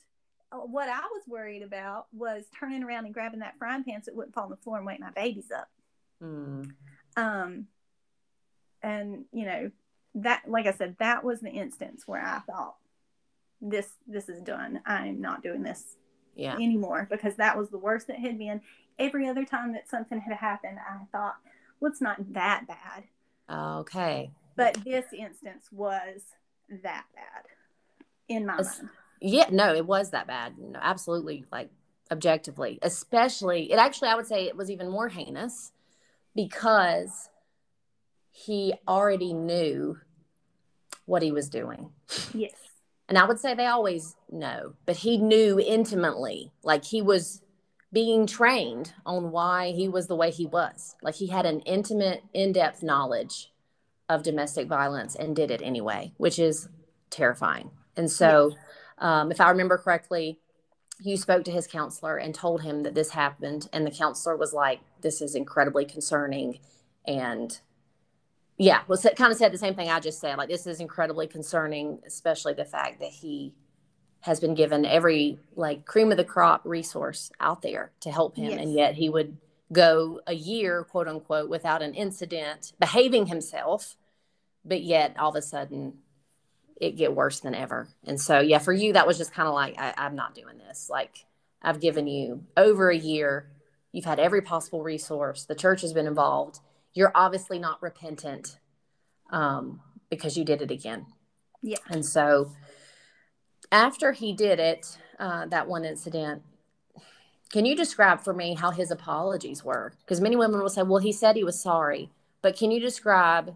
uh, 0.52 0.58
what 0.58 0.90
I 0.90 1.00
was 1.00 1.22
worried 1.28 1.62
about 1.62 2.08
was 2.12 2.46
turning 2.60 2.84
around 2.84 3.06
and 3.06 3.14
grabbing 3.14 3.40
that 3.42 3.58
frying 3.60 3.84
pan 3.84 4.02
so 4.04 4.12
it 4.12 4.16
wouldn't 4.16 4.34
fall 4.34 4.46
on 4.46 4.50
the 4.50 4.58
floor 4.58 4.78
and 4.78 4.86
wake 4.86 5.00
my 5.00 5.12
babies 5.12 5.52
up. 5.56 5.70
Mm. 6.24 6.72
Um, 7.16 7.68
and 8.82 9.26
you 9.34 9.46
know 9.46 9.72
that, 10.16 10.44
like 10.48 10.66
I 10.66 10.72
said, 10.72 10.96
that 11.00 11.24
was 11.24 11.42
the 11.42 11.50
instance 11.52 12.04
where 12.08 12.24
I 12.24 12.40
thought, 12.40 12.76
this 13.62 13.90
this 14.08 14.30
is 14.30 14.42
done. 14.42 14.82
I'm 14.86 15.20
not 15.20 15.44
doing 15.44 15.64
this 15.64 15.98
yeah. 16.36 16.56
anymore 16.56 17.08
because 17.10 17.36
that 17.36 17.58
was 17.58 17.70
the 17.70 17.78
worst 17.78 18.08
that 18.08 18.18
had 18.18 18.38
been. 18.38 18.62
Every 18.98 19.28
other 19.28 19.46
time 19.46 19.74
that 19.74 19.90
something 19.90 20.20
had 20.20 20.36
happened, 20.36 20.78
I 20.80 21.06
thought, 21.12 21.36
well, 21.80 21.92
it's 21.92 22.02
not 22.02 22.18
that 22.34 22.66
bad. 22.68 23.04
Okay. 23.50 24.32
But 24.56 24.78
this 24.84 25.06
instance 25.18 25.68
was 25.72 26.22
that 26.84 27.06
bad 27.16 27.46
in 28.28 28.46
my 28.46 28.54
It's- 28.56 28.80
mind. 28.80 28.90
Yeah, 29.22 29.50
no, 29.52 29.76
it 29.76 29.86
was 29.86 30.12
that 30.12 30.28
bad. 30.28 30.58
No, 30.58 30.80
absolutely, 30.82 31.46
like 31.52 31.70
objectively, 32.10 32.80
especially 32.82 33.72
it 33.72 33.76
actually 33.78 34.08
I 34.08 34.16
would 34.16 34.28
say 34.28 34.46
it 34.46 34.56
was 34.56 34.72
even 34.72 34.90
more 34.90 35.10
heinous 35.10 35.74
because 36.36 37.30
he 38.40 38.74
already 38.88 39.34
knew 39.34 39.98
what 41.06 41.22
he 41.22 41.32
was 41.32 41.50
doing. 41.50 41.92
Yes. 42.34 42.54
And 43.10 43.18
I 43.18 43.26
would 43.26 43.40
say 43.40 43.54
they 43.54 43.66
always 43.66 44.16
know, 44.32 44.74
but 44.86 44.98
he 44.98 45.18
knew 45.18 45.60
intimately, 45.60 46.52
like 46.64 46.86
he 46.86 47.02
was 47.02 47.42
being 47.92 48.28
trained 48.28 48.94
on 49.06 49.32
why 49.32 49.72
he 49.72 49.90
was 49.90 50.08
the 50.08 50.16
way 50.16 50.30
he 50.32 50.46
was. 50.46 50.96
Like 51.02 51.16
he 51.16 51.28
had 51.28 51.46
an 51.46 51.62
intimate, 51.62 52.24
in 52.34 52.54
depth 52.54 52.84
knowledge 52.84 53.52
of 54.08 54.24
domestic 54.24 54.68
violence 54.68 55.16
and 55.16 55.36
did 55.36 55.52
it 55.52 55.62
anyway, 55.64 56.14
which 56.18 56.40
is 56.40 56.70
terrifying. 57.10 57.72
And 57.98 58.10
so, 58.10 58.56
um, 59.00 59.32
if 59.32 59.42
I 59.42 59.50
remember 59.50 59.78
correctly, 59.78 60.40
you 61.00 61.18
spoke 61.18 61.44
to 61.46 61.52
his 61.52 61.68
counselor 61.68 62.18
and 62.18 62.34
told 62.36 62.62
him 62.62 62.84
that 62.84 62.94
this 62.94 63.10
happened. 63.10 63.68
And 63.74 63.86
the 63.86 63.92
counselor 63.92 64.38
was 64.38 64.54
like, 64.54 64.82
This 65.02 65.22
is 65.22 65.36
incredibly 65.36 65.86
concerning. 65.86 66.60
And 67.06 67.60
yeah, 68.60 68.82
well, 68.88 69.00
kind 69.16 69.32
of 69.32 69.38
said 69.38 69.54
the 69.54 69.58
same 69.58 69.74
thing 69.74 69.90
I 69.90 70.02
just 70.02 70.20
said. 70.20 70.38
Like, 70.38 70.50
this 70.50 70.68
is 70.68 70.82
incredibly 70.82 71.28
concerning, 71.28 72.00
especially 72.06 72.54
the 72.54 72.66
fact 72.66 73.00
that 73.00 73.10
he 73.10 73.56
has 74.22 74.42
been 74.42 74.54
given 74.54 74.86
every 74.86 75.40
like 75.56 75.86
cream 75.86 76.12
of 76.12 76.18
the 76.18 76.26
crop 76.26 76.62
resource 76.66 77.32
out 77.40 77.62
there 77.62 77.92
to 78.02 78.12
help 78.12 78.36
him, 78.36 78.60
and 78.60 78.74
yet 78.74 78.96
he 78.96 79.10
would 79.10 79.38
go 79.72 80.20
a 80.28 80.34
year, 80.34 80.84
quote 80.84 81.08
unquote, 81.08 81.50
without 81.50 81.82
an 81.82 81.94
incident, 81.94 82.74
behaving 82.80 83.28
himself, 83.28 83.96
but 84.66 84.84
yet 84.84 85.16
all 85.18 85.30
of 85.30 85.36
a 85.38 85.42
sudden 85.42 85.94
it 86.82 86.98
get 86.98 87.16
worse 87.16 87.40
than 87.40 87.56
ever. 87.56 87.88
And 88.06 88.20
so, 88.20 88.42
yeah, 88.42 88.58
for 88.60 88.74
you, 88.74 88.94
that 88.94 89.08
was 89.08 89.18
just 89.18 89.34
kind 89.34 89.48
of 89.48 89.54
like, 89.54 89.76
I, 89.78 89.94
I'm 89.98 90.16
not 90.16 90.36
doing 90.36 90.58
this. 90.58 90.90
Like, 90.90 91.26
I've 91.62 91.80
given 91.80 92.08
you 92.08 92.44
over 92.58 92.90
a 92.90 92.98
year. 92.98 93.50
You've 93.92 94.06
had 94.06 94.20
every 94.20 94.42
possible 94.42 94.84
resource. 94.84 95.46
The 95.46 95.56
church 95.56 95.82
has 95.82 95.94
been 95.94 96.08
involved. 96.08 96.60
You're 96.94 97.12
obviously 97.16 97.60
not 97.60 97.82
repentant 97.82 98.60
um, 99.32 99.82
because 100.10 100.38
you 100.38 100.44
did 100.44 100.62
it 100.62 100.72
again. 100.72 101.06
Yeah. 101.62 101.78
And 101.90 102.06
so, 102.06 102.52
after 103.72 104.12
he 104.14 104.34
did 104.34 104.60
it, 104.60 104.98
uh, 105.20 105.46
that 105.48 105.68
one 105.68 105.86
incident, 105.86 106.42
can 107.52 107.66
you 107.66 107.76
describe 107.76 108.22
for 108.22 108.34
me 108.34 108.56
how 108.56 108.72
his 108.72 108.92
apologies 108.92 109.64
were? 109.64 109.94
Because 110.00 110.22
many 110.22 110.36
women 110.36 110.62
will 110.62 110.70
say, 110.70 110.84
well, 110.84 111.02
he 111.02 111.12
said 111.12 111.36
he 111.36 111.44
was 111.44 111.62
sorry. 111.62 112.12
But 112.42 112.58
can 112.58 112.72
you 112.72 112.80
describe 112.80 113.56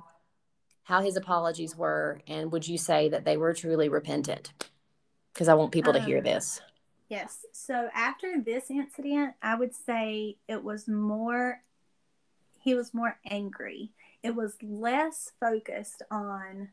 how 0.84 1.02
his 1.02 1.16
apologies 1.16 1.76
were? 1.76 2.22
And 2.28 2.52
would 2.52 2.68
you 2.68 2.78
say 2.78 3.10
that 3.10 3.24
they 3.24 3.38
were 3.38 3.54
truly 3.54 3.90
repentant? 3.90 4.52
Because 5.34 5.48
I 5.48 5.54
want 5.54 5.72
people 5.72 5.94
to 5.94 6.02
hear 6.02 6.18
Um, 6.18 6.24
this. 6.24 6.62
Yes. 7.10 7.46
So 7.54 7.90
after 7.94 8.42
this 8.44 8.70
incident, 8.70 9.36
I 9.42 9.56
would 9.56 9.74
say 9.74 10.38
it 10.48 10.64
was 10.64 10.88
more, 10.88 11.62
he 12.64 12.74
was 12.76 12.93
more 12.93 13.20
angry. 13.30 13.91
It 14.24 14.34
was 14.36 14.55
less 14.64 15.34
focused 15.39 16.01
on, 16.09 16.70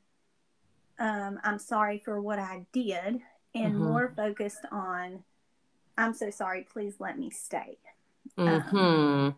um, 1.00 1.40
I'm 1.42 1.58
sorry 1.58 1.98
for 1.98 2.20
what 2.20 2.38
I 2.38 2.66
did, 2.72 3.22
and 3.54 3.74
Mhm. 3.74 3.78
more 3.78 4.08
focused 4.16 4.64
on, 4.70 5.24
I'm 5.98 6.14
so 6.14 6.30
sorry, 6.30 6.62
please 6.62 7.00
let 7.00 7.18
me 7.18 7.30
stay. 7.30 7.78
hmm 8.36 9.30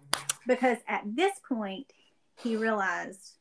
Because 0.47 0.79
at 0.87 1.03
this 1.17 1.39
point, 1.39 1.93
he 2.37 2.57
realized 2.57 3.39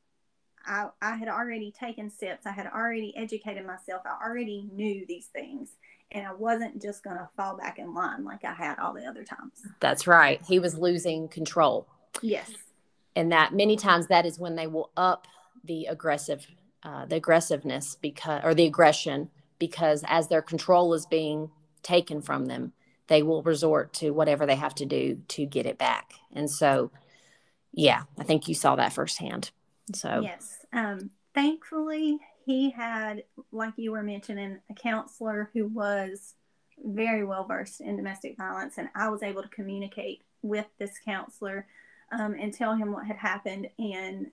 I, 0.66 0.90
I 1.02 1.16
had 1.16 1.28
already 1.28 1.72
taken 1.72 2.10
steps, 2.10 2.46
I 2.46 2.52
had 2.52 2.68
already 2.68 3.16
educated 3.18 3.66
myself, 3.66 4.04
I 4.06 4.24
already 4.24 4.70
knew 4.72 5.06
these 5.06 5.26
things. 5.28 5.76
And 6.14 6.28
I 6.28 6.34
wasn't 6.34 6.82
just 6.82 7.04
going 7.04 7.18
to 7.18 7.30
fall 7.36 7.58
back 7.58 7.80
in 7.80 7.94
line 7.94 8.24
like 8.24 8.44
I 8.46 8.54
had 8.54 8.78
all 8.80 8.94
the 8.94 9.06
other 9.06 9.24
times. 9.24 9.66
That's 9.80 10.08
right. 10.08 10.42
He 10.46 10.60
was 10.60 10.78
losing 10.78 11.28
control. 11.30 11.88
Yes. 12.22 12.52
And 13.16 13.32
that 13.32 13.54
many 13.54 13.76
times 13.76 14.08
that 14.08 14.26
is 14.26 14.40
when 14.40 14.56
they 14.56 14.68
will 14.68 14.92
up 14.96 15.28
the 15.64 15.86
aggressive 15.86 16.48
uh, 16.84 17.06
the 17.06 17.16
aggressiveness 17.16 17.96
because 18.02 18.42
or 18.44 18.54
the 18.54 18.66
aggression 18.66 19.30
because 19.60 20.04
as 20.08 20.28
their 20.28 20.42
control 20.42 20.94
is 20.94 21.06
being 21.06 21.52
taken 21.84 22.22
from 22.22 22.46
them 22.46 22.74
they 23.08 23.22
will 23.22 23.44
resort 23.44 23.94
to 23.94 24.12
whatever 24.12 24.46
they 24.46 24.56
have 24.56 24.74
to 24.74 24.86
do 24.86 25.22
to 25.28 25.46
get 25.46 25.66
it 25.66 25.78
back 25.78 26.14
and 26.34 26.50
so 26.50 26.92
yeah 27.72 28.04
i 28.18 28.24
think 28.24 28.48
you 28.48 28.56
saw 28.56 28.76
that 28.76 28.94
firsthand 28.94 29.52
so 29.94 30.22
Yes. 30.22 30.66
Um, 30.74 31.12
thankfully, 31.34 32.20
he 32.46 32.72
had, 32.72 33.24
like 33.52 33.74
you 33.78 33.92
were 33.92 34.04
mentioning, 34.04 34.60
a 34.70 34.74
counselor 34.74 35.50
who 35.54 35.68
was 35.68 36.36
very 36.84 37.24
well 37.24 37.46
versed 37.46 37.82
in 37.82 37.98
domestic 37.98 38.38
violence, 38.38 38.78
and 38.78 38.90
I 38.96 39.10
was 39.10 39.24
able 39.24 39.44
to 39.44 39.50
communicate 39.50 40.24
with 40.42 40.66
this 40.80 40.98
counselor 41.06 41.68
um, 42.12 42.36
and 42.40 42.54
tell 42.54 42.76
him 42.76 42.92
what 42.92 43.06
had 43.06 43.18
happened. 43.18 43.70
And 43.80 44.32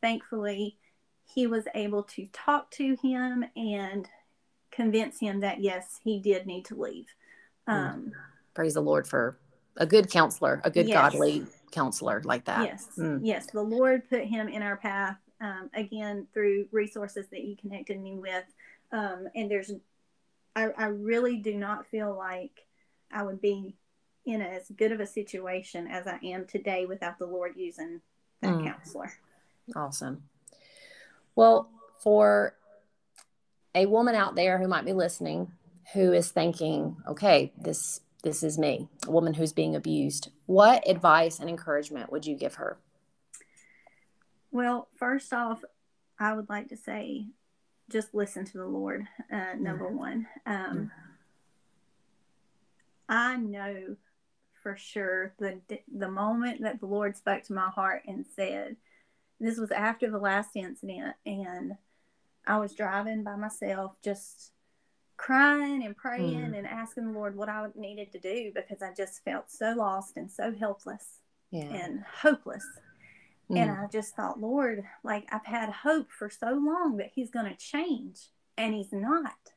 thankfully, 0.00 0.76
he 1.24 1.46
was 1.46 1.64
able 1.74 2.02
to 2.04 2.26
talk 2.32 2.70
to 2.72 2.96
him 3.02 3.44
and 3.56 4.08
convince 4.70 5.20
him 5.20 5.40
that 5.40 5.60
yes, 5.60 6.00
he 6.02 6.18
did 6.18 6.46
need 6.46 6.64
to 6.66 6.74
leave. 6.74 7.06
Um, 7.66 8.12
praise 8.54 8.74
the 8.74 8.80
lord 8.82 9.06
for 9.06 9.38
a 9.78 9.86
good 9.86 10.10
counselor 10.10 10.60
a 10.64 10.70
good 10.70 10.88
Yes. 10.88 11.12
godly 11.12 11.46
counselor 11.70 12.20
like 12.24 12.44
that 12.44 12.64
Yes, 12.66 12.88
Mm. 12.98 13.20
yes. 13.22 13.46
The 13.46 13.62
Lord 13.62 14.06
put 14.10 14.24
him 14.24 14.48
in 14.48 14.62
our 14.62 14.76
path 14.76 15.16
um, 15.40 15.70
again 15.72 16.26
through 16.34 16.66
resources 16.72 17.28
that 17.28 17.44
you 17.44 17.56
connected 17.56 17.98
me 18.00 18.16
with, 18.16 18.44
um, 18.90 19.26
and 19.34 19.50
there's, 19.50 19.72
I, 20.54 20.64
I 20.76 20.86
really 20.86 21.38
do 21.38 21.54
not 21.54 21.86
feel 21.86 22.14
like 22.14 22.66
I 23.10 23.22
would 23.22 23.40
be 23.40 23.74
in 24.24 24.40
as 24.40 24.70
good 24.76 24.92
of 24.92 25.00
a 25.00 25.06
situation 25.06 25.86
as 25.86 26.06
I 26.06 26.18
am 26.22 26.46
today 26.46 26.86
without 26.86 27.18
the 27.18 27.26
Lord 27.26 27.54
using 27.56 28.00
that 28.40 28.54
Mm. 28.54 28.64
counselor. 28.64 29.12
Awesome. 29.74 30.28
Well, 31.34 31.70
for 31.98 32.56
a 33.74 33.86
woman 33.86 34.14
out 34.14 34.34
there 34.34 34.58
who 34.58 34.68
might 34.68 34.84
be 34.84 34.92
listening 34.92 35.52
who 35.92 36.12
is 36.12 36.30
thinking, 36.30 36.96
okay, 37.06 37.52
this 37.58 38.00
this 38.22 38.44
is 38.44 38.56
me, 38.56 38.88
a 39.04 39.10
woman 39.10 39.34
who's 39.34 39.52
being 39.52 39.74
abused, 39.74 40.30
what 40.46 40.88
advice 40.88 41.40
and 41.40 41.50
encouragement 41.50 42.12
would 42.12 42.24
you 42.24 42.36
give 42.36 42.54
her? 42.54 42.78
Well, 44.52 44.88
first 44.94 45.32
off, 45.32 45.64
I 46.20 46.32
would 46.32 46.48
like 46.48 46.68
to 46.68 46.76
say, 46.76 47.26
just 47.90 48.14
listen 48.14 48.44
to 48.44 48.58
the 48.58 48.66
Lord. 48.66 49.08
Uh, 49.28 49.54
number 49.58 49.88
one, 49.88 50.28
um, 50.46 50.92
I 53.08 53.36
know 53.36 53.96
for 54.62 54.76
sure 54.76 55.34
the 55.38 55.60
the 55.94 56.10
moment 56.10 56.62
that 56.62 56.80
the 56.80 56.86
Lord 56.86 57.16
spoke 57.16 57.42
to 57.44 57.52
my 57.52 57.68
heart 57.68 58.02
and 58.06 58.26
said, 58.36 58.76
"This 59.40 59.58
was 59.58 59.70
after 59.70 60.10
the 60.10 60.18
last 60.18 60.56
incident," 60.56 61.16
and 61.26 61.76
I 62.46 62.58
was 62.58 62.74
driving 62.74 63.22
by 63.22 63.36
myself, 63.36 64.00
just 64.02 64.52
crying 65.16 65.84
and 65.84 65.96
praying 65.96 66.50
Mm. 66.52 66.58
and 66.58 66.66
asking 66.66 67.06
the 67.12 67.18
Lord 67.18 67.36
what 67.36 67.48
I 67.48 67.68
needed 67.74 68.10
to 68.12 68.18
do 68.18 68.50
because 68.52 68.82
I 68.82 68.92
just 68.92 69.22
felt 69.24 69.50
so 69.50 69.72
lost 69.72 70.16
and 70.16 70.30
so 70.30 70.52
helpless 70.52 71.20
Yeah. 71.50 71.66
and 71.72 72.02
hopeless. 72.02 72.66
And 73.50 73.70
Mm. 73.70 73.84
I 73.84 73.86
just 73.88 74.16
thought, 74.16 74.40
Lord, 74.40 74.84
like 75.04 75.28
I've 75.32 75.44
had 75.46 75.68
hope 75.70 76.10
for 76.10 76.28
so 76.30 76.52
long 76.52 76.96
that 76.96 77.12
he's 77.14 77.30
going 77.30 77.46
to 77.46 77.56
change, 77.56 78.30
and 78.56 78.74
he's 78.74 78.92
not. 78.92 79.52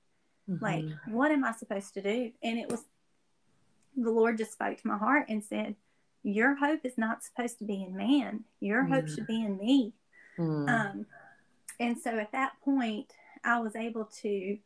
Like, 0.48 0.86
Mhm. 0.86 1.12
what 1.12 1.32
am 1.32 1.44
I 1.44 1.54
supposed 1.54 1.94
to 1.96 2.02
do? 2.02 2.32
And 2.44 2.60
it 2.60 2.70
was 2.70 2.86
the 3.96 4.12
Lord 4.12 4.38
just 4.38 4.54
spoke 4.54 4.78
to 4.82 4.88
my 4.88 4.98
heart 4.98 5.26
and 5.30 5.44
said, 5.44 5.76
Your 6.24 6.56
hope 6.56 6.82
is 6.84 6.98
not 6.98 7.24
supposed 7.24 7.60
to 7.60 7.66
be 7.66 7.84
in 7.84 7.96
man, 7.96 8.44
your 8.60 8.84
hope 8.86 9.06
Mm. 9.06 9.16
should 9.16 9.28
be 9.28 9.44
in 9.44 9.58
me. 9.58 9.94
Mm. 10.38 10.70
Um, 10.70 11.06
and 11.80 11.98
so 11.98 12.18
at 12.18 12.32
that 12.32 12.54
point, 12.64 13.14
I 13.44 13.60
was 13.60 13.76
able 13.76 14.06
to 14.22 14.58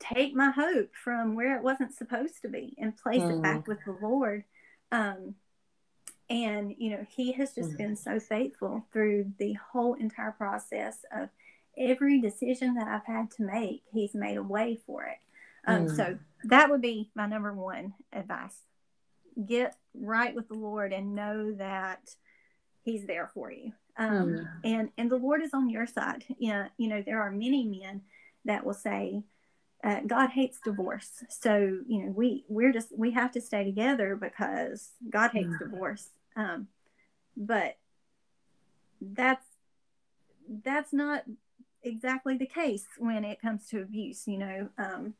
take 0.00 0.34
my 0.34 0.50
hope 0.50 0.90
from 0.94 1.34
where 1.34 1.56
it 1.56 1.62
wasn't 1.62 1.94
supposed 1.94 2.42
to 2.42 2.48
be 2.48 2.74
and 2.78 2.96
place 2.96 3.22
Mm. 3.22 3.30
it 3.30 3.42
back 3.42 3.66
with 3.68 3.78
the 3.84 3.92
Lord. 3.92 4.44
Um, 4.90 5.36
and, 6.28 6.74
you 6.78 6.90
know, 6.90 7.06
He 7.08 7.32
has 7.32 7.54
just 7.54 7.72
Mm. 7.74 7.78
been 7.78 7.96
so 7.96 8.18
faithful 8.18 8.84
through 8.92 9.32
the 9.38 9.52
whole 9.54 9.94
entire 9.94 10.32
process 10.32 11.04
of 11.12 11.28
every 11.76 12.20
decision 12.20 12.74
that 12.74 12.88
I've 12.88 13.04
had 13.04 13.30
to 13.32 13.42
make. 13.42 13.82
He's 13.92 14.14
made 14.14 14.36
a 14.36 14.42
way 14.42 14.76
for 14.86 15.04
it. 15.04 15.18
Um, 15.66 15.86
Mm. 15.86 15.96
So 15.96 16.18
that 16.44 16.70
would 16.70 16.80
be 16.82 17.10
my 17.14 17.26
number 17.26 17.52
one 17.52 17.94
advice. 18.12 18.56
Get 19.46 19.76
right 19.94 20.34
with 20.34 20.48
the 20.48 20.54
Lord 20.54 20.92
and 20.92 21.14
know 21.14 21.52
that 21.54 22.14
He's 22.82 23.06
there 23.06 23.30
for 23.32 23.50
you. 23.50 23.72
Um, 23.96 24.10
Mm. 24.12 24.48
and 24.64 24.90
and 24.98 25.10
the 25.10 25.16
Lord 25.16 25.42
is 25.42 25.54
on 25.54 25.68
your 25.70 25.86
side. 25.86 26.24
Yeah, 26.38 26.68
you 26.76 26.88
know 26.88 27.02
there 27.02 27.20
are 27.22 27.30
many 27.30 27.64
men 27.64 28.02
that 28.44 28.64
will 28.66 28.74
say, 28.74 29.22
uh, 29.82 30.00
"God 30.06 30.30
hates 30.30 30.60
divorce," 30.60 31.24
so 31.30 31.80
you 31.86 32.02
know 32.02 32.10
we 32.10 32.44
we're 32.48 32.72
just 32.72 32.96
we 32.96 33.12
have 33.12 33.32
to 33.32 33.40
stay 33.40 33.64
together 33.64 34.16
because 34.16 34.92
God 35.08 35.30
hates 35.32 35.54
Mm. 35.54 35.58
divorce. 35.60 36.10
Um, 36.36 36.68
but 37.36 37.76
that's 39.00 39.46
that's 40.62 40.92
not 40.92 41.24
exactly 41.82 42.36
the 42.36 42.46
case 42.46 42.86
when 42.98 43.24
it 43.24 43.40
comes 43.40 43.68
to 43.68 43.80
abuse. 43.82 44.26
You 44.26 44.38
know, 44.38 44.68
um, 44.78 45.14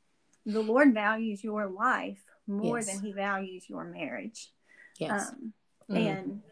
the 0.46 0.60
Lord 0.60 0.94
values 0.94 1.42
your 1.42 1.66
life 1.66 2.22
more 2.46 2.78
yes. 2.78 2.86
than 2.92 3.04
He 3.04 3.12
values 3.12 3.68
your 3.68 3.84
marriage. 3.84 4.50
Yes. 4.98 5.30
Um, 5.30 5.52
mm. 5.90 5.96
And 5.96 6.42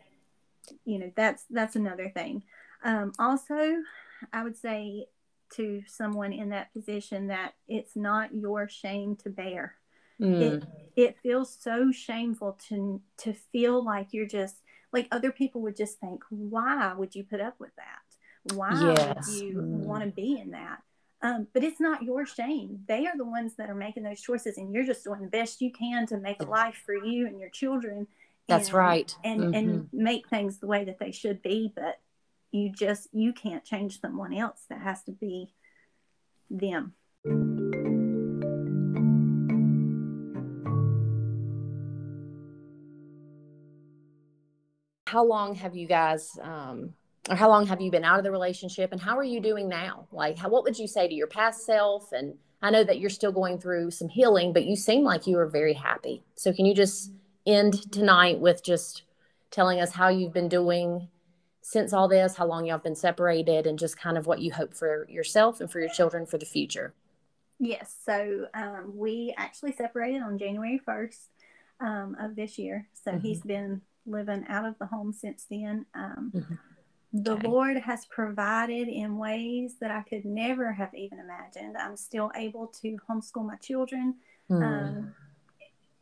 you 0.85 0.99
know 0.99 1.13
that's 1.17 1.45
that's 1.51 1.77
another 1.77 2.11
thing. 2.11 2.43
Um, 2.85 3.13
also, 3.19 3.77
I 4.33 4.43
would 4.43 4.57
say 4.57 5.07
to 5.55 5.83
someone 5.87 6.33
in 6.33 6.49
that 6.51 6.73
position 6.73 7.29
that 7.29 7.55
it's 7.69 7.95
not 7.95 8.35
your 8.35 8.69
shame 8.69 9.17
to 9.17 9.31
bear. 9.31 9.75
Mm. 10.21 10.41
It 10.41 10.65
it 10.97 11.17
feels 11.23 11.57
so 11.59 11.93
shameful 11.93 12.59
to 12.69 13.01
to 13.19 13.33
feel 13.33 13.85
like 13.85 14.09
you're 14.13 14.27
just 14.27 14.57
like 14.93 15.09
other 15.11 15.33
people 15.33 15.63
would 15.63 15.77
just 15.77 15.99
think, 15.99 16.23
why 16.31 16.93
would 16.95 17.15
you 17.15 17.25
put 17.25 17.41
up 17.41 17.55
with 17.59 17.75
that? 17.77 18.55
Why 18.55 18.95
yes. 18.95 19.29
would 19.29 19.43
you 19.43 19.55
mm. 19.55 19.87
want 19.87 20.05
to 20.05 20.11
be 20.11 20.39
in 20.39 20.51
that? 20.51 20.83
Um, 21.23 21.47
but 21.53 21.63
it's 21.63 21.81
not 21.81 22.03
your 22.03 22.27
shame. 22.27 22.81
They 22.89 23.07
are 23.07 23.17
the 23.17 23.25
ones 23.25 23.55
that 23.55 23.71
are 23.71 23.77
making 23.77 24.03
those 24.03 24.21
choices, 24.21 24.59
and 24.59 24.75
you're 24.75 24.85
just 24.85 25.05
doing 25.05 25.23
the 25.23 25.29
best 25.29 25.61
you 25.61 25.71
can 25.71 26.07
to 26.09 26.19
make 26.19 26.43
a 26.43 26.47
life 26.47 26.83
for 26.85 26.97
you 26.97 27.27
and 27.27 27.39
your 27.39 27.49
children. 27.49 28.09
That's 28.49 28.69
and, 28.69 28.77
right. 28.77 29.17
And 29.23 29.41
mm-hmm. 29.41 29.55
and 29.55 29.89
make 29.93 30.29
things 30.29 30.59
the 30.59 30.67
way 30.67 30.85
that 30.85 30.99
they 30.99 31.13
should 31.13 31.41
be. 31.41 31.73
But 31.75 32.01
you 32.51 32.73
just 32.73 33.09
you 33.13 33.33
can't 33.33 33.65
change 33.65 34.01
someone 34.01 34.35
else. 34.35 34.63
That 34.69 34.81
has 34.81 35.05
to 35.05 35.13
be 35.13 35.55
them. 36.51 36.95
How 45.07 45.25
long 45.25 45.55
have 45.55 45.77
you 45.77 45.87
guys 45.87 46.37
um, 46.43 46.95
or 47.29 47.37
how 47.37 47.49
long 47.49 47.67
have 47.67 47.81
you 47.81 47.91
been 47.91 48.05
out 48.05 48.19
of 48.19 48.25
the 48.25 48.31
relationship 48.31 48.91
and 48.93 49.01
how 49.01 49.17
are 49.17 49.25
you 49.25 49.41
doing 49.41 49.69
now? 49.69 50.07
Like 50.11 50.39
how, 50.39 50.49
what 50.49 50.65
would 50.65 50.79
you 50.79 50.89
say 50.89 51.07
to 51.07 51.15
your 51.15 51.29
past 51.29 51.65
self? 51.65 52.13
And 52.13 52.35
i 52.61 52.71
know 52.71 52.85
that 52.85 52.99
you're 52.99 53.11
still 53.11 53.33
going 53.33 53.59
through 53.59 53.91
some 53.91 54.09
healing 54.09 54.53
but 54.53 54.65
you 54.65 54.77
seem 54.77 55.03
like 55.03 55.27
you 55.27 55.39
are 55.39 55.47
very 55.47 55.75
happy. 55.75 56.23
So 56.35 56.53
can 56.53 56.67
you 56.67 56.75
just 56.75 57.13
end 57.47 57.91
tonight 57.93 58.41
with 58.41 58.65
just 58.65 59.03
telling 59.51 59.81
us 59.81 59.93
how 59.93 60.09
you've 60.09 60.33
been 60.33 60.49
doing 60.49 61.09
since 61.61 61.93
all 61.93 62.09
this 62.09 62.37
how 62.37 62.47
long 62.47 62.67
y'all 62.67 62.79
been 62.79 62.97
separated 62.97 63.67
and 63.67 63.79
just 63.79 63.97
kind 63.97 64.19
of 64.19 64.27
what 64.27 64.41
you 64.41 64.53
hope 64.53 64.75
for 64.75 65.07
yourself 65.09 65.61
and 65.61 65.71
for 65.71 65.79
your 65.79 65.91
children 65.91 66.27
for 66.27 66.39
the 66.39 66.47
future? 66.47 66.93
Yes. 67.61 67.95
So 68.05 68.47
um, 68.53 68.95
we 68.97 69.33
actually 69.37 69.73
separated 69.73 70.23
on 70.23 70.39
january 70.39 70.81
1st 70.85 71.29
um, 71.81 72.17
of 72.19 72.35
this 72.35 72.59
year. 72.59 72.89
So 72.95 73.13
mm-hmm. 73.13 73.21
he's 73.21 73.43
been 73.43 73.83
living 74.07 74.45
out 74.49 74.65
of 74.65 74.77
the 74.81 74.87
home 74.87 75.13
since 75.13 75.47
then. 75.49 75.87
Um, 75.95 76.33
mm-hmm 76.35 76.55
the 77.13 77.33
okay. 77.33 77.47
Lord 77.47 77.77
has 77.77 78.07
provided 78.07 78.89
in 78.89 79.19
ways 79.19 79.75
that 79.81 79.91
I 79.91 80.03
could 80.03 80.25
never 80.25 80.73
have 80.73 80.95
even 80.95 81.19
imagined. 81.19 81.77
I'm 81.77 81.97
still 81.97 82.31
able 82.35 82.69
to 82.81 82.99
homeschool 83.09 83.47
my 83.47 83.57
children. 83.57 84.15
Mm. 84.51 84.63
Um, 84.63 85.15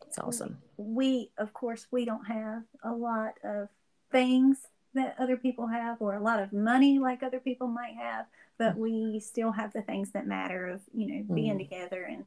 That's 0.01 0.19
awesome. 0.19 0.59
We, 0.77 1.31
of 1.37 1.53
course, 1.53 1.89
we 1.91 2.05
don't 2.05 2.27
have 2.27 2.63
a 2.85 2.93
lot 2.93 3.35
of 3.43 3.69
things 4.13 4.69
that 4.95 5.17
other 5.19 5.37
people 5.37 5.67
have 5.67 6.01
or 6.01 6.15
a 6.15 6.23
lot 6.23 6.41
of 6.41 6.53
money 6.53 6.99
like 6.99 7.23
other 7.23 7.41
people 7.41 7.67
might 7.67 7.95
have, 7.95 8.27
but 8.59 8.77
mm. 8.77 8.79
we 8.79 9.21
still 9.21 9.53
have 9.53 9.73
the 9.73 9.83
things 9.83 10.13
that 10.13 10.27
matter 10.27 10.69
of, 10.69 10.81
you 10.95 11.07
know, 11.07 11.35
being 11.35 11.55
mm. 11.55 11.59
together 11.59 12.05
and, 12.05 12.25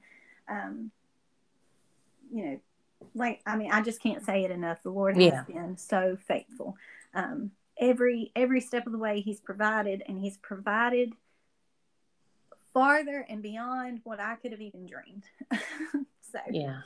um, 0.49 0.91
you 2.33 2.45
know, 2.45 2.59
like, 3.15 3.41
I 3.45 3.55
mean, 3.55 3.71
I 3.71 3.81
just 3.81 4.01
can't 4.01 4.25
say 4.25 4.43
it 4.43 4.51
enough. 4.51 4.81
The 4.83 4.89
Lord 4.89 5.15
has 5.17 5.25
yeah. 5.25 5.43
been 5.43 5.77
so 5.77 6.17
faithful. 6.27 6.75
Um, 7.13 7.42
every 7.83 8.31
every 8.35 8.61
step 8.61 8.85
of 8.85 8.93
the 8.93 8.97
way 8.97 9.19
he's 9.19 9.41
provided 9.41 10.03
and 10.07 10.17
he's 10.17 10.37
provided 10.37 11.13
farther 12.73 13.25
and 13.29 13.43
beyond 13.43 13.99
what 14.03 14.19
I 14.19 14.35
could 14.35 14.51
have 14.51 14.61
even 14.61 14.87
dreamed. 14.87 15.23
so 16.31 16.39
yeah. 16.49 16.81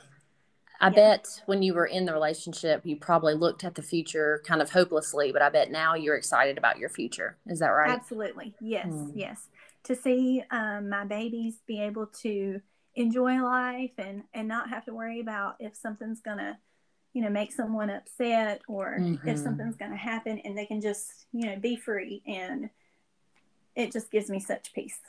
I 0.80 0.88
yeah. 0.88 0.94
bet 0.94 1.42
when 1.46 1.62
you 1.62 1.74
were 1.74 1.86
in 1.86 2.04
the 2.04 2.12
relationship, 2.12 2.82
you 2.84 2.96
probably 2.96 3.34
looked 3.34 3.64
at 3.64 3.74
the 3.74 3.82
future 3.82 4.42
kind 4.46 4.60
of 4.60 4.70
hopelessly, 4.70 5.32
but 5.32 5.42
I 5.42 5.48
bet 5.48 5.70
now 5.70 5.94
you're 5.94 6.16
excited 6.16 6.58
about 6.58 6.78
your 6.78 6.88
future. 6.88 7.36
Is 7.46 7.60
that 7.60 7.68
right? 7.68 7.90
Absolutely. 7.90 8.54
Yes. 8.60 8.86
Mm. 8.86 9.12
Yes. 9.14 9.48
To 9.84 9.96
see 9.96 10.42
um, 10.50 10.88
my 10.88 11.04
babies 11.04 11.62
be 11.66 11.80
able 11.80 12.06
to 12.22 12.60
enjoy 12.94 13.42
life 13.42 13.92
and, 13.98 14.24
and 14.34 14.46
not 14.46 14.70
have 14.70 14.84
to 14.84 14.94
worry 14.94 15.20
about 15.20 15.56
if 15.58 15.74
something's 15.74 16.20
going 16.20 16.38
to 16.38 16.56
you 17.18 17.24
know 17.24 17.30
make 17.30 17.52
someone 17.52 17.90
upset 17.90 18.62
or 18.68 18.98
mm-hmm. 19.00 19.28
if 19.28 19.36
something's 19.36 19.74
going 19.74 19.90
to 19.90 19.96
happen 19.96 20.38
and 20.44 20.56
they 20.56 20.64
can 20.64 20.80
just 20.80 21.26
you 21.32 21.46
know 21.46 21.56
be 21.56 21.74
free 21.74 22.22
and 22.28 22.70
it 23.74 23.90
just 23.90 24.12
gives 24.12 24.30
me 24.30 24.38
such 24.38 24.72
peace. 24.72 25.00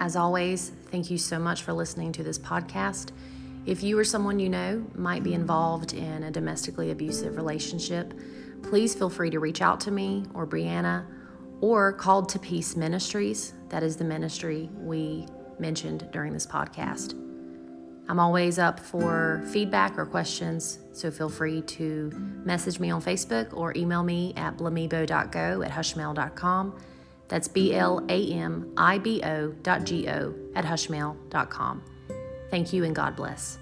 As 0.00 0.14
always 0.14 0.70
thank 0.92 1.10
you 1.10 1.18
so 1.18 1.40
much 1.40 1.64
for 1.64 1.72
listening 1.72 2.12
to 2.12 2.22
this 2.22 2.38
podcast. 2.38 3.10
If 3.66 3.82
you 3.82 3.98
or 3.98 4.04
someone 4.04 4.38
you 4.38 4.48
know 4.48 4.86
might 4.94 5.24
be 5.24 5.34
involved 5.34 5.92
in 5.92 6.22
a 6.22 6.30
domestically 6.30 6.92
abusive 6.92 7.34
relationship 7.34 8.14
please 8.62 8.94
feel 8.94 9.10
free 9.10 9.30
to 9.30 9.40
reach 9.40 9.60
out 9.60 9.80
to 9.80 9.90
me 9.90 10.24
or 10.34 10.46
brianna 10.46 11.04
or 11.60 11.92
called 11.94 12.28
to 12.28 12.38
peace 12.38 12.76
ministries. 12.76 13.54
That 13.70 13.82
is 13.82 13.96
the 13.96 14.04
ministry 14.04 14.70
we 14.74 15.26
mentioned 15.60 16.08
during 16.12 16.32
this 16.32 16.46
podcast. 16.46 17.14
I'm 18.08 18.18
always 18.18 18.58
up 18.58 18.80
for 18.80 19.42
feedback 19.52 19.98
or 19.98 20.06
questions, 20.06 20.78
so 20.92 21.10
feel 21.10 21.28
free 21.28 21.60
to 21.62 22.10
message 22.44 22.80
me 22.80 22.90
on 22.90 23.02
Facebook 23.02 23.54
or 23.54 23.74
email 23.76 24.02
me 24.02 24.32
at 24.34 24.56
blamibo.go 24.56 25.62
at 25.62 25.70
hushmail.com. 25.70 26.80
That's 27.28 27.48
B 27.48 27.74
L 27.74 28.02
A 28.08 28.32
M 28.32 28.72
I 28.78 28.96
B 28.96 29.22
O 29.22 29.48
dot 29.62 29.84
G 29.84 30.08
O 30.08 30.34
at 30.54 30.64
hushmail.com. 30.64 31.82
Thank 32.50 32.72
you 32.72 32.84
and 32.84 32.96
God 32.96 33.14
bless. 33.14 33.58